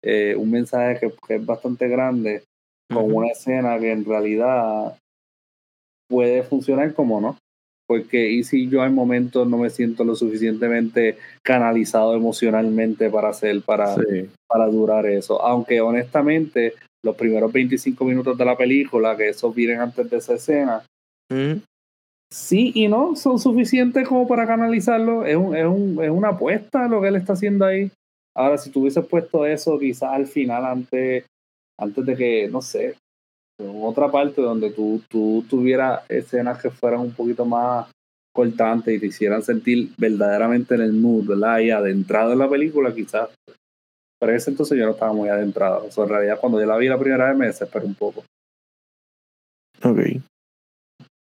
Eh, 0.00 0.36
un 0.36 0.48
mensaje 0.48 1.00
que, 1.00 1.12
que 1.26 1.34
es 1.34 1.44
bastante 1.44 1.88
grande 1.88 2.44
con 2.88 3.12
una 3.12 3.32
escena 3.32 3.76
que 3.80 3.90
en 3.90 4.04
realidad 4.04 4.96
puede 6.08 6.44
funcionar 6.44 6.94
como 6.94 7.20
no. 7.20 7.36
Porque 7.86 8.30
y 8.30 8.44
si 8.44 8.68
yo 8.68 8.84
en 8.84 8.94
momentos 8.94 9.46
no 9.46 9.58
me 9.58 9.68
siento 9.70 10.04
lo 10.04 10.14
suficientemente 10.14 11.18
canalizado 11.42 12.14
emocionalmente 12.14 13.10
para 13.10 13.28
hacer, 13.28 13.60
para, 13.62 13.94
Sí. 13.94 14.28
para 14.48 14.66
durar 14.68 15.06
eso. 15.06 15.40
Aunque 15.42 15.80
honestamente, 15.80 16.72
los 17.02 17.14
primeros 17.16 17.52
25 17.52 18.04
minutos 18.04 18.38
de 18.38 18.44
la 18.44 18.56
película, 18.56 19.16
que 19.16 19.28
esos 19.28 19.54
vienen 19.54 19.80
antes 19.80 20.08
de 20.08 20.16
esa 20.16 20.34
escena, 20.34 20.82
Ujú. 21.30 21.60
sí 22.32 22.72
y 22.74 22.88
no 22.88 23.16
son 23.16 23.38
suficientes 23.38 24.08
como 24.08 24.26
para 24.26 24.46
canalizarlo. 24.46 25.26
Es, 25.26 25.36
un, 25.36 25.54
es, 25.54 25.66
un, 25.66 26.02
es 26.02 26.10
una 26.10 26.28
apuesta 26.30 26.88
lo 26.88 27.02
que 27.02 27.08
él 27.08 27.16
está 27.16 27.34
haciendo 27.34 27.66
ahí. 27.66 27.90
Ahora, 28.34 28.56
si 28.56 28.70
tú 28.70 28.80
hubieses 28.80 29.06
puesto 29.06 29.44
eso 29.46 29.78
quizás 29.78 30.10
al 30.10 30.26
final, 30.26 30.64
antes, 30.64 31.24
antes 31.78 32.06
de 32.06 32.16
que, 32.16 32.48
no 32.48 32.62
sé, 32.62 32.94
otra 33.60 34.10
parte 34.10 34.42
donde 34.42 34.70
tú, 34.70 35.02
tú 35.08 35.44
tuvieras 35.48 36.02
escenas 36.08 36.60
que 36.60 36.70
fueran 36.70 37.00
un 37.00 37.12
poquito 37.12 37.44
más 37.44 37.88
cortantes 38.34 38.94
y 38.94 38.98
te 38.98 39.06
hicieran 39.06 39.42
sentir 39.42 39.92
verdaderamente 39.96 40.74
en 40.74 40.80
el 40.80 40.92
mood, 40.92 41.28
¿verdad? 41.28 41.60
Y 41.60 41.70
adentrado 41.70 42.32
en 42.32 42.40
la 42.40 42.50
película, 42.50 42.92
quizás. 42.92 43.30
Pero 44.18 44.32
en 44.32 44.36
ese 44.36 44.50
entonces 44.50 44.76
yo 44.76 44.86
no 44.86 44.92
estaba 44.92 45.12
muy 45.12 45.28
adentrado. 45.28 45.86
O 45.86 45.90
sea, 45.90 46.04
en 46.04 46.10
realidad, 46.10 46.38
cuando 46.40 46.60
yo 46.60 46.66
la 46.66 46.76
vi 46.76 46.88
la 46.88 46.98
primera 46.98 47.28
vez 47.28 47.36
me 47.36 47.46
desesperé 47.46 47.86
un 47.86 47.94
poco. 47.94 48.24
Ok. 49.84 49.98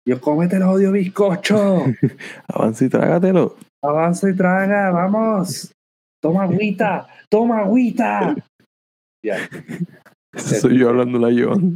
Yo, 0.07 0.21
cómete 0.21 0.57
el 0.57 0.63
odio 0.63 0.93
bizcocho. 0.93 1.85
Avanza 2.49 2.85
y 2.85 2.89
trágatelo. 2.89 3.57
Avanza 3.83 4.29
y 4.29 4.37
traga, 4.37 4.91
vamos. 4.91 5.73
Toma 6.21 6.45
agüita, 6.45 7.07
toma 7.31 7.61
agüita. 7.61 8.35
Ya. 9.23 9.37
Soy 10.37 10.79
yo 10.79 10.89
hablando 10.89 11.19
la 11.19 11.29
Joan. 11.29 11.75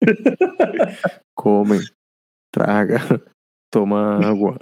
Come, 1.34 1.78
traga, 2.52 3.00
toma 3.72 4.18
agua. 4.18 4.58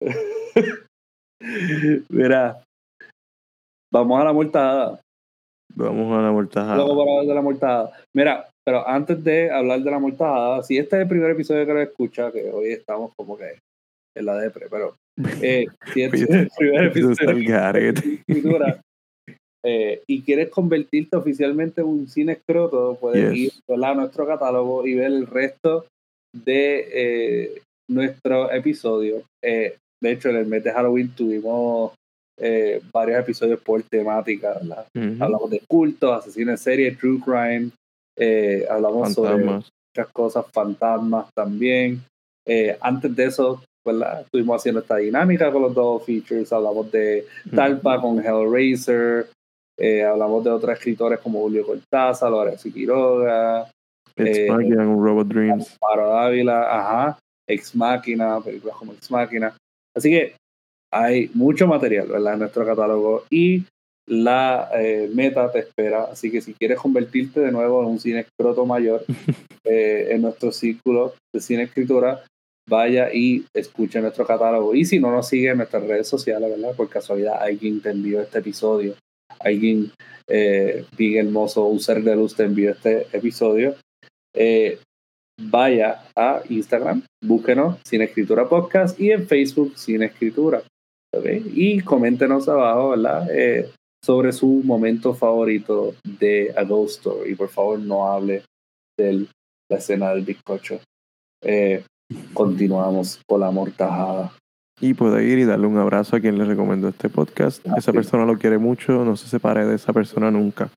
Mira, 2.08 2.62
vamos 3.92 4.20
a 4.20 4.24
la 4.24 4.32
mortada. 4.32 5.00
Vamos 5.74 6.16
a 6.16 6.22
la 6.22 6.30
mortajada. 6.30 6.76
Luego 6.76 6.98
para 6.98 7.10
hablar 7.10 7.26
de 7.26 7.34
la 7.34 7.42
mortada. 7.42 7.92
Mira, 8.14 8.48
pero 8.64 8.86
antes 8.86 9.24
de 9.24 9.50
hablar 9.50 9.80
de 9.80 9.90
la 9.90 9.98
mortada, 9.98 10.62
si 10.62 10.78
este 10.78 10.96
es 10.96 11.02
el 11.02 11.08
primer 11.08 11.32
episodio 11.32 11.66
que 11.66 11.72
lo 11.72 11.80
escucha, 11.80 12.30
que 12.30 12.48
hoy 12.50 12.72
estamos 12.72 13.12
como 13.16 13.36
que 13.36 13.58
en 14.16 14.26
la 14.26 14.36
depre, 14.36 14.68
pero 14.70 14.94
eh, 15.40 15.66
si 15.92 16.02
este 16.02 16.16
es 16.16 16.30
el 16.30 16.50
primer 16.56 16.84
episodio 16.86 17.30
el 17.30 17.44
garete. 17.44 18.02
de 18.02 18.14
escritura, 18.14 18.80
eh, 19.64 20.02
y 20.08 20.22
quieres 20.22 20.50
convertirte 20.50 21.16
oficialmente 21.16 21.80
en 21.82 21.86
un 21.86 22.08
cine 22.08 22.32
escroto, 22.32 22.96
puedes 23.00 23.32
Yes. 23.32 23.38
ir 23.38 23.52
¿verdad? 23.68 23.90
a 23.90 23.94
nuestro 23.94 24.26
catálogo 24.26 24.86
y 24.86 24.94
ver 24.94 25.06
el 25.12 25.26
resto 25.26 25.86
de 26.34 26.88
eh, 26.92 27.62
nuestro 27.88 28.50
episodio. 28.52 29.22
Eh, 29.44 29.76
de 30.02 30.10
hecho, 30.10 30.30
en 30.30 30.36
el 30.36 30.46
mes 30.46 30.64
de 30.64 30.72
Halloween 30.72 31.14
tuvimos 31.14 31.92
eh, 32.40 32.80
varios 32.92 33.20
episodios 33.20 33.60
por 33.60 33.82
temática. 33.84 34.58
Hablamos 35.20 35.50
de 35.50 35.60
cultos, 35.68 36.10
asesinos 36.18 36.52
en 36.52 36.58
serie, 36.58 36.92
true 36.96 37.20
crime, 37.24 37.70
hablamos 38.68 39.12
sobre 39.14 39.44
muchas 39.44 40.12
cosas, 40.12 40.44
fantasmas 40.52 41.26
también. 41.36 42.02
Antes 42.80 43.14
de 43.14 43.24
eso, 43.26 43.62
¿verdad? 43.86 44.22
Estuvimos 44.22 44.56
haciendo 44.56 44.80
esta 44.80 44.96
dinámica 44.96 45.52
con 45.52 45.62
los 45.62 45.74
dos 45.74 46.04
features, 46.04 46.52
hablamos 46.52 46.90
de 46.90 47.26
Talpa 47.54 48.00
con 48.00 48.18
Hellraiser, 48.18 49.26
eh, 49.82 50.04
hablamos 50.04 50.44
de 50.44 50.50
otros 50.50 50.72
escritores 50.74 51.18
como 51.18 51.40
Julio 51.40 51.66
Cortázar, 51.66 52.30
Lorenzo 52.30 52.68
Quiroga, 52.72 53.68
It's 54.16 54.38
eh, 54.38 54.48
and 54.48 55.00
Robot 55.00 55.26
Dreams. 55.26 55.76
Paro 55.80 56.08
Dávila, 56.08 56.62
ajá, 56.62 57.18
Ex 57.48 57.74
Máquina, 57.74 58.40
películas 58.40 58.76
como 58.76 58.92
Ex 58.92 59.10
Máquina. 59.10 59.56
Así 59.92 60.08
que 60.08 60.36
hay 60.92 61.30
mucho 61.34 61.66
material, 61.66 62.06
¿verdad? 62.06 62.34
En 62.34 62.38
nuestro 62.38 62.64
catálogo 62.64 63.24
y 63.28 63.64
la 64.06 64.70
eh, 64.74 65.10
meta 65.12 65.50
te 65.50 65.58
espera. 65.58 66.04
Así 66.04 66.30
que 66.30 66.40
si 66.40 66.54
quieres 66.54 66.78
convertirte 66.78 67.40
de 67.40 67.50
nuevo 67.50 67.82
en 67.82 67.88
un 67.88 67.98
cine 67.98 68.20
escroto 68.20 68.64
mayor 68.64 69.04
eh, 69.64 70.08
en 70.10 70.22
nuestro 70.22 70.52
círculo 70.52 71.14
de 71.34 71.40
cine 71.40 71.64
escritura, 71.64 72.22
vaya 72.68 73.12
y 73.12 73.44
escuche 73.52 74.00
nuestro 74.00 74.24
catálogo. 74.24 74.76
Y 74.76 74.84
si 74.84 75.00
no 75.00 75.10
nos 75.10 75.28
sigue 75.28 75.50
en 75.50 75.56
nuestras 75.56 75.82
redes 75.84 76.06
sociales, 76.06 76.50
¿verdad? 76.50 76.76
Por 76.76 76.88
casualidad 76.88 77.38
alguien 77.40 77.80
te 77.80 77.90
envió 77.90 78.20
este 78.20 78.38
episodio, 78.38 78.94
alguien, 79.44 79.92
eh, 80.28 80.84
Big 80.96 81.16
Hermoso, 81.16 81.64
un 81.66 81.80
ser 81.80 82.02
de 82.02 82.16
luz 82.16 82.34
te 82.34 82.44
envió 82.44 82.70
este 82.72 83.06
episodio, 83.12 83.76
eh, 84.34 84.78
vaya 85.40 86.04
a 86.16 86.42
Instagram, 86.48 87.04
búsquenos 87.22 87.78
Cine 87.84 88.04
Escritura 88.04 88.48
Podcast 88.48 88.98
y 89.00 89.10
en 89.10 89.26
Facebook 89.26 89.78
Cine 89.78 90.06
Escritura. 90.06 90.62
Y 91.54 91.80
coméntenos 91.80 92.48
abajo, 92.48 92.90
¿verdad? 92.90 93.28
Eh, 93.30 93.70
sobre 94.04 94.32
su 94.32 94.62
momento 94.64 95.14
favorito 95.14 95.94
de 96.04 96.52
A 96.56 96.64
Ghost 96.64 96.98
Story. 96.98 97.34
Por 97.34 97.48
favor, 97.48 97.78
no 97.78 98.06
hable 98.06 98.42
de 98.98 99.26
la 99.70 99.76
escena 99.76 100.10
del 100.10 100.24
bizcocho. 100.24 100.80
Eh, 101.42 101.84
continuamos 102.32 103.20
con 103.26 103.40
la 103.40 103.50
mortajada. 103.50 104.32
Y 104.82 104.94
puede 104.94 105.24
ir 105.24 105.38
y 105.38 105.44
darle 105.44 105.66
un 105.66 105.78
abrazo 105.78 106.16
a 106.16 106.20
quien 106.20 106.36
le 106.36 106.44
recomendó 106.44 106.88
este 106.88 107.08
podcast. 107.08 107.64
Ah, 107.68 107.76
Esa 107.78 107.92
sí. 107.92 107.96
persona 107.96 108.26
lo 108.26 108.36
quiere 108.36 108.58
mucho, 108.58 109.04
no 109.04 109.16
se 109.16 109.28
separe 109.28 109.64
de 109.64 109.76
esa 109.76 109.92
persona 109.92 110.30
nunca. 110.30 110.70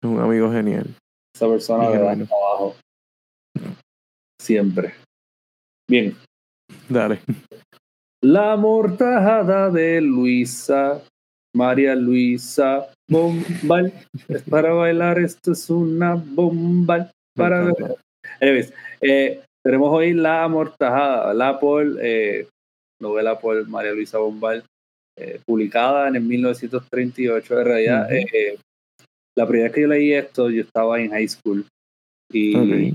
Es 0.00 0.08
un 0.08 0.20
amigo 0.20 0.52
genial. 0.52 0.86
Esa 1.34 1.48
persona 1.48 1.84
abajo. 1.84 2.76
Siempre. 4.40 4.94
Bien. 5.88 6.14
Dale. 6.88 7.20
La 8.22 8.56
mortajada 8.56 9.70
de 9.70 10.00
Luisa 10.02 11.02
María 11.54 11.94
Luisa 11.96 12.86
Bombal. 13.08 13.92
Es 14.28 14.42
para 14.42 14.72
bailar, 14.72 15.18
esto 15.18 15.52
es 15.52 15.70
una 15.70 16.14
bomba. 16.14 17.10
Para 17.34 17.72
Anyways, 18.40 18.72
eh, 19.00 19.42
tenemos 19.64 19.92
hoy 19.92 20.12
La 20.12 20.44
Amortajada, 20.44 21.32
la 21.34 21.58
por, 21.58 21.86
eh, 22.00 22.46
novela 23.00 23.38
por 23.38 23.66
María 23.68 23.92
Luisa 23.92 24.18
Bombal, 24.18 24.64
eh, 25.16 25.40
publicada 25.44 26.08
en 26.08 26.16
el 26.16 26.22
1938. 26.22 27.60
En 27.60 27.64
realidad, 27.64 28.08
la 29.36 29.46
primera 29.46 29.68
vez 29.68 29.74
que 29.74 29.82
yo 29.82 29.88
leí 29.88 30.12
esto, 30.12 30.50
yo 30.50 30.62
estaba 30.62 31.00
en 31.00 31.10
high 31.10 31.28
school. 31.28 31.64
Y, 32.32 32.94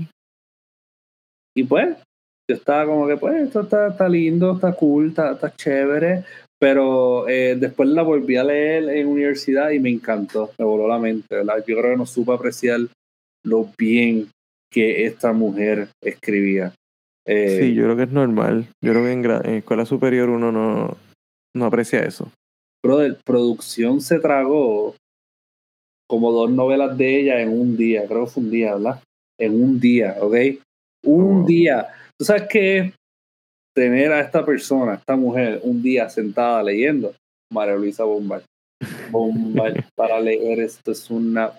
y 1.56 1.64
pues, 1.64 1.96
yo 2.48 2.56
estaba 2.56 2.86
como 2.86 3.06
que, 3.06 3.16
pues, 3.16 3.42
esto 3.42 3.62
está, 3.62 3.88
está 3.88 4.08
lindo, 4.08 4.54
está 4.54 4.72
cool, 4.72 5.08
está, 5.08 5.32
está 5.32 5.54
chévere. 5.54 6.24
Pero 6.60 7.28
eh, 7.28 7.56
después 7.58 7.88
la 7.88 8.02
volví 8.02 8.36
a 8.36 8.44
leer 8.44 8.88
en 8.88 9.08
universidad 9.08 9.70
y 9.70 9.80
me 9.80 9.90
encantó, 9.90 10.52
me 10.58 10.64
voló 10.64 10.86
la 10.86 10.98
mente, 10.98 11.34
¿verdad? 11.34 11.64
Yo 11.66 11.76
creo 11.76 11.90
que 11.92 11.96
no 11.96 12.06
supe 12.06 12.32
apreciar 12.32 12.80
lo 13.44 13.68
bien 13.76 14.28
que 14.70 15.06
esta 15.06 15.32
mujer 15.32 15.88
escribía. 16.02 16.72
Eh, 17.26 17.58
sí, 17.60 17.74
yo 17.74 17.84
creo 17.84 17.96
que 17.96 18.02
es 18.04 18.12
normal. 18.12 18.66
Yo 18.82 18.92
creo 18.92 19.04
que 19.04 19.12
en, 19.12 19.54
escuela 19.56 19.86
superior 19.86 20.28
uno 20.28 20.52
no, 20.52 20.96
no 21.54 21.64
aprecia 21.64 22.00
eso. 22.00 22.30
Pero 22.82 22.98
de 22.98 23.16
producción 23.24 24.00
se 24.00 24.18
tragó 24.18 24.94
como 26.08 26.32
dos 26.32 26.50
novelas 26.50 26.96
de 26.98 27.20
ella 27.20 27.40
en 27.40 27.48
un 27.48 27.76
día, 27.76 28.06
creo 28.06 28.24
que 28.24 28.30
fue 28.30 28.42
un 28.42 28.50
día, 28.50 28.74
¿verdad? 28.74 29.00
En 29.40 29.62
un 29.62 29.80
día, 29.80 30.16
¿ok? 30.20 30.34
Un 31.04 31.42
oh. 31.42 31.46
día. 31.46 31.88
¿Tú 32.18 32.26
sabes 32.26 32.44
qué 32.48 32.92
tener 33.74 34.12
a 34.12 34.20
esta 34.20 34.44
persona, 34.44 34.94
esta 34.94 35.16
mujer, 35.16 35.60
un 35.64 35.82
día 35.82 36.08
sentada 36.08 36.62
leyendo, 36.62 37.14
María 37.52 37.74
Luisa 37.74 38.04
Bombal. 38.04 38.44
Bombal 39.10 39.84
para 39.96 40.20
leer 40.20 40.60
esto 40.60 40.92
es 40.92 41.10
una... 41.10 41.52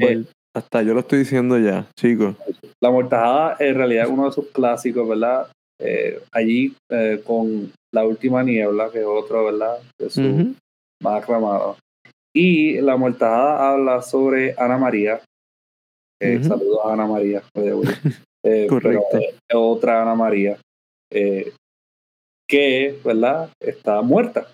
Eh, 0.00 0.24
hasta 0.56 0.82
yo 0.82 0.94
lo 0.94 1.00
estoy 1.00 1.20
diciendo 1.20 1.58
ya, 1.58 1.86
chicos. 1.98 2.34
La 2.82 2.90
Mortajada 2.90 3.56
en 3.60 3.74
realidad 3.74 4.04
es 4.04 4.10
uno 4.10 4.26
de 4.26 4.32
sus 4.32 4.48
clásicos, 4.48 5.08
¿verdad? 5.08 5.48
Eh, 5.78 6.20
allí 6.32 6.74
eh, 6.90 7.22
con 7.24 7.72
La 7.92 8.06
Última 8.06 8.42
Niebla, 8.42 8.90
que 8.90 9.00
es 9.00 9.06
otro, 9.06 9.44
¿verdad? 9.44 9.78
De 9.98 10.08
su 10.08 10.54
más 11.02 11.22
aclamado. 11.22 11.76
Y 12.34 12.80
La 12.80 12.96
Mortajada 12.96 13.72
habla 13.72 14.02
sobre 14.02 14.54
Ana 14.56 14.78
María. 14.78 15.20
Saludos 16.20 16.80
a 16.84 16.92
Ana 16.94 17.06
María. 17.06 17.42
Correcto. 18.68 19.18
otra 19.52 20.02
Ana 20.02 20.14
María 20.14 20.56
eh, 21.12 21.52
que, 22.48 22.98
¿verdad? 23.04 23.50
Está 23.60 24.02
muerta. 24.02 24.48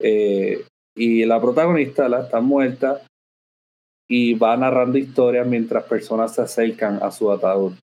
Eh, 0.00 0.64
y 0.96 1.24
la 1.24 1.40
protagonista 1.40 2.08
la 2.08 2.22
está 2.22 2.40
muerta 2.40 3.02
y 4.10 4.34
va 4.34 4.56
narrando 4.56 4.98
historias 4.98 5.46
mientras 5.46 5.84
personas 5.84 6.34
se 6.34 6.42
acercan 6.42 6.98
a 7.00 7.12
su 7.12 7.30
ataúd. 7.30 7.74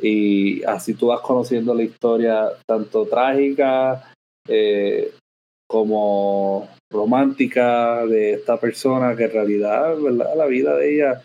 Y 0.00 0.64
así 0.64 0.94
tú 0.94 1.06
vas 1.06 1.20
conociendo 1.20 1.74
la 1.74 1.84
historia 1.84 2.48
tanto 2.66 3.06
trágica 3.06 4.12
eh, 4.48 5.12
como 5.68 6.68
romántica 6.92 8.04
de 8.04 8.32
esta 8.34 8.56
persona 8.58 9.14
que 9.14 9.24
en 9.24 9.30
realidad, 9.30 9.96
¿verdad? 10.00 10.34
La 10.36 10.46
vida 10.46 10.74
de 10.74 10.94
ella. 10.94 11.22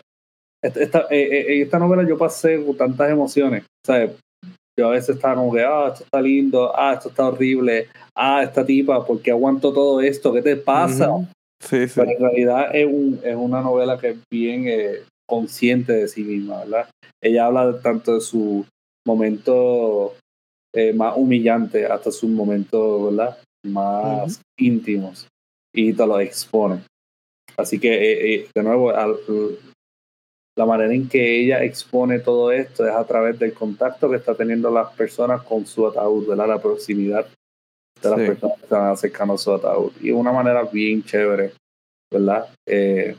Esta, 0.62 1.08
en 1.10 1.62
esta 1.62 1.80
novela 1.80 2.08
yo 2.08 2.16
pasé 2.16 2.64
con 2.64 2.78
tantas 2.78 3.10
emociones. 3.10 3.64
¿sabes? 3.84 4.12
yo 4.78 4.88
a 4.88 4.92
veces 4.92 5.16
estaba 5.16 5.36
como 5.36 5.54
que, 5.54 5.64
ah, 5.64 5.90
esto 5.92 6.04
está 6.04 6.22
lindo, 6.22 6.72
ah, 6.76 6.94
esto 6.94 7.10
está 7.10 7.28
horrible, 7.28 7.88
ah, 8.16 8.44
esta 8.44 8.66
tipa, 8.66 9.06
¿por 9.06 9.22
qué 9.22 9.32
aguanto 9.32 9.72
todo 9.72 10.02
esto? 10.02 10.34
¿Qué 10.34 10.42
te 10.42 10.56
pasa? 10.56 11.10
Sí, 11.64 11.88
sí. 11.88 11.94
Pero 11.96 12.12
en 12.12 12.20
realidad 12.20 12.76
es, 12.76 12.86
un, 12.86 13.20
es 13.24 13.36
una 13.36 13.62
novela 13.62 13.98
que 13.98 14.10
es 14.10 14.18
bien 14.32 14.68
eh, 14.68 15.00
consciente 15.26 15.94
de 15.94 16.08
sí 16.08 16.24
misma, 16.24 16.60
¿verdad? 16.60 16.90
Ella 17.22 17.46
habla 17.46 17.80
tanto 17.82 18.16
de 18.16 18.22
su 18.22 18.66
momento 19.06 20.14
eh, 20.74 20.94
más 20.94 21.16
humillante 21.16 21.86
hasta 21.86 22.12
sus 22.12 22.30
momentos, 22.30 23.06
¿verdad? 23.06 23.38
Más 23.66 24.42
íntimos 24.58 25.28
y 25.74 25.94
te 25.94 26.06
lo 26.06 26.20
expone. 26.20 26.82
Así 27.56 27.80
que, 27.80 28.36
eh, 28.36 28.48
de 28.54 28.64
nuevo, 28.64 28.92
al, 28.92 29.16
la 30.56 30.66
manera 30.66 30.94
en 30.94 31.08
que 31.08 31.42
ella 31.42 31.64
expone 31.64 32.20
todo 32.20 32.52
esto 32.52 32.88
es 32.88 32.94
a 32.94 33.06
través 33.06 33.40
del 33.40 33.54
contacto 33.54 34.10
que 34.10 34.18
está 34.18 34.36
teniendo 34.36 34.70
las 34.70 34.92
personas 34.94 35.42
con 35.44 35.66
su 35.66 35.88
ataúd, 35.88 36.28
¿verdad? 36.28 36.48
La 36.48 36.62
proximidad 36.62 37.28
de 38.04 38.18
las 38.18 38.28
personas 38.28 38.58
que 38.58 38.64
están 38.64 38.88
acercando 38.88 39.34
a 39.34 39.38
su 39.38 39.54
ataúd. 39.54 39.92
Y 40.02 40.08
de 40.08 40.14
una 40.14 40.32
manera 40.32 40.64
bien 40.64 41.04
chévere, 41.04 41.54
¿verdad? 42.12 42.48
Eh, 42.68 43.16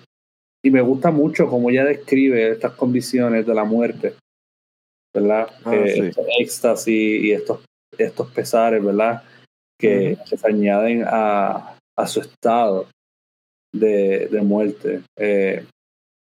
y 0.62 0.70
me 0.70 0.80
gusta 0.80 1.11
mucho 1.11 1.47
cómo 1.47 1.70
ella 1.70 1.85
describe 1.85 2.51
estas 2.51 2.72
condiciones 2.72 3.47
de 3.47 3.55
la 3.55 3.64
muerte, 3.64 4.14
¿verdad? 5.14 5.49
Ah, 5.64 5.74
eh, 5.74 6.09
este 6.09 6.22
éxtasis 6.41 7.24
y 7.24 7.32
estos, 7.32 7.64
estos 7.99 8.30
pesares, 8.32 8.82
¿verdad? 8.82 9.22
Que, 9.78 10.16
se 10.24 10.39
añaden 10.47 11.05
a, 11.07 11.76
a 11.97 12.07
su 12.07 12.20
estado 12.20 12.89
de, 13.74 14.28
de 14.28 14.41
muerte. 14.41 15.03
Eh, 15.16 15.66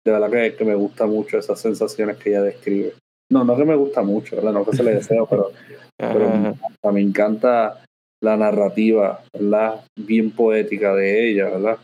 de 0.04 0.12
verdad 0.12 0.56
que, 0.56 0.64
me 0.64 0.74
gusta 0.74 1.06
mucho 1.06 1.38
esas 1.38 1.60
sensaciones 1.60 2.16
que 2.16 2.30
ella 2.30 2.42
describe. 2.42 2.94
No, 3.30 3.44
no 3.44 3.56
que 3.56 3.64
me 3.64 3.76
gusta 3.76 4.02
mucho, 4.02 4.36
¿verdad? 4.36 4.52
No 4.52 4.64
que 4.64 4.76
se 4.76 4.82
le 4.82 4.94
deseo, 4.94 5.26
pero, 5.26 5.50
pero 5.96 6.92
me, 6.92 7.00
encanta, 7.00 7.84
la 8.22 8.36
narrativa, 8.36 9.22
¿verdad? 9.32 9.84
Bien 9.96 10.30
poética 10.30 10.94
de 10.94 11.30
ella, 11.30 11.50
¿verdad? 11.50 11.78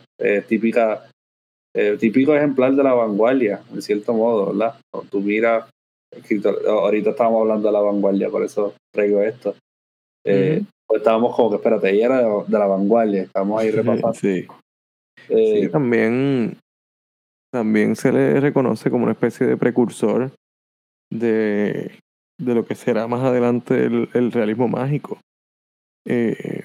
típica, 0.47 1.09
eh, 1.75 1.97
típico 1.99 2.35
ejemplar 2.35 2.73
de 2.73 2.83
la 2.83 2.93
vanguardia, 2.93 3.61
en 3.73 3.81
cierto 3.81 4.13
modo, 4.13 4.47
¿verdad? 4.47 4.75
Cuando 4.91 5.09
tú 5.09 5.21
miras, 5.21 5.69
ahorita 6.67 7.11
estábamos 7.11 7.41
hablando 7.41 7.67
de 7.67 7.73
la 7.73 7.81
vanguardia, 7.81 8.29
por 8.29 8.43
eso 8.43 8.73
traigo 8.91 9.21
esto. 9.21 9.55
Eh, 10.25 10.63
pues 10.87 11.01
estábamos 11.01 11.35
como 11.35 11.49
que, 11.49 11.55
espérate, 11.57 11.91
ella 11.91 12.05
era 12.05 12.17
de, 12.21 12.59
la 12.59 12.67
vanguardia, 12.67 13.23
estamos 13.23 13.61
ahí 13.61 13.71
repasando. 13.71 14.13
Sí. 14.13 14.47
Eh, 15.29 15.61
sí, 15.61 15.69
también 15.69 16.57
también 17.51 17.95
se 17.95 18.11
le 18.11 18.39
reconoce 18.39 18.91
como 18.91 19.03
una 19.03 19.13
especie 19.13 19.47
de 19.47 19.57
precursor 19.57 20.31
de, 21.11 21.91
de 22.39 22.55
lo 22.55 22.65
que 22.65 22.75
será 22.75 23.07
más 23.07 23.23
adelante 23.23 23.85
el, 23.85 24.31
realismo 24.31 24.67
mágico. 24.67 25.19
Eh, 26.09 26.63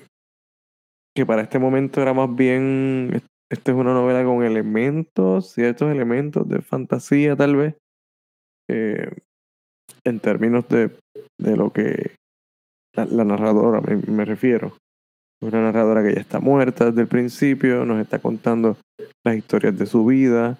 que 1.14 1.26
para 1.26 1.42
este 1.42 1.58
momento 1.58 2.00
era 2.00 2.14
más 2.14 2.34
bien, 2.34 3.22
esta 3.50 3.72
es 3.72 3.76
una 3.76 3.92
novela 3.92 4.24
con 4.24 4.44
elementos, 4.44 5.52
ciertos 5.52 5.90
elementos 5.90 6.48
de 6.48 6.62
fantasía 6.62 7.36
tal 7.36 7.56
vez, 7.56 7.74
eh, 8.70 9.10
en 10.04 10.20
términos 10.20 10.68
de, 10.68 10.90
de 11.38 11.56
lo 11.56 11.72
que 11.72 12.14
la, 12.94 13.24
narradora 13.24 13.80
me, 13.80 13.96
me, 13.96 14.24
refiero. 14.24 14.76
Una 15.42 15.60
narradora 15.60 16.04
que 16.04 16.14
ya 16.14 16.20
está 16.20 16.38
muerta 16.38 16.86
desde 16.86 17.02
el 17.02 17.08
principio, 17.08 17.84
nos 17.84 18.00
está 18.00 18.20
contando 18.20 18.76
las 19.24 19.36
historias 19.36 19.76
de 19.76 19.86
su 19.86 20.06
vida, 20.06 20.58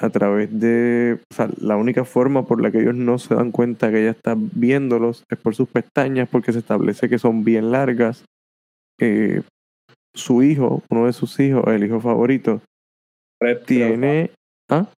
a 0.00 0.08
través 0.08 0.48
de, 0.58 1.18
o 1.30 1.34
sea, 1.34 1.50
la 1.58 1.76
única 1.76 2.04
forma 2.04 2.46
por 2.46 2.62
la 2.62 2.70
que 2.70 2.80
ellos 2.80 2.94
no 2.94 3.18
se 3.18 3.34
dan 3.34 3.52
cuenta 3.52 3.90
que 3.90 4.00
ella 4.00 4.12
está 4.12 4.34
viéndolos 4.34 5.24
es 5.28 5.38
por 5.38 5.54
sus 5.54 5.68
pestañas, 5.68 6.26
porque 6.28 6.54
se 6.54 6.60
establece 6.60 7.10
que 7.10 7.18
son 7.18 7.44
bien 7.44 7.70
largas. 7.70 8.24
Eh, 8.98 9.42
su 10.14 10.42
hijo, 10.42 10.82
uno 10.90 11.04
de 11.04 11.12
sus 11.12 11.38
hijos, 11.38 11.64
el 11.66 11.84
hijo 11.84 12.00
favorito, 12.00 12.62
tiene... 13.66 14.30
¿Ah? 14.70 14.88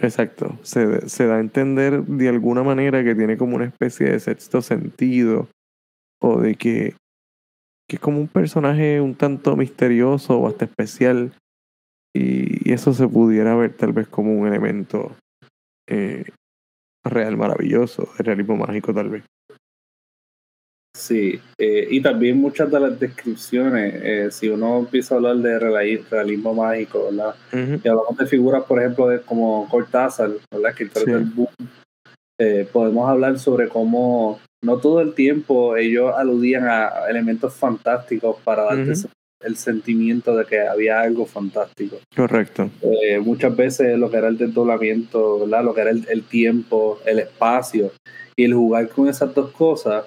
Exacto, 0.00 0.58
se, 0.62 1.08
se 1.08 1.26
da 1.26 1.36
a 1.36 1.40
entender 1.40 2.02
de 2.02 2.28
alguna 2.28 2.64
manera 2.64 3.02
que 3.02 3.14
tiene 3.14 3.36
como 3.38 3.56
una 3.56 3.66
especie 3.66 4.10
de 4.10 4.20
sexto 4.20 4.60
sentido 4.60 5.48
o 6.20 6.40
de 6.40 6.56
que, 6.56 6.96
que 7.88 7.96
es 7.96 8.00
como 8.00 8.18
un 8.18 8.26
personaje 8.26 9.00
un 9.00 9.14
tanto 9.14 9.56
misterioso 9.56 10.38
o 10.38 10.48
hasta 10.48 10.64
especial 10.64 11.32
y, 12.14 12.72
eso 12.72 12.94
se 12.94 13.06
pudiera 13.06 13.54
ver 13.54 13.76
tal 13.76 13.92
vez 13.92 14.08
como 14.08 14.32
un 14.32 14.46
elemento 14.48 15.14
eh, 15.88 16.24
real 17.04 17.36
maravilloso, 17.36 18.08
de 18.16 18.24
realismo 18.24 18.56
mágico 18.56 18.94
tal 18.94 19.10
vez. 19.10 19.24
Sí, 20.96 21.40
eh, 21.58 21.88
y 21.90 22.00
también 22.00 22.38
muchas 22.38 22.70
de 22.70 22.78
las 22.78 23.00
descripciones, 23.00 23.94
eh, 23.96 24.30
si 24.30 24.48
uno 24.48 24.78
empieza 24.78 25.14
a 25.14 25.18
hablar 25.18 25.36
de 25.38 25.58
realismo 25.58 26.54
mágico, 26.54 27.06
¿verdad? 27.10 27.34
Y 27.52 27.88
hablamos 27.88 28.16
de 28.16 28.26
figuras, 28.26 28.62
por 28.62 28.78
ejemplo, 28.78 29.08
de, 29.08 29.20
como 29.20 29.68
Cortázar, 29.68 30.30
¿verdad? 30.52 30.74
Que 30.74 30.88
eh, 32.38 32.68
podemos 32.72 33.08
hablar 33.08 33.40
sobre 33.40 33.68
cómo 33.68 34.40
no 34.64 34.78
todo 34.78 35.00
el 35.00 35.14
tiempo 35.14 35.76
ellos 35.76 36.12
aludían 36.16 36.68
a 36.68 37.08
elementos 37.08 37.54
fantásticos 37.54 38.36
para 38.44 38.62
darte 38.62 38.92
el 39.44 39.56
sentimiento 39.56 40.34
de 40.36 40.44
que 40.44 40.60
había 40.60 41.00
algo 41.00 41.26
fantástico. 41.26 41.98
Correcto. 42.14 42.70
Eh, 42.82 43.18
muchas 43.18 43.54
veces 43.54 43.98
lo 43.98 44.10
que 44.10 44.16
era 44.16 44.28
el 44.28 44.38
desdoblamiento, 44.38 45.40
¿verdad? 45.40 45.64
lo 45.64 45.74
que 45.74 45.80
era 45.82 45.90
el, 45.90 46.22
tiempo, 46.24 46.98
el 47.06 47.20
espacio, 47.20 47.92
y 48.36 48.44
el 48.44 48.54
jugar 48.54 48.88
con 48.88 49.08
esas 49.08 49.34
dos 49.34 49.52
cosas 49.52 50.04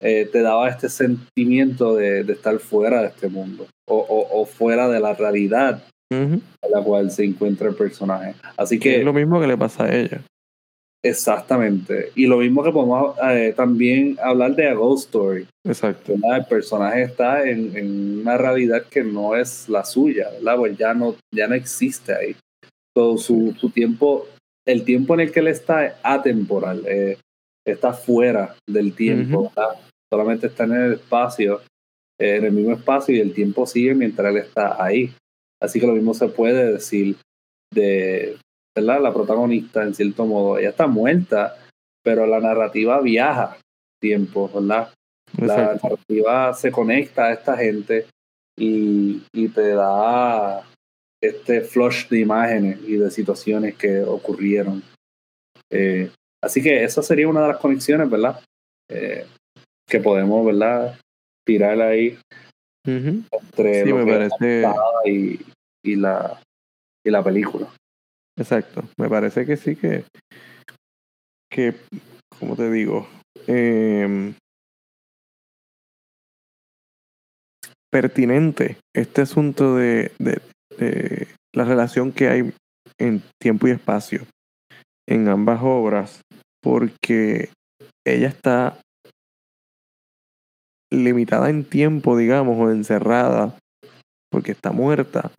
eh, 0.00 0.28
te 0.30 0.42
daba 0.42 0.68
este 0.68 0.88
sentimiento 0.88 1.96
de, 1.96 2.20
estar 2.20 2.58
fuera 2.58 3.02
de 3.02 3.08
este 3.08 3.28
mundo 3.28 3.66
o, 3.88 4.46
fuera 4.46 4.88
de 4.88 5.00
la 5.00 5.14
realidad 5.14 5.82
en 6.10 6.42
la 6.70 6.82
cual 6.82 7.10
se 7.10 7.24
encuentra 7.24 7.68
el 7.68 7.74
personaje. 7.74 8.34
Así 8.56 8.78
que, 8.78 8.98
es 8.98 9.04
lo 9.04 9.12
mismo 9.12 9.40
que 9.40 9.46
le 9.46 9.56
pasa 9.56 9.84
a 9.84 9.94
ella. 9.94 10.20
Exactamente. 11.08 12.10
Y 12.14 12.26
lo 12.26 12.38
mismo 12.38 12.62
que 12.62 12.72
podemos 12.72 13.16
eh, 13.22 13.54
también 13.56 14.18
hablar 14.20 14.56
de 14.56 14.68
A 14.68 14.74
Ghost 14.74 15.06
Story. 15.06 15.46
Exacto. 15.64 16.14
El 16.14 16.46
personaje 16.46 17.02
está 17.02 17.48
en, 17.48 18.20
una 18.20 18.36
realidad 18.36 18.84
que 18.90 19.04
no 19.04 19.36
es 19.36 19.68
la 19.68 19.84
suya, 19.84 20.30
¿verdad? 20.32 20.56
Pues 20.56 20.76
ya 20.76 20.94
no, 20.94 21.14
ya 21.32 21.46
no 21.46 21.54
existe 21.54 22.12
ahí. 22.12 22.36
Todo 22.94 23.18
su, 23.18 23.54
su 23.58 23.70
tiempo, 23.70 24.26
el 24.66 24.84
tiempo 24.84 25.14
en 25.14 25.20
el 25.20 25.32
que 25.32 25.40
él 25.40 25.48
está 25.48 25.86
es 25.86 25.94
atemporal, 26.02 26.82
eh, 26.86 27.18
está 27.64 27.92
fuera 27.92 28.54
del 28.66 28.94
tiempo, 28.94 29.52
Solamente 30.08 30.46
está 30.46 30.64
en 30.64 30.72
el 30.72 30.92
espacio, 30.94 31.60
eh, 32.20 32.36
en 32.36 32.44
el 32.44 32.52
mismo 32.52 32.72
espacio 32.72 33.14
y 33.14 33.18
el 33.18 33.34
tiempo 33.34 33.66
sigue 33.66 33.92
mientras 33.92 34.32
él 34.32 34.40
está 34.40 34.82
ahí. 34.82 35.12
Así 35.60 35.80
que 35.80 35.86
lo 35.86 35.94
mismo 35.94 36.14
se 36.14 36.28
puede 36.28 36.74
decir 36.74 37.16
de, 37.74 38.38
¿verdad? 38.76 39.00
La 39.00 39.12
protagonista, 39.12 39.82
en 39.82 39.94
cierto 39.94 40.26
modo, 40.26 40.58
ella 40.58 40.68
está 40.68 40.86
muerta, 40.86 41.56
pero 42.04 42.26
la 42.26 42.38
narrativa 42.38 43.00
viaja 43.00 43.56
tiempo, 44.00 44.50
¿verdad? 44.54 44.92
La 45.38 45.74
narrativa 45.74 46.54
se 46.54 46.70
conecta 46.70 47.24
a 47.24 47.32
esta 47.32 47.56
gente 47.56 48.06
y, 48.56 49.22
y 49.32 49.48
te 49.48 49.70
da 49.70 50.62
este 51.20 51.62
flush 51.62 52.08
de 52.08 52.20
imágenes 52.20 52.78
y 52.86 52.96
de 52.96 53.10
situaciones 53.10 53.74
que 53.74 54.02
ocurrieron. 54.02 54.82
Eh, 55.72 56.10
así 56.42 56.62
que 56.62 56.84
esa 56.84 57.02
sería 57.02 57.28
una 57.28 57.42
de 57.42 57.48
las 57.48 57.58
conexiones, 57.58 58.08
¿verdad? 58.08 58.40
Eh, 58.88 59.26
que 59.88 60.00
podemos, 60.00 60.44
¿verdad? 60.46 60.98
Tirar 61.44 61.80
ahí 61.80 62.18
entre 62.86 63.84
sí, 63.84 63.92
me 63.92 64.06
parece... 64.06 64.64
y, 65.04 65.40
y, 65.82 65.96
la, 65.96 66.40
y 67.04 67.10
la 67.10 67.24
película. 67.24 67.68
Exacto, 68.38 68.82
me 68.98 69.08
parece 69.08 69.46
que 69.46 69.56
sí 69.56 69.76
que, 69.76 70.04
que 71.50 71.74
como 72.38 72.54
te 72.54 72.70
digo, 72.70 73.08
eh, 73.46 74.34
pertinente 77.90 78.76
este 78.94 79.22
asunto 79.22 79.76
de, 79.76 80.12
de, 80.18 81.28
la 81.54 81.64
relación 81.64 82.12
que 82.12 82.28
hay 82.28 82.52
en 82.98 83.22
tiempo 83.40 83.68
y 83.68 83.70
espacio 83.70 84.26
en 85.08 85.28
ambas 85.28 85.60
obras, 85.62 86.20
porque 86.62 87.48
ella 88.06 88.28
está 88.28 88.78
limitada 90.92 91.48
en 91.48 91.64
tiempo, 91.64 92.16
digamos, 92.16 92.58
o 92.58 92.70
encerrada, 92.70 93.58
porque 94.30 94.52
está 94.52 94.72
muerta, 94.72 95.30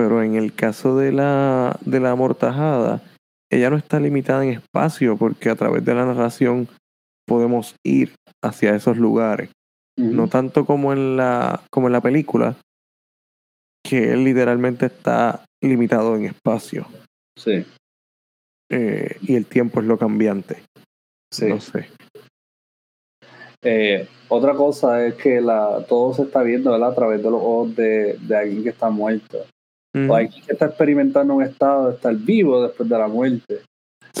pero 0.00 0.22
en 0.22 0.34
el 0.34 0.54
caso 0.54 0.96
de 0.96 1.12
la, 1.12 1.78
de 1.82 2.00
la 2.00 2.12
amortajada, 2.12 3.02
ella 3.50 3.68
no 3.68 3.76
está 3.76 4.00
limitada 4.00 4.42
en 4.42 4.52
espacio 4.52 5.14
porque 5.18 5.50
a 5.50 5.56
través 5.56 5.84
de 5.84 5.92
la 5.92 6.06
narración 6.06 6.68
podemos 7.26 7.74
ir 7.84 8.14
hacia 8.42 8.74
esos 8.74 8.96
lugares. 8.96 9.50
No 9.98 10.28
tanto 10.28 10.64
como 10.64 10.94
en 10.94 11.18
la, 11.18 11.60
como 11.70 11.88
en 11.88 11.92
la 11.92 12.00
película, 12.00 12.56
que 13.84 14.14
él 14.14 14.24
literalmente 14.24 14.86
está 14.86 15.44
limitado 15.62 16.16
en 16.16 16.24
espacio. 16.24 16.86
Sí. 17.36 17.66
Eh, 18.70 19.18
y 19.20 19.34
el 19.34 19.44
tiempo 19.44 19.80
es 19.80 19.86
lo 19.86 19.98
cambiante. 19.98 20.62
Sí. 21.30 21.44
No 21.44 21.60
sé. 21.60 21.90
Eh, 23.60 24.08
otra 24.28 24.54
cosa 24.54 25.04
es 25.06 25.16
que 25.16 25.42
la, 25.42 25.84
todo 25.86 26.14
se 26.14 26.22
está 26.22 26.42
viendo 26.42 26.72
a 26.72 26.94
través 26.94 27.22
de 27.22 27.30
los 27.30 27.42
ojos 27.42 27.76
de, 27.76 28.14
de 28.14 28.34
alguien 28.34 28.62
que 28.62 28.70
está 28.70 28.88
muerto. 28.88 29.44
O 29.92 30.14
alguien 30.14 30.44
que 30.44 30.52
está 30.52 30.66
experimentando 30.66 31.34
un 31.34 31.42
estado 31.42 31.88
de 31.88 31.94
estar 31.96 32.14
vivo 32.14 32.62
después 32.62 32.88
de 32.88 32.98
la 32.98 33.08
muerte. 33.08 33.60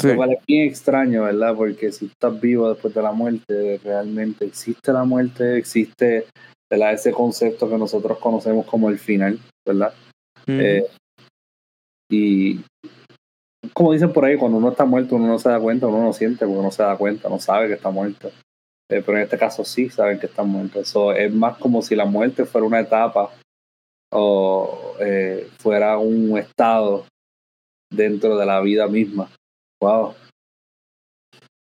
Lo 0.02 0.16
cual 0.16 0.32
es 0.32 0.46
bien 0.46 0.68
extraño, 0.68 1.24
¿verdad? 1.24 1.54
Porque 1.54 1.92
si 1.92 2.06
estás 2.06 2.40
vivo 2.40 2.68
después 2.72 2.94
de 2.94 3.02
la 3.02 3.12
muerte, 3.12 3.80
realmente 3.82 4.44
existe 4.44 4.92
la 4.92 5.04
muerte, 5.04 5.58
existe 5.58 6.26
¿verdad? 6.70 6.94
ese 6.94 7.12
concepto 7.12 7.68
que 7.68 7.76
nosotros 7.76 8.18
conocemos 8.18 8.66
como 8.66 8.88
el 8.88 8.98
final, 8.98 9.38
¿verdad? 9.66 9.92
Eh, 10.46 10.86
y 12.10 12.60
como 13.72 13.92
dicen 13.92 14.12
por 14.12 14.24
ahí, 14.24 14.36
cuando 14.36 14.58
uno 14.58 14.70
está 14.70 14.84
muerto, 14.84 15.16
uno 15.16 15.26
no 15.26 15.38
se 15.38 15.48
da 15.48 15.60
cuenta, 15.60 15.86
uno 15.86 16.02
no 16.02 16.12
siente 16.12 16.46
porque 16.46 16.62
no 16.62 16.70
se 16.70 16.82
da 16.82 16.96
cuenta, 16.96 17.28
no 17.28 17.38
sabe 17.38 17.68
que 17.68 17.74
está 17.74 17.90
muerto. 17.90 18.28
Eh, 18.90 19.02
pero 19.04 19.18
en 19.18 19.24
este 19.24 19.38
caso 19.38 19.64
sí 19.64 19.88
saben 19.88 20.18
que 20.18 20.26
está 20.26 20.42
muerto. 20.42 20.80
Eso 20.80 21.12
es 21.12 21.32
más 21.32 21.58
como 21.58 21.82
si 21.82 21.94
la 21.94 22.04
muerte 22.04 22.44
fuera 22.44 22.66
una 22.66 22.80
etapa 22.80 23.30
o 24.12 24.94
eh, 25.00 25.48
fuera 25.58 25.98
un 25.98 26.36
estado 26.38 27.06
dentro 27.90 28.36
de 28.36 28.46
la 28.46 28.60
vida 28.60 28.86
misma. 28.86 29.30
Wow. 29.80 30.14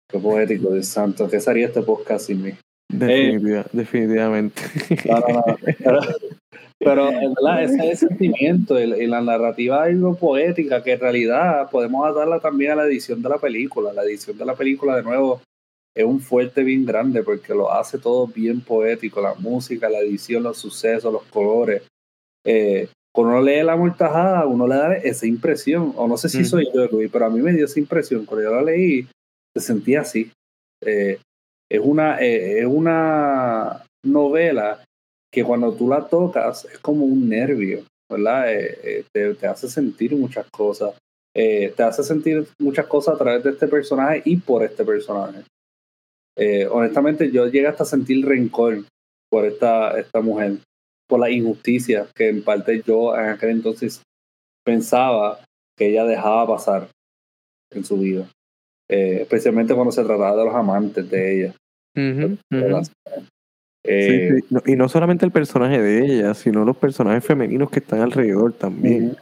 Qué 0.10 0.20
poético, 0.20 0.72
Dios 0.72 0.88
santo. 0.88 1.30
¿Qué 1.30 1.40
sería 1.40 1.68
este 1.68 1.82
podcast 1.82 2.28
sin 2.28 2.42
mí? 2.42 2.52
definitivamente. 2.90 4.62
Pero, 6.80 7.10
en 7.10 7.34
verdad, 7.34 7.64
ese 7.64 7.76
es 7.76 8.04
el 8.04 8.10
sentimiento 8.10 8.80
y 8.80 9.08
la 9.08 9.20
narrativa 9.22 9.90
es 9.90 9.96
algo 9.96 10.16
poética 10.16 10.84
que 10.84 10.94
en 10.94 11.00
realidad 11.00 11.70
podemos 11.70 12.16
darla 12.16 12.40
también 12.40 12.72
a 12.72 12.76
la 12.76 12.86
edición 12.86 13.22
de 13.22 13.30
la 13.30 13.40
película. 13.40 13.92
La 13.94 14.04
edición 14.04 14.38
de 14.38 14.46
la 14.46 14.56
película, 14.56 14.96
de 14.96 15.04
nuevo, 15.04 15.42
es 15.94 16.06
un 16.06 16.22
fuerte 16.22 16.64
bien 16.64 16.86
grande 16.86 17.24
porque 17.24 17.54
lo 17.54 17.74
hace 17.74 17.98
todo 17.98 18.28
bien 18.28 18.62
poético. 18.62 19.20
La 19.22 19.34
música, 19.34 19.90
la 19.90 20.00
edición, 20.00 20.44
los 20.44 20.58
sucesos, 20.58 21.12
los 21.12 21.24
colores 21.24 21.82
eh, 22.46 22.90
cuando 23.18 23.34
uno 23.34 23.42
lee 23.42 23.64
la 23.64 23.76
mortajada, 23.76 24.46
uno 24.46 24.68
le 24.68 24.76
da 24.76 24.96
esa 24.98 25.26
impresión, 25.26 25.92
o 25.96 26.08
no 26.08 26.18
sé 26.18 26.30
si 26.30 26.46
soy 26.46 26.68
yo, 26.72 26.86
Luis, 26.86 27.10
pero 27.12 27.26
a 27.26 27.30
mí 27.32 27.42
me 27.42 27.52
dio 27.52 27.66
esa 27.66 27.80
impresión. 27.80 28.26
Cuando 28.26 28.48
yo 28.48 28.56
la 28.56 28.62
leí, 28.62 29.08
se 29.56 29.60
sentía 29.60 30.02
así. 30.02 30.32
Eh, 30.84 31.18
es, 31.68 31.82
una, 31.84 32.22
eh, 32.22 32.60
es 32.60 32.68
una 32.68 33.84
novela 34.06 34.84
que 35.32 35.44
cuando 35.44 35.74
tú 35.74 35.90
la 35.90 36.08
tocas 36.08 36.66
es 36.66 36.78
como 36.78 37.06
un 37.06 37.28
nervio, 37.28 37.84
¿verdad? 38.08 38.54
Eh, 38.54 39.04
te, 39.12 39.34
te, 39.34 39.48
hace 39.48 39.68
sentir 39.68 40.16
muchas 40.16 40.48
cosas. 40.52 40.96
te 41.34 41.84
hace 41.84 42.04
sentir 42.04 42.48
muchas 42.60 42.86
cosas 42.86 43.16
a 43.16 43.18
través 43.18 43.44
de 43.44 43.50
este 43.50 43.68
personaje 43.68 44.22
y 44.26 44.38
por 44.38 44.64
este 44.64 44.86
personaje. 44.86 45.44
honestamente, 46.70 47.32
yo 47.32 47.48
llegué 47.48 47.66
hasta 47.66 47.84
sentir 47.84 48.24
rencor 48.24 48.84
por 49.28 49.46
esta, 49.46 50.00
esta 50.00 50.22
mujer 50.22 50.58
por 51.08 51.20
la 51.20 51.30
injusticia 51.30 52.08
que 52.14 52.30
en 52.30 52.44
parte 52.44 52.84
yo 52.86 53.18
en 53.18 53.30
aquel 53.30 53.52
entonces 53.52 54.02
pensaba 54.64 55.40
que 55.78 55.90
ella 55.90 56.04
dejaba 56.04 56.48
pasar 56.48 56.90
en 57.72 57.86
su 57.86 57.98
vida, 57.98 58.30
eh, 58.90 59.20
especialmente 59.22 59.74
cuando 59.74 59.92
se 59.92 60.04
trataba 60.04 60.36
de 60.36 60.46
los 60.46 60.56
amantes 60.56 61.10
de 61.10 61.40
ella. 61.40 61.56
Eh, 63.90 64.42
y 64.66 64.76
no 64.76 64.90
solamente 64.90 65.26
el 65.26 65.32
personaje 65.32 65.82
de 65.82 66.06
ella, 66.06 66.34
sino 66.34 66.66
los 66.66 66.76
personajes 66.76 67.24
femeninos 67.24 67.70
que 67.70 67.80
están 67.80 68.02
alrededor 68.02 68.54
también. 68.54 69.16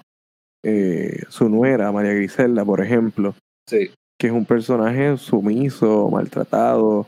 Eh, 0.64 1.22
su 1.30 1.48
nuera, 1.48 1.92
María 1.92 2.14
Griselda, 2.14 2.66
por 2.66 2.82
ejemplo, 2.82 3.36
sí. 3.68 3.92
que 4.18 4.28
es 4.28 4.34
un 4.34 4.46
personaje 4.46 5.18
sumiso, 5.18 6.10
maltratado, 6.10 7.08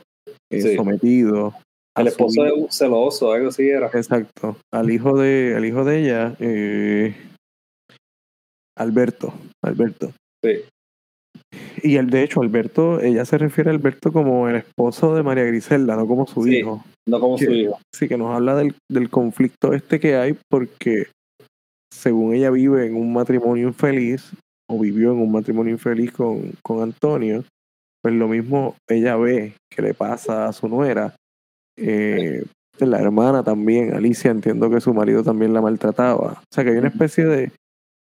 sometido, 0.76 1.56
el 1.98 2.08
esposo 2.08 2.44
de 2.44 2.68
celoso, 2.70 3.32
algo 3.32 3.50
así 3.50 3.70
era. 3.70 3.88
Exacto. 3.88 4.58
Al 4.74 4.92
hijo 4.92 5.18
de, 5.18 5.54
al 5.56 5.66
hijo 5.66 5.84
de 5.84 6.00
ella, 6.00 6.36
eh, 6.40 7.16
Alberto. 8.78 9.34
Alberto. 9.64 10.12
Sí. 10.44 10.62
Y 11.84 11.98
el, 11.98 12.10
de 12.10 12.24
hecho, 12.24 12.42
Alberto, 12.42 13.00
ella 13.00 13.24
se 13.26 13.38
refiere 13.38 13.70
a 13.70 13.74
Alberto 13.74 14.12
como 14.12 14.50
el 14.50 14.58
esposo 14.58 15.16
de 15.16 15.24
María 15.24 15.46
Griselda, 15.46 15.96
no 15.96 16.08
como 16.08 16.28
su 16.28 16.48
hijo. 16.48 16.84
No 17.08 17.20
como 17.20 17.38
su 17.38 17.52
hijo. 17.52 17.80
Sí, 17.94 18.08
que 18.08 18.18
nos 18.18 18.36
habla 18.36 18.56
del, 18.56 18.76
del 18.92 19.10
conflicto 19.10 19.74
este 19.74 20.00
que 20.00 20.16
hay 20.16 20.38
porque 20.50 21.08
según 21.94 22.34
ella 22.34 22.50
vive 22.50 22.86
en 22.86 22.96
un 22.96 23.14
matrimonio 23.14 23.68
infeliz, 23.68 24.32
o 24.70 24.80
vivió 24.80 25.14
en 25.14 25.20
un 25.20 25.32
matrimonio 25.32 25.74
infeliz 25.74 26.12
con, 26.12 26.52
con 26.62 26.82
Antonio, 26.82 27.44
pues 28.04 28.14
lo 28.14 28.28
mismo 28.28 28.76
ella 28.88 29.16
ve 29.16 29.54
que 29.72 29.82
le 29.82 29.94
pasa 29.94 30.48
a 30.48 30.54
su 30.54 30.68
nuera 30.68 31.16
eh, 31.78 32.44
la 32.80 33.00
hermana 33.00 33.44
también, 33.44 33.96
Alicia, 33.96 34.32
entiendo 34.32 34.70
que 34.70 34.82
su 34.82 34.94
marido 34.94 35.24
también 35.24 35.54
la 35.54 35.62
maltrataba. 35.62 36.34
O 36.34 36.54
sea 36.54 36.64
que 36.64 36.72
hay 36.72 36.78
una 36.78 36.90
especie 36.90 37.26
de, 37.26 37.52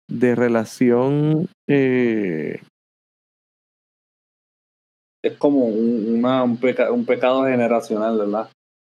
de 0.07 0.35
relación. 0.35 1.47
Eh, 1.67 2.61
es 5.23 5.37
como 5.37 5.65
un, 5.65 6.19
una, 6.19 6.43
un, 6.43 6.59
un, 6.91 7.05
pecado 7.05 7.45
generacional, 7.45 8.17
¿verdad? 8.17 8.49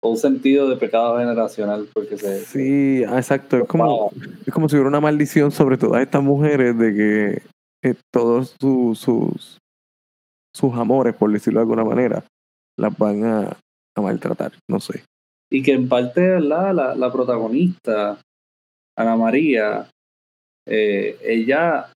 O 0.02 0.10
un 0.10 0.16
sentido 0.16 0.68
de 0.68 0.76
pecado 0.76 1.18
generacional, 1.18 1.88
porque 1.92 2.18
se. 2.18 2.44
Sí, 2.44 3.04
ah, 3.04 3.16
exacto. 3.16 3.58
Es 3.58 3.68
como, 3.68 4.10
es 4.46 4.52
como 4.52 4.68
si 4.68 4.76
hubiera 4.76 4.88
una 4.88 5.00
maldición 5.00 5.50
sobre 5.50 5.78
todas 5.78 6.02
estas 6.02 6.22
mujeres 6.22 6.76
de 6.78 6.94
que 6.94 7.42
eh, 7.82 7.94
todos 8.12 8.56
sus, 8.60 8.98
sus 10.54 10.74
amores, 10.74 11.14
por 11.14 11.32
decirlo 11.32 11.60
de 11.60 11.64
alguna 11.64 11.84
manera, 11.84 12.24
las 12.78 12.96
van 12.98 13.24
a, 13.24 13.56
a 13.96 14.00
maltratar, 14.00 14.52
no 14.68 14.78
sé. 14.80 15.04
Y 15.50 15.62
que 15.62 15.72
en 15.72 15.88
parte, 15.88 16.20
¿verdad? 16.20 16.74
La, 16.74 16.94
la 16.94 17.12
protagonista, 17.12 18.20
Ana 18.96 19.16
María, 19.16 19.88
eh, 20.66 21.18
ella 21.22 21.90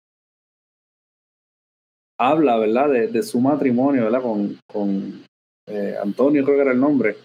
habla, 2.19 2.57
¿verdad? 2.57 2.89
De, 2.89 3.07
de, 3.07 3.23
su 3.23 3.39
matrimonio, 3.39 4.03
¿verdad? 4.03 4.21
Con, 4.21 4.59
con 4.67 5.23
eh, 5.67 5.95
Antonio, 6.01 6.43
creo 6.43 6.57
que 6.57 6.61
era 6.61 6.71
el 6.71 6.79
nombre. 6.79 7.17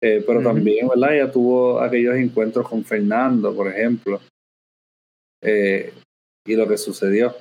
Eh, 0.00 0.22
pero 0.26 0.42
también, 0.42 0.88
¿verdad? 0.88 1.14
Ella 1.14 1.32
tuvo 1.32 1.80
aquellos 1.80 2.16
encuentros 2.16 2.68
con 2.68 2.84
Fernando, 2.84 3.54
por 3.54 3.68
ejemplo. 3.68 4.20
y 5.42 6.56
lo 6.56 6.66
que 6.66 6.78
sucedió. 6.78 7.34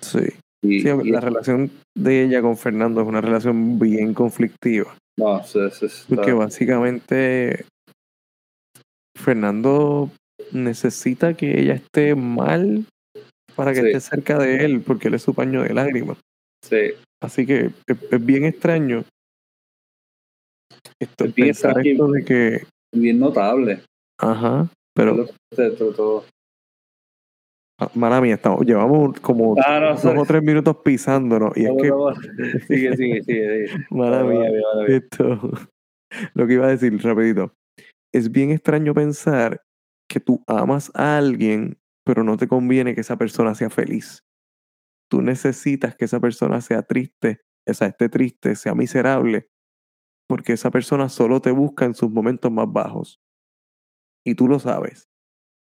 Sí. 0.00 0.20
Y, 0.62 0.82
la 0.82 1.20
relación 1.20 1.70
de 1.94 2.24
ella 2.24 2.40
con 2.42 2.56
Fernando 2.56 3.02
es 3.02 3.06
una 3.06 3.20
relación 3.20 3.78
bien 3.78 4.14
conflictiva. 4.14 4.96
No, 5.18 5.42
sí, 5.44 5.60
sí, 5.72 5.86
Porque 6.08 6.32
básicamente 6.32 7.64
Fernando 9.16 10.10
necesita 10.52 11.34
que 11.34 11.58
ella 11.58 11.74
esté 11.74 12.14
mal 12.14 12.84
para 13.54 13.72
que 13.72 13.80
esté 13.80 14.00
cerca 14.00 14.38
de 14.38 14.64
él, 14.64 14.82
porque 14.82 15.08
él 15.08 15.14
es 15.14 15.22
su 15.22 15.34
paño 15.34 15.62
de 15.62 15.72
lágrimas. 15.72 16.18
Sí. 16.62 16.92
Así 17.22 17.46
que 17.46 17.70
es, 17.86 18.24
bien 18.24 18.44
extraño. 18.44 19.04
Esto, 21.00 21.24
es 21.24 21.34
bien 21.34 21.48
pensar 21.48 21.86
esto 21.86 22.10
de 22.10 22.24
que. 22.24 22.66
Bien 22.94 23.18
notable. 23.18 23.82
Ajá. 24.20 24.68
Pero. 24.94 25.26
Todo. 25.76 26.24
Ah, 27.78 27.90
mala 27.94 28.22
mía, 28.22 28.36
estamos, 28.36 28.64
llevamos 28.64 29.20
como 29.20 29.54
ah, 29.62 29.98
dos 30.02 30.04
o 30.04 30.24
tres 30.24 30.42
minutos 30.42 30.78
pisándonos. 30.82 31.54
Y 31.56 31.66
es 31.66 31.72
que. 31.76 31.92
sigue, 32.66 32.96
sigue, 32.96 33.22
sigue. 33.22 33.66
mala 33.90 34.24
mía. 34.24 34.48
Esto, 34.88 35.40
lo 36.34 36.46
que 36.46 36.54
iba 36.54 36.66
a 36.66 36.70
decir 36.70 36.98
rapidito. 37.02 37.52
Es 38.14 38.32
bien 38.32 38.50
extraño 38.50 38.94
pensar 38.94 39.62
que 40.08 40.20
tú 40.20 40.42
amas 40.46 40.90
a 40.94 41.18
alguien, 41.18 41.78
pero 42.04 42.24
no 42.24 42.38
te 42.38 42.48
conviene 42.48 42.94
que 42.94 43.02
esa 43.02 43.18
persona 43.18 43.54
sea 43.54 43.68
feliz. 43.68 44.20
Tú 45.10 45.20
necesitas 45.20 45.94
que 45.96 46.06
esa 46.06 46.18
persona 46.18 46.62
sea 46.62 46.82
triste, 46.82 47.42
o 47.68 47.74
sea, 47.74 47.88
esté 47.88 48.08
triste, 48.08 48.56
sea 48.56 48.74
miserable, 48.74 49.48
porque 50.28 50.54
esa 50.54 50.70
persona 50.70 51.10
solo 51.10 51.40
te 51.40 51.50
busca 51.50 51.84
en 51.84 51.94
sus 51.94 52.10
momentos 52.10 52.50
más 52.50 52.72
bajos. 52.72 53.20
Y 54.24 54.34
tú 54.34 54.48
lo 54.48 54.58
sabes. 54.58 55.08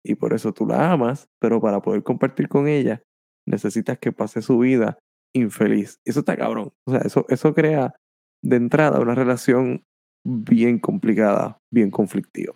Y 0.05 0.15
por 0.17 0.35
eso 0.35 0.53
tú 0.53 0.67
la 0.67 0.93
amas, 0.93 1.29
pero 1.41 1.61
para 1.61 1.81
poder 1.81 2.03
compartir 2.03 2.49
con 2.49 2.69
ella, 2.69 3.03
necesitas 3.47 3.99
que 3.99 4.13
pase 4.13 4.43
su 4.43 4.59
vida 4.59 4.99
infeliz. 5.35 5.99
Eso 6.05 6.21
está 6.21 6.37
cabrón. 6.37 6.73
O 6.87 6.93
sea, 6.93 7.01
eso, 7.01 7.25
eso 7.29 7.55
crea 7.55 7.95
de 8.43 8.57
entrada 8.57 9.01
una 9.01 9.15
relación 9.15 9.85
bien 10.25 10.79
complicada, 10.79 11.59
bien 11.73 11.91
conflictiva 11.91 12.55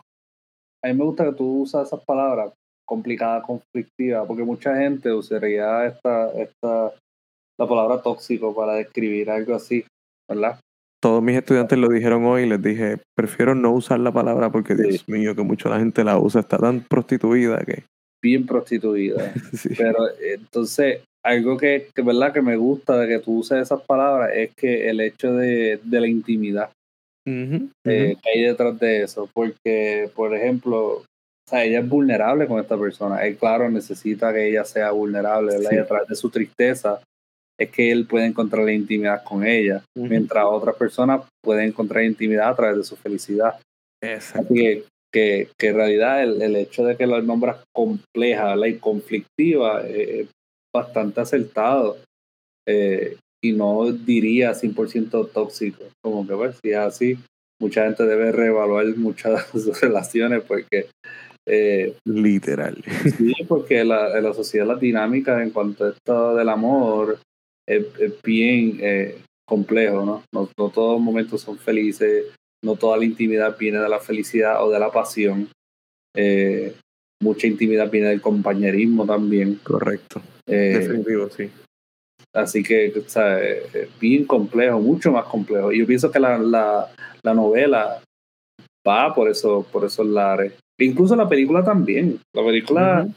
a 0.86 0.92
mí 0.92 0.98
me 0.98 1.04
gusta 1.04 1.24
que 1.24 1.32
tú 1.32 1.62
usas 1.62 1.88
esas 1.88 2.04
palabras, 2.04 2.52
complicada, 2.86 3.42
conflictiva, 3.42 4.26
porque 4.26 4.44
mucha 4.44 4.76
gente 4.76 5.12
usaría 5.12 5.86
esta, 5.86 6.30
esta, 6.32 6.92
la 7.58 7.68
palabra 7.68 8.00
tóxico 8.00 8.54
para 8.54 8.74
describir 8.74 9.30
algo 9.30 9.54
así, 9.54 9.84
¿verdad? 10.28 10.60
Todos 11.02 11.22
mis 11.22 11.36
estudiantes 11.36 11.78
lo 11.78 11.88
dijeron 11.88 12.24
hoy 12.24 12.44
y 12.44 12.48
les 12.48 12.62
dije, 12.62 12.98
prefiero 13.14 13.54
no 13.54 13.72
usar 13.72 14.00
la 14.00 14.12
palabra 14.12 14.50
porque, 14.50 14.74
Dios 14.74 15.08
mío, 15.08 15.34
que 15.34 15.42
mucho 15.42 15.68
la 15.68 15.78
gente 15.78 16.04
la 16.04 16.18
usa, 16.18 16.40
está 16.40 16.58
tan 16.58 16.80
prostituida 16.80 17.58
que... 17.64 17.84
Bien 18.22 18.46
prostituida. 18.46 19.32
Pero 19.76 19.98
entonces, 20.20 21.02
algo 21.24 21.56
que, 21.56 21.88
que, 21.94 22.02
¿verdad? 22.02 22.32
que 22.32 22.42
me 22.42 22.56
gusta 22.56 22.98
de 22.98 23.08
que 23.08 23.18
tú 23.18 23.38
uses 23.38 23.62
esas 23.62 23.82
palabras 23.82 24.30
es 24.34 24.50
que 24.56 24.88
el 24.88 25.00
hecho 25.00 25.34
de, 25.34 25.80
de 25.84 26.00
la 26.00 26.08
intimidad 26.08 26.70
eh, 27.26 28.16
que 28.22 28.30
hay 28.34 28.42
detrás 28.42 28.78
de 28.78 29.02
eso. 29.02 29.28
Porque, 29.32 30.10
por 30.14 30.34
ejemplo, 30.34 30.98
o 30.98 31.04
sea, 31.48 31.64
ella 31.64 31.80
es 31.80 31.88
vulnerable 31.88 32.46
con 32.46 32.60
esta 32.60 32.78
persona. 32.78 33.24
Él, 33.26 33.36
claro, 33.36 33.70
necesita 33.70 34.32
que 34.32 34.48
ella 34.48 34.64
sea 34.64 34.90
vulnerable, 34.92 35.56
Y 35.70 35.76
a 35.76 35.86
través 35.86 36.08
de 36.08 36.16
su 36.16 36.30
tristeza 36.30 37.00
es 37.58 37.70
que 37.70 37.90
él 37.90 38.06
puede 38.06 38.26
encontrar 38.26 38.64
la 38.64 38.72
intimidad 38.72 39.24
con 39.24 39.46
ella, 39.46 39.82
mientras 39.94 40.44
otras 40.46 40.76
personas 40.76 41.22
pueden 41.42 41.68
encontrar 41.68 42.04
intimidad 42.04 42.50
a 42.50 42.56
través 42.56 42.76
de 42.76 42.84
su 42.84 42.96
felicidad. 42.96 43.54
Así 44.02 44.54
que, 44.54 44.84
que, 45.12 45.48
que, 45.58 45.68
en 45.68 45.74
realidad 45.74 46.22
el, 46.22 46.42
el, 46.42 46.56
hecho 46.56 46.84
de 46.84 46.96
que 46.96 47.06
lo 47.06 47.20
nombras 47.22 47.58
compleja 47.74 48.54
y 48.68 48.74
conflictiva 48.74 49.86
es 49.86 50.28
bastante 50.74 51.20
acertado. 51.20 51.96
Eh, 52.68 53.16
y 53.42 53.52
no 53.52 53.90
diría 53.92 54.52
100% 54.52 55.30
tóxico. 55.32 55.84
Como 56.02 56.26
que, 56.26 56.34
pues, 56.34 56.56
si 56.62 56.70
es 56.70 56.76
así, 56.76 57.18
mucha 57.60 57.84
gente 57.84 58.04
debe 58.04 58.32
reevaluar 58.32 58.86
muchas 58.96 59.52
de 59.52 59.60
sus 59.60 59.80
relaciones 59.80 60.42
porque... 60.42 60.86
Eh, 61.48 61.94
Literal. 62.04 62.82
Sí, 63.16 63.32
porque 63.46 63.84
la, 63.84 64.20
la 64.20 64.34
sociedad, 64.34 64.66
la 64.66 64.74
dinámica 64.74 65.40
en 65.42 65.50
cuanto 65.50 65.84
a 65.84 65.90
esto 65.90 66.34
del 66.34 66.48
amor 66.48 67.20
es, 67.66 68.22
bien 68.22 68.78
eh, 68.80 69.18
complejo, 69.46 70.04
¿no? 70.04 70.22
¿no? 70.32 70.48
No 70.56 70.70
todos 70.70 70.94
los 70.94 71.00
momentos 71.00 71.40
son 71.40 71.58
felices, 71.58 72.26
no 72.64 72.76
toda 72.76 72.96
la 72.96 73.04
intimidad 73.04 73.56
viene 73.58 73.78
de 73.78 73.88
la 73.88 74.00
felicidad 74.00 74.64
o 74.64 74.70
de 74.70 74.78
la 74.78 74.90
pasión. 74.90 75.48
Eh, 76.14 76.74
mucha 77.20 77.46
intimidad 77.46 77.90
viene 77.90 78.08
del 78.08 78.20
compañerismo 78.20 79.06
también. 79.06 79.56
Correcto. 79.62 80.22
Definitivo, 80.46 81.28
sí. 81.28 81.50
Así 82.32 82.62
que, 82.62 82.92
o 82.98 83.08
sea, 83.08 83.42
es 83.42 83.88
bien 83.98 84.26
complejo, 84.26 84.78
mucho 84.78 85.10
más 85.10 85.24
complejo. 85.24 85.72
Y 85.72 85.78
yo 85.78 85.86
pienso 85.86 86.10
que 86.10 86.20
la, 86.20 86.38
la, 86.38 86.88
la 87.22 87.34
novela 87.34 88.02
va 88.86 89.14
por 89.14 89.28
eso, 89.28 89.66
por 89.72 89.84
esos 89.84 90.06
lares. 90.06 90.52
Incluso 90.78 91.16
la 91.16 91.28
película 91.28 91.64
también. 91.64 92.20
La 92.34 92.44
película 92.44 93.08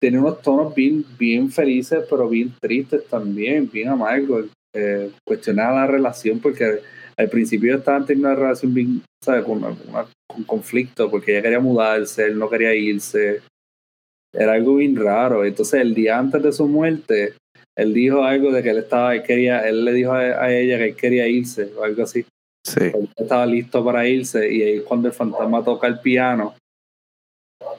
tiene 0.00 0.18
unos 0.18 0.40
tonos 0.40 0.74
bien, 0.74 1.04
bien 1.18 1.50
felices, 1.50 2.04
pero 2.08 2.28
bien 2.28 2.54
tristes 2.60 3.06
también, 3.06 3.70
bien 3.70 3.88
amargos. 3.88 4.46
Eh, 4.72 5.10
cuestionar 5.26 5.74
la 5.74 5.86
relación, 5.86 6.38
porque 6.38 6.80
al 7.16 7.28
principio 7.28 7.76
estaban 7.76 8.06
teniendo 8.06 8.28
una 8.28 8.36
relación 8.36 8.72
bien, 8.72 9.02
¿sabes? 9.22 9.44
Con, 9.44 9.60
con 9.60 10.44
conflicto, 10.44 11.10
porque 11.10 11.32
ella 11.32 11.42
quería 11.42 11.60
mudarse, 11.60 12.26
él 12.26 12.38
no 12.38 12.48
quería 12.48 12.74
irse. 12.74 13.42
Era 14.32 14.52
algo 14.52 14.76
bien 14.76 14.96
raro. 14.96 15.44
Entonces, 15.44 15.80
el 15.80 15.92
día 15.92 16.18
antes 16.18 16.42
de 16.42 16.52
su 16.52 16.68
muerte, 16.68 17.34
él 17.76 17.92
dijo 17.92 18.22
algo 18.22 18.52
de 18.52 18.62
que 18.62 18.70
él 18.70 18.78
estaba, 18.78 19.14
él 19.14 19.22
quería, 19.24 19.68
él 19.68 19.84
le 19.84 19.92
dijo 19.92 20.12
a, 20.12 20.52
ella 20.52 20.78
que 20.78 20.88
él 20.90 20.96
quería 20.96 21.26
irse 21.26 21.72
o 21.76 21.82
algo 21.82 22.04
así. 22.04 22.24
Sí. 22.64 22.84
Él 22.94 23.08
estaba 23.16 23.44
listo 23.46 23.84
para 23.84 24.06
irse 24.06 24.52
y 24.52 24.62
ahí 24.62 24.80
cuando 24.80 25.08
el 25.08 25.14
fantasma 25.14 25.64
toca 25.64 25.88
el 25.88 25.98
piano 25.98 26.54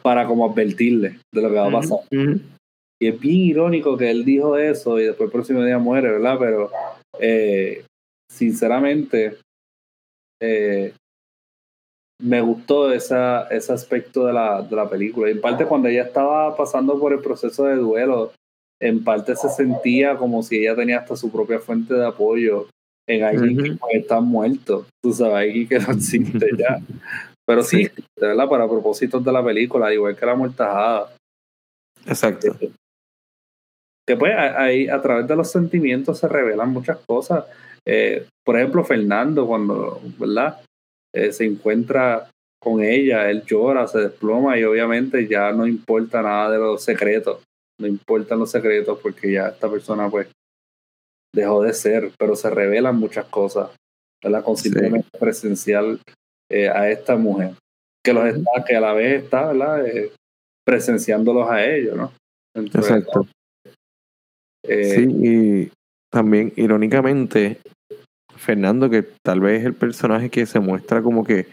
para 0.01 0.25
como 0.27 0.49
advertirle 0.49 1.19
de 1.33 1.41
lo 1.41 1.49
que 1.49 1.55
va 1.55 1.67
a 1.67 1.71
pasar. 1.71 1.99
Y 2.11 3.07
es 3.07 3.19
bien 3.19 3.39
irónico 3.39 3.97
que 3.97 4.11
él 4.11 4.23
dijo 4.23 4.57
eso 4.57 4.99
y 4.99 5.05
después 5.05 5.27
el 5.27 5.31
próximo 5.31 5.63
día 5.63 5.79
muere, 5.79 6.11
¿verdad? 6.11 6.37
Pero 6.39 6.71
eh, 7.19 7.83
sinceramente 8.29 9.37
eh, 10.39 10.93
me 12.21 12.41
gustó 12.41 12.91
esa, 12.91 13.47
ese 13.47 13.73
aspecto 13.73 14.27
de 14.27 14.33
la, 14.33 14.61
de 14.61 14.75
la 14.75 14.87
película. 14.87 15.29
Y 15.29 15.31
en 15.31 15.41
parte 15.41 15.65
cuando 15.65 15.87
ella 15.87 16.03
estaba 16.03 16.55
pasando 16.55 16.99
por 16.99 17.13
el 17.13 17.19
proceso 17.19 17.65
de 17.65 17.75
duelo 17.75 18.33
en 18.81 19.03
parte 19.03 19.35
se 19.35 19.47
sentía 19.49 20.17
como 20.17 20.41
si 20.41 20.57
ella 20.57 20.75
tenía 20.75 20.99
hasta 20.99 21.15
su 21.15 21.31
propia 21.31 21.59
fuente 21.59 21.93
de 21.93 22.05
apoyo 22.05 22.67
en 23.07 23.23
alguien 23.23 23.77
que 23.77 23.97
está 23.97 24.19
muerto, 24.19 24.85
tú 25.03 25.13
sabes, 25.13 25.35
alguien 25.35 25.67
que 25.67 25.79
no 25.79 25.91
existe 25.93 26.47
ya. 26.57 26.79
Pero 27.51 27.63
sí, 27.63 27.83
de 27.83 28.27
verdad, 28.27 28.47
para 28.47 28.67
propósitos 28.67 29.23
de 29.23 29.31
la 29.31 29.43
película, 29.43 29.93
igual 29.93 30.15
que 30.15 30.25
la 30.25 30.35
muertajada. 30.35 31.13
Exacto. 32.05 32.57
Que 34.07 34.15
pues 34.15 34.33
ahí 34.35 34.87
a 34.87 35.01
través 35.01 35.27
de 35.27 35.35
los 35.35 35.51
sentimientos 35.51 36.19
se 36.19 36.27
revelan 36.27 36.69
muchas 36.69 36.99
cosas. 37.05 37.45
Eh, 37.85 38.25
por 38.45 38.57
ejemplo, 38.57 38.83
Fernando, 38.83 39.45
cuando, 39.45 40.01
¿verdad? 40.17 40.61
Eh, 41.13 41.33
se 41.33 41.45
encuentra 41.45 42.29
con 42.61 42.83
ella, 42.83 43.29
él 43.29 43.43
llora, 43.43 43.87
se 43.87 43.99
desploma 43.99 44.57
y 44.57 44.63
obviamente 44.63 45.27
ya 45.27 45.51
no 45.51 45.67
importa 45.67 46.21
nada 46.21 46.51
de 46.51 46.57
los 46.59 46.83
secretos 46.83 47.43
no 47.81 47.87
importan 47.87 48.39
los 48.39 48.51
secretos 48.51 48.99
porque 49.01 49.33
ya 49.33 49.47
esta 49.47 49.69
persona 49.69 50.09
pues 50.09 50.27
dejó 51.33 51.63
de 51.63 51.73
ser, 51.73 52.11
pero 52.17 52.35
se 52.35 52.49
revelan 52.49 52.97
muchas 52.97 53.25
cosas, 53.25 53.71
¿verdad? 54.23 54.43
Con 54.43 54.55
simplemente 54.55 55.09
presencial 55.19 55.99
eh, 56.51 56.69
a 56.69 56.89
esta 56.89 57.15
mujer, 57.15 57.53
que 58.03 58.13
los 58.13 58.25
está, 58.25 58.63
que 58.65 58.75
a 58.75 58.81
la 58.81 58.93
vez 58.93 59.23
está, 59.23 59.47
¿verdad? 59.47 59.87
Eh, 59.87 60.11
presenciándolos 60.65 61.49
a 61.49 61.65
ellos, 61.65 61.95
¿no? 61.95 62.11
Exacto. 62.55 63.27
Eh, 64.63 64.95
sí, 64.95 65.07
y 65.09 65.71
también 66.11 66.53
irónicamente, 66.55 67.57
Fernando, 68.35 68.89
que 68.89 69.03
tal 69.23 69.39
vez 69.39 69.61
es 69.61 69.65
el 69.65 69.73
personaje 69.73 70.29
que 70.29 70.45
se 70.45 70.59
muestra 70.59 71.01
como 71.01 71.23
que 71.23 71.47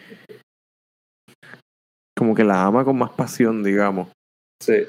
como 2.16 2.34
que 2.34 2.42
la 2.42 2.64
ama 2.64 2.84
con 2.84 2.98
más 2.98 3.12
pasión, 3.12 3.62
digamos. 3.62 4.08
Sí 4.60 4.84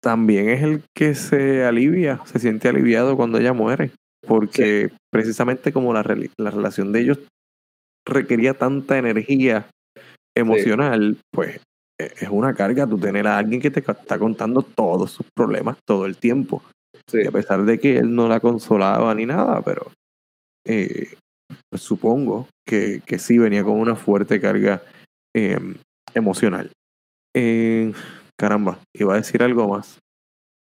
también 0.00 0.48
es 0.48 0.62
el 0.62 0.82
que 0.94 1.14
se 1.14 1.64
alivia, 1.64 2.20
se 2.24 2.38
siente 2.38 2.68
aliviado 2.68 3.16
cuando 3.16 3.38
ella 3.38 3.52
muere, 3.52 3.90
porque 4.26 4.90
precisamente 5.10 5.72
como 5.72 5.92
la, 5.92 6.02
la 6.38 6.50
relación 6.50 6.92
de 6.92 7.00
ellos 7.00 7.18
requería 8.08 8.54
tanta 8.54 8.98
energía 8.98 9.68
emocional, 10.36 11.18
pues 11.30 11.60
e, 12.00 12.12
es 12.20 12.28
una 12.28 12.54
carga 12.54 12.86
tú 12.86 12.98
tener 12.98 13.26
a 13.26 13.38
alguien 13.38 13.60
que 13.60 13.70
te 13.70 13.80
está 13.80 14.18
contando 14.18 14.62
todos 14.62 15.12
sus 15.12 15.26
problemas 15.34 15.78
todo 15.86 16.06
el 16.06 16.16
tiempo. 16.16 16.62
Y 17.12 17.26
a 17.26 17.30
pesar 17.30 17.64
de 17.64 17.78
que 17.78 17.98
él 17.98 18.14
no 18.14 18.28
la 18.28 18.40
consolaba 18.40 19.14
ni 19.14 19.24
nada, 19.24 19.62
pero 19.62 19.90
eh, 20.66 21.14
pues 21.70 21.82
supongo 21.82 22.48
que, 22.66 23.02
que, 23.06 23.18
sí 23.18 23.38
venía 23.38 23.64
con 23.64 23.78
una 23.78 23.96
fuerte 23.96 24.40
carga 24.40 24.82
em, 25.34 25.76
emocional. 26.14 26.70
Eh, 27.34 27.92
caramba, 28.38 28.78
iba 28.94 29.14
a 29.14 29.18
decir 29.18 29.42
algo 29.42 29.68
más 29.68 29.98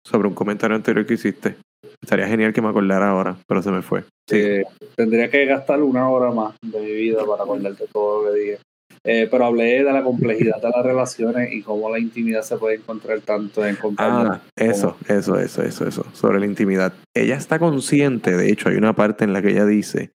sobre 0.05 0.27
un 0.27 0.33
comentario 0.33 0.75
anterior 0.75 1.05
que 1.05 1.13
hiciste. 1.13 1.55
Estaría 2.01 2.27
genial 2.27 2.53
que 2.53 2.61
me 2.61 2.69
acordara 2.69 3.09
ahora, 3.09 3.38
pero 3.47 3.61
se 3.61 3.71
me 3.71 3.81
fue. 3.81 4.03
Eh, 4.31 4.63
tendría 4.95 5.29
que 5.29 5.45
gastar 5.45 5.81
una 5.81 6.09
hora 6.09 6.31
más 6.31 6.55
de 6.61 6.79
mi 6.79 6.91
vida 6.91 7.25
para 7.25 7.43
acordarte 7.43 7.86
todo 7.91 8.23
lo 8.23 8.34
que 8.34 8.39
dije. 8.39 8.59
Eh, 9.05 9.27
pero 9.29 9.45
hablé 9.45 9.84
de 9.84 9.91
la 9.91 10.01
complejidad 10.01 10.61
de 10.61 10.69
las 10.69 10.84
relaciones 10.84 11.51
y 11.51 11.61
cómo 11.61 11.89
la 11.89 11.99
intimidad 11.99 12.41
se 12.41 12.57
puede 12.57 12.75
encontrar 12.75 13.19
tanto 13.19 13.65
en 13.65 13.77
Ah, 13.97 14.41
eso, 14.55 14.95
eso, 15.09 15.38
eso, 15.38 15.61
eso, 15.61 15.86
eso, 15.86 16.05
sobre 16.13 16.39
la 16.39 16.45
intimidad. 16.45 16.93
Ella 17.13 17.36
está 17.36 17.59
consciente, 17.59 18.38
de 18.38 18.49
hecho, 18.49 18.69
hay 18.69 18.77
una 18.77 18.95
parte 18.95 19.25
en 19.25 19.34
la 19.34 19.41
que 19.41 19.49
ella 19.49 19.65
dice, 19.65 20.13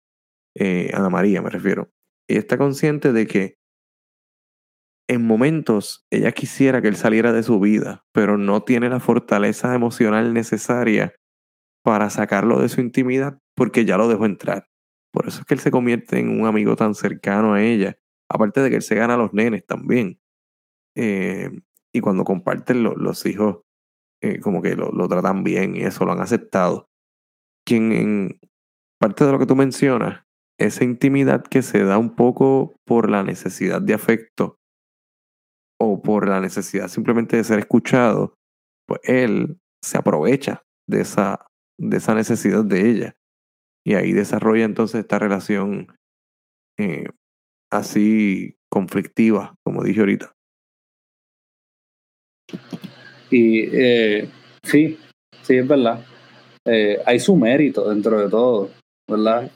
eh, 0.54 0.92
Ana 0.94 1.10
María 1.10 1.42
me 1.42 1.50
refiero, 1.50 1.88
ella 2.28 2.38
está 2.38 2.58
consciente 2.58 3.12
de 3.12 3.26
que 3.26 3.56
en 5.08 5.26
momentos 5.26 6.04
ella 6.12 6.30
quisiera 6.30 6.80
que 6.80 6.88
él 6.88 6.96
saliera 6.96 7.32
de 7.32 7.42
su 7.42 7.58
vida, 7.58 8.04
pero 8.12 8.38
no 8.38 8.62
tiene 8.62 8.88
la 8.88 9.00
fortaleza 9.00 9.74
emocional 9.74 10.32
necesaria 10.32 11.12
para 11.86 12.10
sacarlo 12.10 12.60
de 12.60 12.68
su 12.68 12.80
intimidad 12.80 13.38
porque 13.54 13.84
ya 13.84 13.96
lo 13.96 14.08
dejó 14.08 14.26
entrar. 14.26 14.66
Por 15.12 15.28
eso 15.28 15.40
es 15.40 15.46
que 15.46 15.54
él 15.54 15.60
se 15.60 15.70
convierte 15.70 16.18
en 16.18 16.28
un 16.28 16.46
amigo 16.46 16.74
tan 16.74 16.96
cercano 16.96 17.54
a 17.54 17.62
ella 17.62 17.96
Aparte 18.28 18.60
de 18.60 18.70
que 18.70 18.76
él 18.76 18.82
se 18.82 18.96
gana 18.96 19.14
a 19.14 19.18
los 19.18 19.32
nenes 19.32 19.64
también. 19.64 20.20
Eh, 20.96 21.50
y 21.92 22.00
cuando 22.00 22.24
comparten 22.24 22.82
los 22.82 23.24
hijos, 23.26 23.62
eh, 24.20 24.40
como 24.40 24.62
que 24.62 24.74
lo, 24.74 24.90
tratan 25.08 25.44
bien 25.44 25.76
y 25.76 25.82
eso 25.82 26.04
lo 26.04 26.12
han 26.12 26.20
aceptado. 26.20 26.88
Quien 27.64 27.92
en 27.92 28.40
parte 28.98 29.24
de 29.24 29.32
lo 29.32 29.38
que 29.38 29.46
tú 29.46 29.56
mencionas, 29.56 30.24
esa 30.58 30.84
intimidad 30.84 31.44
que 31.44 31.62
se 31.62 31.84
da 31.84 31.98
un 31.98 32.16
poco 32.16 32.74
por 32.84 33.10
la 33.10 33.22
necesidad 33.22 33.80
de 33.80 33.94
afecto 33.94 34.58
o 35.78 36.02
por 36.02 36.28
la 36.28 36.40
necesidad 36.40 36.88
simplemente 36.88 37.36
de 37.36 37.44
ser 37.44 37.58
escuchado, 37.58 38.34
pues 38.88 39.00
él 39.04 39.60
se 39.82 39.98
aprovecha 39.98 40.64
de 40.88 41.02
esa, 41.02 41.45
de 41.78 41.96
esa 41.96 42.14
necesidad 42.14 42.64
de 42.64 42.90
ella. 42.90 43.16
Y 43.84 43.94
ahí 43.94 44.12
desarrolla 44.12 44.64
entonces 44.64 45.00
esta 45.00 45.18
relación 45.18 45.96
eh, 46.78 47.06
así 47.70 48.56
conflictiva, 48.68 49.54
como 49.64 49.82
dije 49.82 50.00
ahorita. 50.00 50.32
Y 53.30 53.68
eh, 53.72 54.28
sí, 54.62 54.98
sí, 55.42 55.56
es 55.56 55.66
verdad. 55.66 56.04
Eh, 56.64 57.00
hay 57.04 57.20
su 57.20 57.36
mérito 57.36 57.88
dentro 57.88 58.20
de 58.20 58.28
todo, 58.28 58.70
¿verdad? 59.08 59.50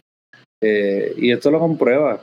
Eh, 0.63 1.15
y 1.17 1.33
esto 1.33 1.51
lo 1.51 1.59
comprueba. 1.59 2.23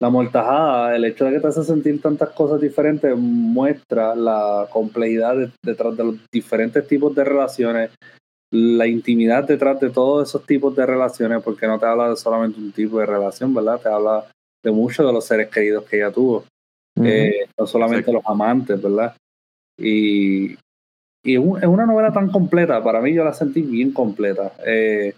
la 0.00 0.10
mortajada, 0.10 0.96
el 0.96 1.04
hecho 1.04 1.24
de 1.24 1.32
que 1.32 1.40
te 1.40 1.46
hace 1.46 1.64
sentir 1.64 2.00
tantas 2.00 2.30
cosas 2.30 2.60
diferentes, 2.60 3.16
muestra 3.16 4.14
la 4.14 4.66
complejidad 4.70 5.36
detrás 5.62 5.96
de 5.96 6.04
los 6.04 6.16
diferentes 6.30 6.86
tipos 6.86 7.14
de 7.14 7.24
relaciones, 7.24 7.90
la 8.54 8.86
intimidad 8.86 9.42
detrás 9.42 9.80
de 9.80 9.90
todos 9.90 10.28
esos 10.28 10.46
tipos 10.46 10.76
de 10.76 10.86
relaciones, 10.86 11.42
porque 11.42 11.66
no 11.66 11.76
te 11.76 11.86
habla 11.86 12.10
de 12.10 12.16
solamente 12.16 12.60
un 12.60 12.70
tipo 12.70 13.00
de 13.00 13.06
relación, 13.06 13.52
¿verdad? 13.52 13.80
Te 13.80 13.88
habla 13.88 14.30
de 14.62 14.70
muchos 14.70 15.04
de 15.04 15.12
los 15.12 15.26
seres 15.26 15.50
queridos 15.50 15.84
que 15.84 15.96
ella 15.96 16.12
tuvo. 16.12 16.44
Eh, 17.02 17.48
no 17.58 17.66
solamente 17.66 18.12
los 18.12 18.22
amantes, 18.24 18.80
¿verdad? 18.80 19.16
Y, 19.76 20.52
y 21.24 21.34
es 21.34 21.66
una 21.66 21.84
novela 21.84 22.12
tan 22.12 22.30
completa, 22.30 22.80
para 22.84 23.00
mí 23.00 23.12
yo 23.12 23.24
la 23.24 23.34
sentí 23.34 23.60
bien 23.62 23.92
completa. 23.92 24.52
Eh, 24.64 25.14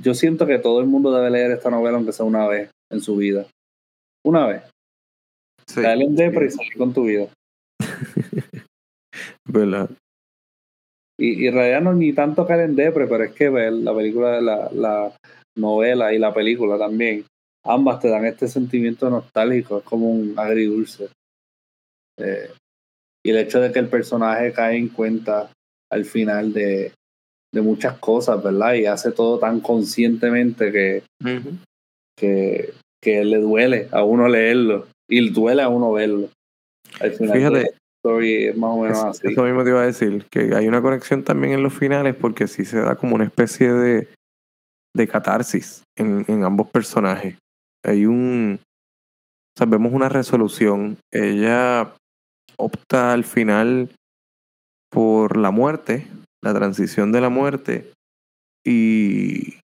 yo 0.00 0.14
siento 0.14 0.46
que 0.46 0.60
todo 0.60 0.80
el 0.80 0.86
mundo 0.86 1.12
debe 1.12 1.30
leer 1.30 1.50
esta 1.50 1.70
novela 1.70 1.96
aunque 1.96 2.12
sea 2.12 2.24
una 2.24 2.46
vez 2.46 2.70
en 2.88 3.00
su 3.00 3.16
vida. 3.16 3.46
Una 4.24 4.46
vez. 4.46 4.62
Dale 5.74 6.04
en 6.04 6.14
depre 6.14 6.46
y 6.46 6.50
salir 6.50 6.76
con 6.76 6.94
tu 6.94 7.02
vida. 7.02 7.26
¿Verdad? 9.44 9.90
Y, 11.18 11.44
y 11.44 11.48
en 11.48 11.54
realidad 11.54 11.80
no 11.82 11.92
ni 11.94 12.12
tanto 12.12 12.46
caer 12.46 12.60
en 12.60 12.76
depre, 12.76 13.06
pero 13.06 13.24
es 13.24 13.32
que 13.32 13.48
ver 13.48 13.72
la 13.72 13.94
película, 13.94 14.40
la, 14.40 14.70
la 14.72 15.12
novela 15.56 16.12
y 16.14 16.18
la 16.18 16.32
película 16.32 16.78
también 16.78 17.24
ambas 17.64 18.00
te 18.00 18.08
dan 18.08 18.24
este 18.24 18.48
sentimiento 18.48 19.10
nostálgico, 19.10 19.78
es 19.78 19.84
como 19.84 20.10
un 20.10 20.34
agridulce. 20.36 21.08
Eh, 22.18 22.50
y 23.24 23.30
el 23.30 23.38
hecho 23.38 23.60
de 23.60 23.72
que 23.72 23.78
el 23.78 23.88
personaje 23.88 24.52
cae 24.52 24.76
en 24.76 24.88
cuenta 24.88 25.50
al 25.90 26.04
final 26.04 26.52
de, 26.52 26.92
de 27.52 27.60
muchas 27.60 27.98
cosas, 27.98 28.42
¿verdad? 28.42 28.74
Y 28.74 28.86
hace 28.86 29.12
todo 29.12 29.38
tan 29.38 29.60
conscientemente 29.60 30.72
que, 30.72 31.02
que, 32.16 32.72
que, 33.02 33.24
le 33.24 33.38
duele 33.38 33.88
a 33.90 34.02
uno 34.02 34.28
leerlo 34.28 34.86
y 35.08 35.28
duele 35.30 35.62
a 35.62 35.68
uno 35.68 35.92
verlo. 35.92 36.28
Al 37.00 37.12
final 37.12 37.36
Fíjate, 37.36 37.74
story 38.08 38.46
es 38.46 38.56
más 38.56 38.70
o 38.70 38.82
menos 38.82 39.04
así. 39.04 39.28
Eso 39.28 39.42
mismo 39.42 39.64
te 39.64 39.70
iba 39.70 39.82
a 39.82 39.86
decir, 39.86 40.26
que 40.30 40.54
hay 40.54 40.68
una 40.68 40.82
conexión 40.82 41.24
también 41.24 41.54
en 41.54 41.62
los 41.62 41.74
finales 41.74 42.14
porque 42.14 42.46
sí 42.46 42.64
se 42.64 42.80
da 42.80 42.96
como 42.96 43.14
una 43.14 43.24
especie 43.24 43.72
de, 43.72 44.08
de 44.96 45.08
catarsis 45.08 45.82
en, 45.96 46.24
en 46.28 46.44
ambos 46.44 46.68
personajes 46.70 47.36
hay 47.84 48.06
un, 48.06 48.60
sabemos 49.56 49.92
una 49.92 50.08
resolución. 50.08 50.98
Ella 51.12 51.94
opta 52.56 53.12
al 53.12 53.24
final 53.24 53.90
por 54.90 55.36
la 55.36 55.50
muerte, 55.50 56.06
la 56.42 56.54
transición 56.54 57.12
de 57.12 57.20
la 57.20 57.28
muerte 57.28 57.92
y 58.64 59.58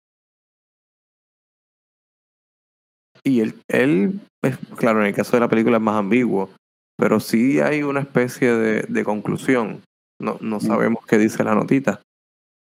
y 3.26 3.40
él, 3.40 3.56
él 3.70 4.20
claro, 4.76 5.00
en 5.00 5.08
el 5.08 5.16
caso 5.16 5.32
de 5.38 5.40
la 5.40 5.48
película 5.48 5.78
es 5.78 5.84
más 5.84 5.96
ambiguo, 5.96 6.50
pero 7.04 7.20
sí 7.20 7.60
hay 7.60 7.84
una 7.84 8.00
especie 8.00 8.54
de, 8.54 8.84
de 8.84 9.04
conclusión. 9.04 9.84
No, 10.22 10.38
no 10.40 10.56
mm. 10.56 10.62
sabemos 10.62 11.06
qué 11.06 11.18
dice 11.18 11.44
la 11.44 11.54
notita, 11.54 12.02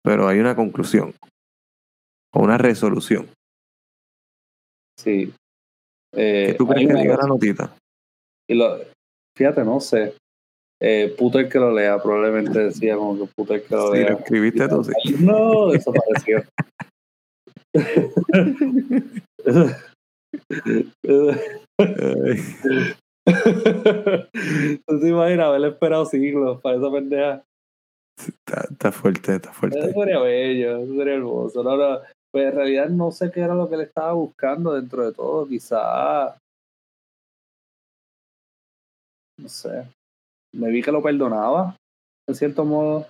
pero 0.04 0.28
hay 0.28 0.40
una 0.40 0.58
conclusión 0.58 1.14
o 2.34 2.44
una 2.44 2.58
resolución. 2.58 3.30
Sí. 5.00 5.34
Eh, 6.14 6.54
¿Tú 6.58 6.68
crees 6.68 6.90
que 6.90 6.96
diga 6.96 7.16
la 7.16 7.28
notita? 7.28 7.78
Y 8.50 8.56
lo, 8.56 8.78
fíjate, 9.38 9.64
no 9.64 9.80
sé. 9.80 10.18
Eh, 10.82 11.16
puto 11.18 11.40
el 11.40 11.48
que 11.48 11.58
lo 11.58 11.74
lea, 11.74 11.98
probablemente 12.04 12.60
decía 12.60 12.98
como 12.98 13.18
que 13.18 13.32
puto 13.38 13.54
el 13.54 13.64
que 13.64 13.74
lo 13.74 13.94
lea. 13.94 14.08
Sí, 14.08 14.12
lo 14.12 14.20
escribiste 14.20 14.68
tú, 14.68 14.84
sí. 14.84 15.16
No, 15.20 15.70
desapareció. 15.70 16.44
¿Tú 23.26 25.00
te 25.00 25.10
imaginas 25.10 25.48
haberle 25.48 25.70
esperado 25.70 26.06
siglos 26.06 26.62
para 26.62 26.78
esa 26.78 26.92
pendeja? 26.92 27.44
Está, 28.18 28.68
está 28.72 28.92
fuerte, 28.92 29.36
está 29.36 29.52
fuerte. 29.52 29.80
Eso 29.80 29.94
sería 29.94 30.20
bello, 30.20 30.78
eso 30.78 30.96
sería 30.96 31.16
hermoso. 31.16 31.64
No, 31.64 31.76
no, 31.76 32.00
pues 32.32 32.46
en 32.46 32.56
realidad 32.56 32.90
no 32.90 33.12
sé 33.12 33.32
qué 33.32 33.42
era 33.42 33.56
lo 33.56 33.68
que 33.68 33.76
él 33.76 33.82
estaba 33.82 34.14
buscando 34.14 34.74
dentro 34.74 35.06
de 35.06 35.14
todo. 35.14 35.48
Quizá. 35.48 36.38
No 39.38 39.50
sé. 39.50 39.88
Me 40.54 40.70
vi 40.70 40.82
que 40.82 40.92
lo 40.92 41.02
perdonaba, 41.02 41.76
en 42.28 42.36
cierto 42.36 42.64
modo. 42.64 43.08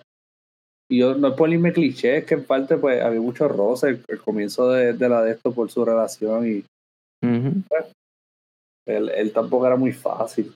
Y 0.88 0.98
yo 0.98 1.14
no 1.14 1.28
es 1.28 1.34
por 1.34 1.50
irme 1.50 1.72
cliché, 1.72 2.18
es 2.18 2.24
que 2.24 2.34
en 2.34 2.44
parte 2.44 2.76
pues 2.76 3.02
había 3.02 3.20
mucho 3.20 3.48
roce 3.48 4.00
el, 4.06 4.20
comienzo 4.20 4.70
de, 4.70 4.94
la 5.08 5.22
de 5.22 5.32
esto 5.32 5.52
por 5.52 5.68
su 5.68 5.84
relación 5.84 6.46
y 6.46 6.64
pues, 7.20 7.86
él, 8.86 9.10
él, 9.10 9.32
tampoco 9.32 9.66
era 9.66 9.76
muy 9.76 9.92
fácil. 9.92 10.54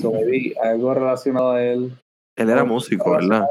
So, 0.00 0.12
vi 0.24 0.54
algo 0.62 0.92
relacionado 0.94 1.52
a 1.52 1.62
él. 1.62 1.92
Él 2.36 2.50
era 2.50 2.64
músico, 2.64 3.12
¿verdad? 3.12 3.46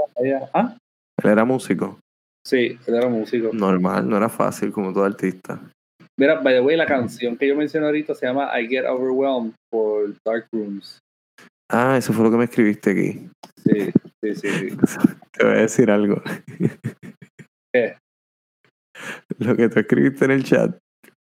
¿Ah? 0.53 0.77
Él 1.23 1.29
era 1.29 1.45
músico. 1.45 1.99
Sí, 2.45 2.77
él 2.85 2.95
era 2.95 3.09
músico. 3.09 3.49
Normal, 3.53 4.07
no 4.07 4.17
era 4.17 4.29
fácil 4.29 4.71
como 4.71 4.93
todo 4.93 5.03
artista. 5.03 5.59
Mira, 6.19 6.39
by 6.39 6.53
the 6.53 6.61
way, 6.61 6.75
la 6.75 6.85
canción 6.85 7.37
que 7.37 7.47
yo 7.47 7.55
mencioné 7.55 7.85
ahorita 7.85 8.15
se 8.15 8.25
llama 8.25 8.49
I 8.59 8.67
Get 8.67 8.85
Overwhelmed 8.85 9.53
por 9.69 10.15
Dark 10.25 10.47
Rooms. 10.51 10.99
Ah, 11.69 11.97
eso 11.97 12.13
fue 12.13 12.23
lo 12.23 12.31
que 12.31 12.37
me 12.37 12.45
escribiste 12.45 12.91
aquí. 12.91 13.29
Sí, 13.57 13.91
sí, 14.23 14.35
sí. 14.35 14.77
Te 15.33 15.45
voy 15.45 15.53
a 15.53 15.61
decir 15.61 15.91
algo. 15.91 16.21
¿Qué? 17.73 17.97
Lo 19.37 19.55
que 19.55 19.69
tú 19.69 19.79
escribiste 19.79 20.25
en 20.25 20.31
el 20.31 20.43
chat, 20.43 20.75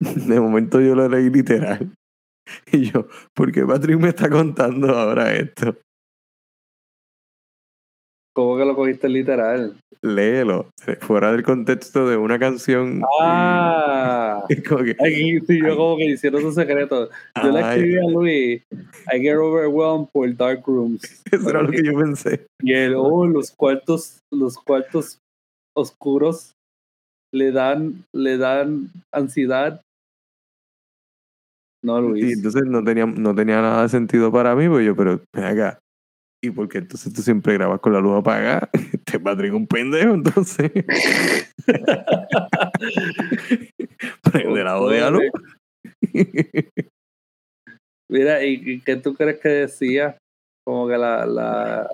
de 0.01 0.41
momento 0.41 0.81
yo 0.81 0.95
lo 0.95 1.09
leí 1.09 1.31
literal. 1.31 1.93
Y 2.73 2.91
yo, 2.91 3.07
¿por 3.35 3.53
qué 3.53 3.65
Patrick 3.65 3.99
me 3.99 4.09
está 4.09 4.29
contando 4.29 4.97
ahora 4.97 5.35
esto? 5.35 5.77
¿Cómo 8.35 8.57
que 8.57 8.65
lo 8.65 8.75
cogiste 8.75 9.09
literal? 9.09 9.77
Léelo. 10.01 10.71
Fuera 11.01 11.31
del 11.33 11.43
contexto 11.43 12.09
de 12.09 12.17
una 12.17 12.39
canción. 12.39 13.03
Ah. 13.21 14.45
Que, 14.49 14.97
Aquí 14.99 15.41
sí, 15.47 15.61
yo 15.61 15.77
como 15.77 15.97
que 15.97 16.07
hicieron 16.07 16.43
su 16.43 16.53
secreto. 16.53 17.11
Yo 17.43 17.51
le 17.51 17.63
Ay. 17.63 17.79
escribí 17.79 17.99
a 17.99 18.11
Luis, 18.11 18.63
I 19.13 19.21
get 19.21 19.37
overwhelmed 19.37 20.09
por 20.13 20.35
dark 20.37 20.65
rooms. 20.67 21.03
eso 21.31 21.51
era 21.51 21.63
lo 21.63 21.71
que 21.71 21.85
yo 21.85 21.97
pensé. 21.97 22.47
Y 22.61 22.73
él, 22.73 22.95
oh, 22.97 23.27
los 23.27 23.51
cuartos, 23.53 24.19
los 24.33 24.57
cuartos 24.57 25.19
oscuros 25.77 26.55
le 27.33 27.53
dan, 27.53 28.05
le 28.15 28.37
dan 28.39 28.91
ansiedad. 29.13 29.81
No, 31.85 31.99
Y 32.17 32.21
Luis. 32.23 32.37
entonces 32.37 32.63
no 32.67 32.85
tenía, 32.85 33.07
no 33.07 33.35
tenía 33.35 33.61
nada 33.61 33.83
de 33.83 33.89
sentido 33.89 34.31
para 34.31 34.55
mí, 34.55 34.69
pues 34.69 34.87
yo, 34.87 34.95
pero 34.95 35.21
ven 35.35 35.45
acá. 35.45 35.79
¿Y 36.45 36.51
por 36.51 36.69
qué 36.69 36.79
entonces 36.79 37.13
tú 37.13 37.23
siempre 37.23 37.55
grabas 37.55 37.81
con 37.81 37.93
la 37.93 38.01
luz 38.01 38.19
apagada? 38.19 38.69
Este 39.13 39.21
Patrick 39.21 39.53
un 39.55 39.67
pendejo, 39.67 40.15
entonces. 40.15 40.71
Prende 44.33 44.65
la 44.65 44.79
jodida 44.79 45.11
luz. 45.11 45.23
Mira, 48.11 48.45
¿y, 48.45 48.55
y 48.65 48.81
qué 48.81 48.97
tú 48.97 49.15
crees 49.15 49.41
que 49.41 49.49
decía? 49.49 50.17
Como 50.67 50.89
que 50.89 50.97
la, 50.99 51.27
la, 51.27 51.89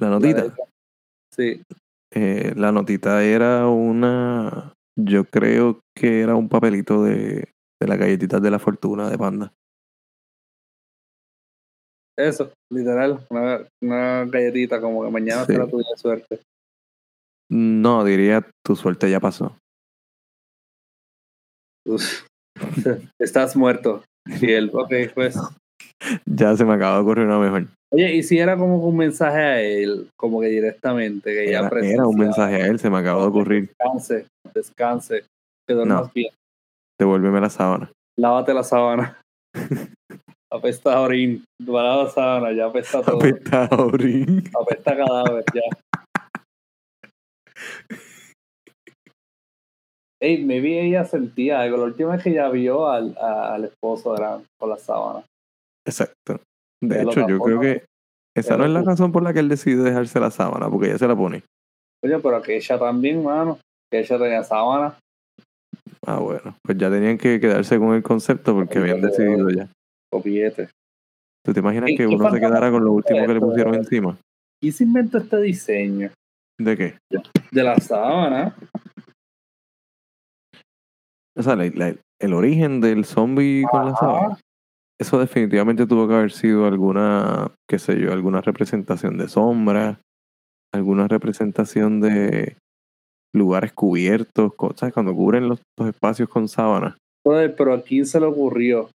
La 0.00 0.10
notita. 0.10 0.54
sí, 1.34 1.62
Eh, 2.14 2.52
la 2.56 2.72
notita 2.72 3.22
era 3.24 3.66
una. 3.68 4.72
Yo 4.98 5.24
creo 5.24 5.80
que 5.96 6.20
era 6.20 6.34
un 6.36 6.48
papelito 6.48 7.02
de, 7.04 7.48
de 7.82 7.88
las 7.88 7.98
galletitas 7.98 8.40
de 8.40 8.50
la 8.50 8.58
fortuna 8.58 9.10
de 9.10 9.18
panda. 9.18 9.52
eso, 12.18 12.52
literal, 12.70 13.26
una, 13.30 13.66
una 13.82 14.24
galletita 14.26 14.80
como 14.80 15.02
que 15.04 15.10
mañana 15.10 15.44
Sí. 15.44 15.52
será 15.52 15.66
tuya 15.66 15.88
de 15.90 15.96
suerte. 15.96 16.40
No, 17.50 18.04
diría 18.04 18.46
tu 18.64 18.76
suerte 18.76 19.10
ya 19.10 19.18
pasó. 19.18 19.56
Uf. 21.86 22.26
Estás 23.18 23.56
muerto. 23.56 24.04
Él, 24.40 24.70
ok, 24.72 24.92
pues. 25.14 25.36
Ya 26.26 26.56
se 26.56 26.64
me 26.64 26.74
acaba 26.74 26.96
de 26.96 27.02
ocurrir 27.02 27.26
una 27.26 27.38
mejor. 27.38 27.68
Oye, 27.92 28.14
y 28.16 28.22
si 28.22 28.38
era 28.38 28.56
como 28.56 28.78
un 28.78 28.96
mensaje 28.96 29.38
a 29.38 29.60
él, 29.60 30.08
como 30.16 30.40
que 30.40 30.48
directamente, 30.48 31.32
que 31.32 31.50
ya 31.50 31.60
Era, 31.60 31.80
era 31.80 32.06
un 32.06 32.16
mensaje 32.18 32.56
a 32.56 32.66
él, 32.66 32.78
se 32.78 32.90
me 32.90 32.98
acaba 32.98 33.22
de 33.22 33.28
ocurrir. 33.28 33.68
Descanse, 33.68 34.26
descanse, 34.54 35.24
que 35.66 35.74
duermas 35.74 36.06
No. 36.06 36.10
bien. 36.14 36.32
Devuélveme 37.02 37.40
la 37.40 37.50
sábana. 37.50 37.90
Lávate 38.16 38.54
la 38.54 38.62
sábana. 38.62 39.20
apesta 40.52 40.94
a 40.94 41.00
orín. 41.00 41.44
Lava 41.58 42.04
la 42.04 42.10
sábana, 42.10 42.52
ya 42.52 42.66
apesta 42.66 43.02
todo. 43.02 43.16
Apesta 43.16 43.64
a 43.64 43.74
orín. 43.74 44.44
apesta 44.54 44.92
a 44.92 44.96
cadáver, 44.98 45.44
ya. 45.52 45.62
Ey, 50.20 50.44
maybe 50.44 50.80
ella 50.86 51.04
sentía 51.04 51.60
algo. 51.62 51.78
La 51.78 51.84
última 51.84 52.12
vez 52.12 52.22
que 52.22 52.30
ella 52.30 52.48
vio 52.50 52.88
al, 52.88 53.16
a- 53.18 53.54
al 53.54 53.64
esposo 53.64 54.16
era 54.16 54.40
con 54.60 54.70
la 54.70 54.76
sábana. 54.78 55.24
Exacto. 55.84 56.38
De 56.80 57.02
hecho, 57.02 57.26
yo 57.26 57.40
creo 57.40 57.58
que 57.60 57.84
esa 58.36 58.56
no 58.56 58.64
es 58.64 58.70
la 58.70 58.82
razón 58.82 59.10
por 59.10 59.24
la 59.24 59.32
que 59.32 59.40
él 59.40 59.48
decide 59.48 59.82
dejarse 59.82 60.20
la 60.20 60.30
sábana, 60.30 60.70
porque 60.70 60.86
ella 60.90 60.98
se 60.98 61.08
la 61.08 61.16
pone. 61.16 61.42
Oye, 62.04 62.18
pero 62.20 62.40
que 62.42 62.56
ella 62.56 62.78
también, 62.78 63.24
mano. 63.24 63.58
Que 63.90 63.98
ella 64.00 64.18
tenía 64.18 64.44
sábana. 64.44 64.96
Ah, 66.06 66.18
bueno, 66.18 66.56
pues 66.62 66.78
ya 66.78 66.90
tenían 66.90 67.18
que 67.18 67.40
quedarse 67.40 67.78
con 67.78 67.94
el 67.94 68.02
concepto 68.02 68.54
porque 68.54 68.78
habían 68.78 69.00
decidido 69.00 69.50
ya. 69.50 69.68
o. 70.12 70.22
¿Tú 71.44 71.52
te 71.52 71.60
imaginas 71.60 71.90
¿Y 71.90 71.96
que 71.96 72.06
uno 72.06 72.30
se 72.30 72.38
quedara 72.40 72.70
con 72.70 72.84
lo 72.84 72.92
último 72.92 73.26
que 73.26 73.34
le 73.34 73.40
pusieron 73.40 73.74
encima? 73.74 74.16
¿Y 74.62 74.70
se 74.72 74.84
inventó 74.84 75.18
este 75.18 75.40
diseño? 75.40 76.10
¿De 76.60 76.76
qué? 76.76 76.98
De 77.50 77.62
la 77.64 77.76
sábana. 77.80 78.54
O 81.36 81.42
sea, 81.42 81.56
la- 81.56 81.70
la- 81.74 81.96
el 82.20 82.34
origen 82.34 82.80
del 82.80 83.04
zombie 83.04 83.64
con 83.70 83.86
la 83.86 83.96
sábana. 83.96 84.38
Eso 85.00 85.18
definitivamente 85.18 85.86
tuvo 85.86 86.06
que 86.06 86.14
haber 86.14 86.30
sido 86.30 86.66
alguna, 86.66 87.50
qué 87.68 87.78
sé 87.78 87.98
yo, 87.98 88.12
alguna 88.12 88.40
representación 88.40 89.18
de 89.18 89.28
sombra, 89.28 90.00
alguna 90.72 91.08
representación 91.08 92.00
de 92.00 92.56
lugares 93.34 93.72
cubiertos, 93.72 94.54
cosas 94.54 94.92
cuando 94.92 95.14
cubren 95.14 95.48
los, 95.48 95.60
los 95.78 95.88
espacios 95.88 96.28
con 96.28 96.48
sábana. 96.48 96.96
Joder, 97.26 97.54
pero 97.56 97.74
a 97.74 97.82
quién 97.82 98.04
se 98.06 98.18
le 98.20 98.26
ocurrió 98.26 98.90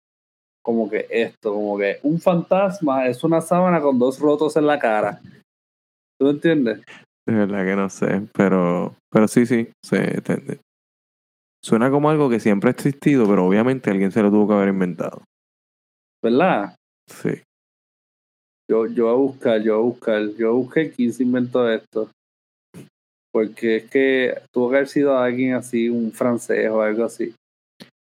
como 0.65 0.91
que 0.91 1.07
esto, 1.11 1.55
como 1.55 1.79
que 1.79 1.99
un 2.03 2.21
fantasma 2.21 3.07
es 3.07 3.23
una 3.23 3.41
sábana 3.41 3.81
con 3.81 3.99
dos 3.99 4.19
rotos 4.19 4.57
en 4.57 4.67
la 4.67 4.79
cara. 4.79 5.21
¿Tú 6.21 6.29
entiendes? 6.29 6.83
De 7.27 7.35
verdad 7.35 7.65
que 7.65 7.77
no 7.77 7.89
sé, 7.89 8.23
pero, 8.33 8.95
pero 9.13 9.29
sí, 9.29 9.47
sí, 9.47 9.69
se, 9.85 10.21
te- 10.23 10.61
suena 11.65 11.91
como 11.91 12.11
algo 12.11 12.29
que 12.29 12.41
siempre 12.41 12.69
ha 12.69 12.73
existido, 12.73 13.27
pero 13.29 13.47
obviamente 13.47 13.91
alguien 13.91 14.11
se 14.13 14.23
lo 14.23 14.31
tuvo 14.31 14.49
que 14.49 14.55
haber 14.55 14.69
inventado. 14.69 15.23
¿Verdad? 16.23 16.75
Sí. 17.09 17.43
Yo, 18.69 18.87
yo 18.87 19.05
voy 19.05 19.13
a 19.13 19.17
buscar, 19.17 19.63
yo 19.63 19.77
voy 19.77 19.83
a 19.83 19.91
buscar, 19.93 20.29
yo 20.37 20.55
busqué 20.55 20.91
quién 20.91 21.13
se 21.13 21.23
inventó 21.23 21.71
esto. 21.71 22.11
Porque 23.37 23.77
es 23.77 23.91
que 23.91 24.41
tuvo 24.51 24.71
que 24.71 24.77
haber 24.77 24.89
sido 24.89 25.19
alguien 25.19 25.53
así, 25.53 25.91
un 25.91 26.11
francés 26.11 26.71
o 26.71 26.81
algo 26.81 27.05
así. 27.05 27.35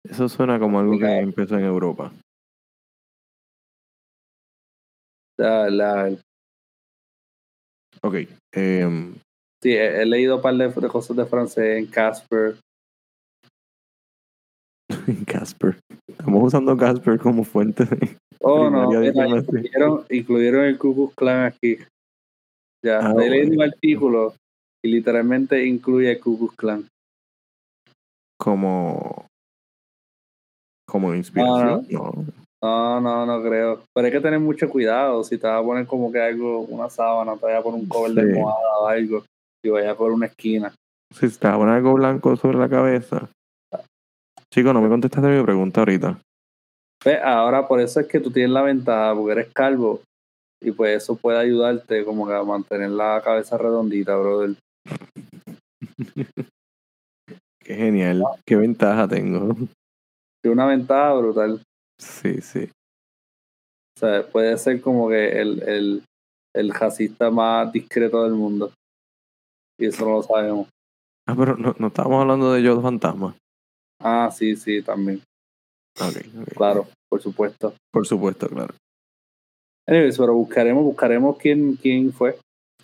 Eso 0.09 0.27
suena 0.27 0.59
como 0.59 0.81
algo 0.81 0.99
que 0.99 1.19
empezó 1.19 1.59
en 1.59 1.67
Europa. 1.67 2.11
La, 5.39 5.69
la, 5.69 6.17
Ok. 8.01 8.15
em, 8.55 9.17
sí, 9.63 9.73
he, 9.73 10.01
he 10.01 10.07
leído 10.07 10.37
un 10.37 10.41
par 10.43 10.55
de, 10.55 10.69
de 10.69 10.89
cosas 10.89 11.15
de 11.15 11.27
francés 11.27 11.77
en 11.77 11.87
Casper. 11.89 12.57
Casper. 15.27 15.79
Estamos 16.09 16.43
usando 16.43 16.75
Casper 16.75 17.19
como 17.19 17.45
fuente 17.45 17.85
de 17.85 18.17
Oh, 18.41 18.71
no, 18.71 18.89
de 18.99 19.13
mira, 19.13 19.27
incluyeron, 19.29 20.07
incluyeron 20.09 20.65
el 20.65 20.79
Ku 20.79 20.95
Klux 20.95 21.15
Klan 21.17 21.45
aquí. 21.45 21.77
Ya, 22.83 23.01
Ah, 23.01 23.13
he 23.21 23.29
leído 23.29 23.49
bueno. 23.49 23.63
un 23.63 23.63
artículo 23.71 24.35
y 24.85 24.89
literalmente 24.91 25.65
incluye 25.67 26.13
el 26.13 26.21
Ku 26.21 26.39
Klux 26.39 26.57
Klan. 26.57 26.89
como 28.41 29.27
como 30.89 31.15
inspiración. 31.15 31.87
No, 31.91 32.13
No, 32.63 33.01
no, 33.01 33.27
no 33.27 33.43
creo. 33.43 33.83
Pero 33.95 34.07
hay 34.07 34.13
que 34.13 34.21
tener 34.21 34.41
mucho 34.41 34.69
cuidado. 34.69 35.23
Si 35.23 35.37
te 35.39 35.47
vas 35.47 35.61
a 35.61 35.65
poner 35.65 35.87
como 35.87 36.11
que 36.11 36.21
algo, 36.21 36.61
una 36.61 36.89
sábana, 36.89 37.37
te 37.37 37.47
vas 37.47 37.57
a 37.57 37.63
poner 37.63 37.81
un 37.81 37.89
cover 37.89 38.13
de 38.13 38.23
Sí. 38.23 38.29
almohada 38.39 38.79
o 38.81 38.87
algo 38.89 39.25
y 39.65 39.69
vayas 39.69 39.97
por 39.97 40.11
una 40.13 40.27
esquina. 40.27 40.73
Si 41.15 41.27
estaba 41.27 41.59
con 41.59 41.69
algo 41.69 41.93
blanco 41.95 42.35
sobre 42.37 42.59
la 42.59 42.69
cabeza. 42.69 43.29
Chico, 44.53 44.73
no 44.73 44.81
me 44.81 44.89
contestaste 44.89 45.29
mi 45.29 45.43
pregunta 45.43 45.81
ahorita. 45.83 46.19
Ve, 47.05 47.21
ahora 47.23 47.69
por 47.69 47.81
eso 47.81 48.01
es 48.01 48.07
que 48.09 48.19
tú 48.21 48.31
tienes 48.31 48.51
la 48.53 48.63
ventaja, 48.63 49.15
porque 49.15 49.33
eres 49.33 49.53
calvo. 49.53 50.01
Y 50.61 50.73
pues 50.73 51.03
eso 51.03 51.17
puede 51.17 51.39
ayudarte 51.39 52.05
como 52.05 52.27
que 52.27 52.35
a 52.35 52.43
mantener 52.43 52.91
la 52.91 53.21
cabeza 53.23 53.59
redondita, 53.59 54.17
brother. 54.17 54.57
Qué 57.61 57.75
genial. 57.75 58.25
Qué 58.47 58.57
ventaja 58.57 59.07
tengo. 59.07 59.55
Es 60.43 60.51
una 60.51 60.67
ventaja 60.67 61.13
brutal. 61.15 61.63
Sí, 61.99 62.41
sí. 62.41 62.71
O 63.97 64.01
sea, 64.01 64.27
puede 64.27 64.57
ser 64.57 64.81
como 64.81 65.09
que 65.09 65.41
el, 65.41 65.63
el, 65.69 66.05
el 66.55 66.73
jazzista 66.73 67.31
más 67.31 67.71
discreto 67.73 68.23
del 68.23 68.33
mundo. 68.33 68.73
Y 69.79 69.87
eso 69.87 70.05
no 70.05 70.13
lo 70.13 70.23
sabemos. 70.23 70.69
Ah, 71.27 71.35
pero 71.37 71.57
no, 71.57 71.75
no 71.79 71.89
estábamos 71.89 72.23
hablando 72.23 72.53
de 72.53 72.63
yo 72.63 72.81
fantasma. 72.81 73.37
Ah, 74.01 74.31
sí, 74.33 74.57
sí, 74.57 74.83
también. 74.83 75.21
Ok, 76.01 76.17
ok. 76.41 76.57
Claro, 76.57 76.87
por 77.11 77.21
supuesto. 77.21 77.75
Por 77.93 78.07
supuesto, 78.07 78.49
claro. 78.49 78.75
Anyways, 79.87 80.17
pero 80.17 80.35
buscaremos, 80.35 80.85
buscaremos 80.85 81.37
quién, 81.37 81.77
quién 81.77 82.13
fue. 82.13 82.39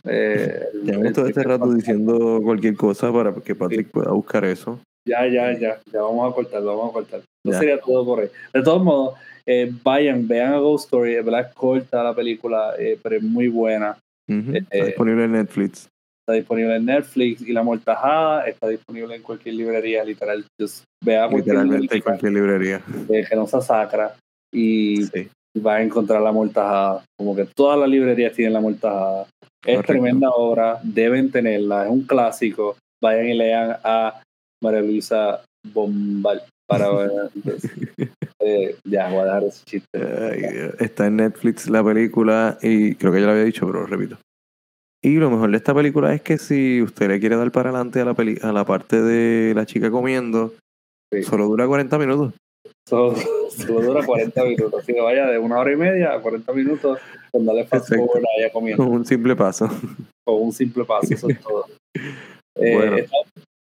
Eh, 0.05 0.65
Llevamos 0.83 1.13
todo 1.13 1.27
este 1.27 1.43
rato 1.43 1.73
diciendo 1.73 2.41
cualquier 2.43 2.77
cosa 2.77 3.13
para 3.13 3.33
que 3.35 3.55
Patrick 3.55 3.91
pueda 3.91 4.11
buscar 4.13 4.45
eso. 4.45 4.79
Ya, 5.07 5.27
ya, 5.27 5.53
ya, 5.59 5.81
ya 5.93 6.03
vamos 6.03 6.31
a 6.31 6.35
cortar, 6.35 6.63
vamos 6.63 6.91
a 6.91 6.93
cortar. 6.93 7.21
No 7.45 7.53
sería 7.59 7.79
todo 7.79 8.05
por 8.05 8.21
ahí. 8.21 8.29
De 8.53 8.63
todos 8.63 8.83
modos, 8.83 9.19
eh, 9.47 9.71
vayan, 9.83 10.27
vean 10.27 10.55
a 10.55 10.59
Ghost 10.59 10.87
Story, 10.87 11.15
es 11.17 11.25
verdad 11.25 11.53
corta 11.55 12.03
la 12.03 12.15
película, 12.15 12.73
eh, 12.79 12.99
pero 13.03 13.17
es 13.17 13.23
muy 13.23 13.49
buena. 13.49 13.97
Ujú, 14.29 14.57
Está 14.57 14.79
Eh, 14.79 14.87
disponible 14.87 15.25
en 15.25 15.33
Netflix. 15.33 15.89
Está 16.27 16.33
disponible 16.33 16.77
en 16.77 16.87
Netflix 16.87 17.43
y 17.43 17.53
La 17.53 17.63
Mortajada 17.63 18.47
está 18.47 18.67
disponible 18.69 19.15
en 19.15 19.21
cualquier 19.23 19.57
librería, 19.57 20.03
literal. 20.05 20.47
Just 20.59 20.85
vea 21.05 21.29
cualquier 21.29 21.57
Literalmente 21.57 21.83
librería 21.83 22.03
cualquier 22.05 22.33
librería. 22.33 22.83
de 23.09 23.25
Genosa 23.27 23.61
Sacra 23.61 24.15
y 24.51 25.05
Sí. 25.05 25.29
Va 25.61 25.77
a 25.77 25.83
encontrar 25.83 26.21
La 26.21 26.33
Mortajada. 26.33 27.05
Como 27.19 27.35
que 27.35 27.47
todas 27.47 27.79
las 27.79 27.89
librerías 27.89 28.33
tienen 28.33 28.55
La 28.55 28.61
Mortajada. 28.61 29.27
Es 29.65 29.77
Correcto. 29.77 29.93
tremenda 29.93 30.31
obra, 30.31 30.79
deben 30.83 31.31
tenerla, 31.31 31.85
es 31.85 31.91
un 31.91 32.03
clásico. 32.03 32.77
Vayan 33.03 33.29
y 33.29 33.35
lean 33.35 33.77
a 33.83 34.23
María 34.63 34.81
Luisa 34.81 35.43
Bombal 35.73 36.43
para 36.67 36.91
ver. 36.91 37.11
eh, 38.41 38.77
ya, 38.85 39.09
voy 39.09 39.21
a 39.21 39.25
dejar 39.25 39.45
ese 39.45 39.65
chiste. 39.65 39.99
Dios. 39.99 40.75
está 40.81 41.07
en 41.07 41.17
Netflix 41.17 41.69
la 41.69 41.83
película 41.83 42.59
y 42.63 42.95
creo 42.95 43.13
que 43.13 43.21
ya 43.21 43.27
lo 43.27 43.33
había 43.33 43.45
dicho, 43.45 43.67
pero 43.67 43.81
lo 43.81 43.87
repito. 43.87 44.19
Y 45.03 45.17
lo 45.17 45.31
mejor 45.31 45.51
de 45.51 45.59
esta 45.59 45.75
película 45.75 46.15
es 46.15 46.23
que 46.23 46.39
si 46.39 46.81
usted 46.81 47.09
le 47.09 47.21
quiere 47.21 47.37
dar 47.37 47.53
para 47.53 47.69
adelante 47.69 48.01
a 48.01 48.07
la, 48.07 48.15
peli 48.15 48.39
a 48.41 48.53
la 48.53 48.65
parte 48.65 49.03
de 49.03 49.55
la 49.55 49.67
chica 49.67 49.91
comiendo, 49.91 50.55
solo 51.23 51.45
dura 51.45 51.67
40 51.67 51.99
minutos. 51.99 52.35
Solo, 52.87 53.15
dura 53.67 54.05
40 54.05 54.45
minutos. 54.45 54.83
Así 54.83 54.93
que 54.93 55.01
vaya 55.01 55.27
de 55.27 55.39
una 55.39 55.59
hora 55.59 55.73
y 55.73 55.77
media 55.77 56.12
a 56.12 56.21
40 56.21 56.53
minutos 56.53 56.99
con 57.33 57.47
darle 57.47 57.65
fast 57.65 57.89
forward 57.89 58.25
a 58.25 58.41
ella 58.41 58.53
comiendo. 58.53 58.85
Con 58.85 58.93
un 58.93 59.07
simple 59.07 59.35
paso. 59.35 59.69
Con 60.25 60.43
un 60.43 60.53
simple 60.53 60.85
paso, 60.85 61.15
eso 61.15 61.29
es 61.29 61.41
todo. 61.41 61.67
Eh, 62.57 63.09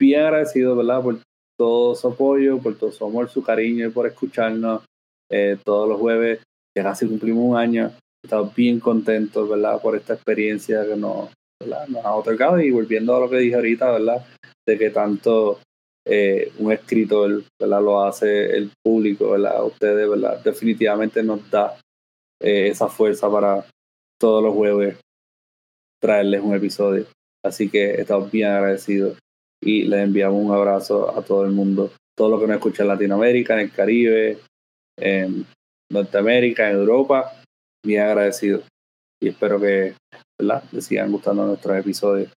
bien 0.00 0.20
agradecido, 0.20 0.74
¿verdad? 0.74 1.00
Por 1.00 1.20
todo 1.56 1.94
su 1.94 2.08
apoyo, 2.08 2.58
por 2.58 2.76
todo 2.76 2.90
su 2.90 3.04
amor, 3.04 3.30
su 3.30 3.40
cariño 3.40 3.86
y 3.86 3.90
por 3.90 4.04
escucharnos 4.08 4.82
eh, 5.30 5.56
todos 5.64 5.88
los 5.88 6.00
jueves. 6.00 6.40
Que 6.74 6.82
casi 6.82 7.06
cumplimos 7.06 7.44
un 7.44 7.56
año. 7.56 7.92
Estamos 8.20 8.52
bien 8.52 8.80
contentos, 8.80 9.48
¿verdad? 9.48 9.80
Por 9.80 9.94
esta 9.94 10.14
experiencia 10.14 10.84
que 10.84 10.96
nos, 10.96 11.30
nos 11.86 12.04
ha 12.04 12.14
otorgado. 12.16 12.60
Y 12.60 12.72
volviendo 12.72 13.14
a 13.14 13.20
lo 13.20 13.30
que 13.30 13.36
dije 13.36 13.54
ahorita, 13.54 13.92
¿verdad? 13.92 14.26
De 14.66 14.76
que 14.76 14.90
tanto 14.90 15.60
eh, 16.06 16.52
un 16.58 16.72
escritor, 16.72 17.44
¿verdad? 17.58 17.82
Lo 17.82 18.02
hace 18.02 18.56
el 18.56 18.72
público, 18.82 19.30
¿verdad? 19.30 19.64
Ustedes, 19.64 20.08
¿verdad? 20.08 20.42
Definitivamente 20.42 21.22
nos 21.22 21.48
da 21.50 21.78
eh, 22.40 22.68
esa 22.68 22.88
fuerza 22.88 23.30
para 23.30 23.64
todos 24.18 24.42
los 24.42 24.54
jueves 24.54 24.96
traerles 26.00 26.42
un 26.42 26.54
episodio. 26.54 27.06
Así 27.44 27.68
que 27.68 27.92
estamos 27.92 28.30
bien 28.30 28.50
agradecidos 28.50 29.18
y 29.62 29.82
les 29.84 30.00
enviamos 30.00 30.42
un 30.42 30.52
abrazo 30.52 31.16
a 31.16 31.22
todo 31.22 31.44
el 31.44 31.52
mundo, 31.52 31.92
todo 32.16 32.30
lo 32.30 32.40
que 32.40 32.46
nos 32.46 32.56
escucha 32.56 32.82
en 32.82 32.88
Latinoamérica, 32.88 33.54
en 33.54 33.60
el 33.60 33.72
Caribe, 33.72 34.38
en 34.98 35.46
Norteamérica, 35.90 36.70
en 36.70 36.76
Europa, 36.76 37.32
bien 37.84 38.02
agradecidos. 38.02 38.64
Y 39.22 39.28
espero 39.28 39.60
que 39.60 39.94
¿verdad? 40.38 40.64
les 40.72 40.84
sigan 40.86 41.12
gustando 41.12 41.46
nuestros 41.46 41.76
episodios. 41.76 42.32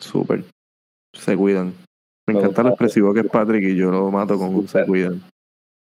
Súper. 0.00 0.44
Se 1.12 1.36
cuidan. 1.36 1.74
Me, 2.28 2.38
encanta 2.38 2.62
lo 2.62 2.68
expresivo 2.70 3.12
que 3.14 3.20
es 3.20 3.26
Patrick 3.26 3.64
y 3.64 3.76
yo 3.76 3.90
lo 3.90 4.10
mato 4.10 4.38
con 4.38 4.54
un 4.54 4.68
se 4.68 4.84
cuidan. 4.84 5.22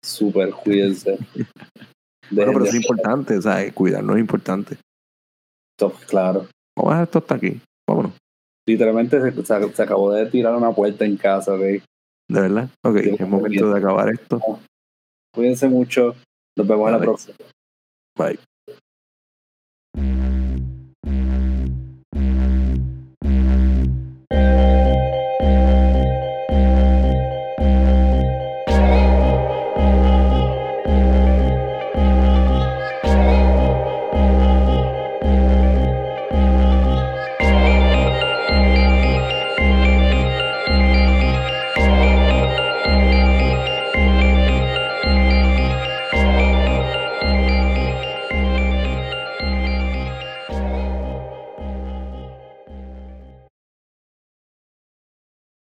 Súper, 0.03 0.51
cuídense. 0.51 1.17
bueno, 2.31 2.51
pero 2.53 2.65
es 2.65 2.75
importante, 2.75 3.41
¿sabes? 3.41 3.73
Cuidarnos 3.73 4.15
es 4.15 4.21
importante. 4.21 4.77
Claro. 6.07 6.47
Vamos 6.77 6.91
a 6.91 6.95
dejar 6.95 7.03
esto 7.03 7.19
hasta 7.19 7.35
aquí. 7.35 7.61
Vámonos. 7.87 8.13
Literalmente 8.67 9.19
se, 9.43 9.83
acabó 9.83 10.11
de 10.11 10.25
tirar 10.27 10.55
una 10.55 10.71
puerta 10.71 11.05
en 11.05 11.17
casa, 11.17 11.53
¿ok? 11.53 11.59
¿De 11.59 11.81
verdad? 12.29 12.69
Ok, 12.83 12.97
es 12.97 13.27
momento 13.27 13.71
de 13.71 13.77
acabar 13.77 14.09
esto. 14.09 14.39
Cuídense 15.33 15.67
mucho. 15.67 16.15
Nos 16.57 16.67
vemos 16.67 16.87
en 16.87 16.93
la 16.93 16.99
próxima. 16.99 17.35
Bye. 18.17 18.39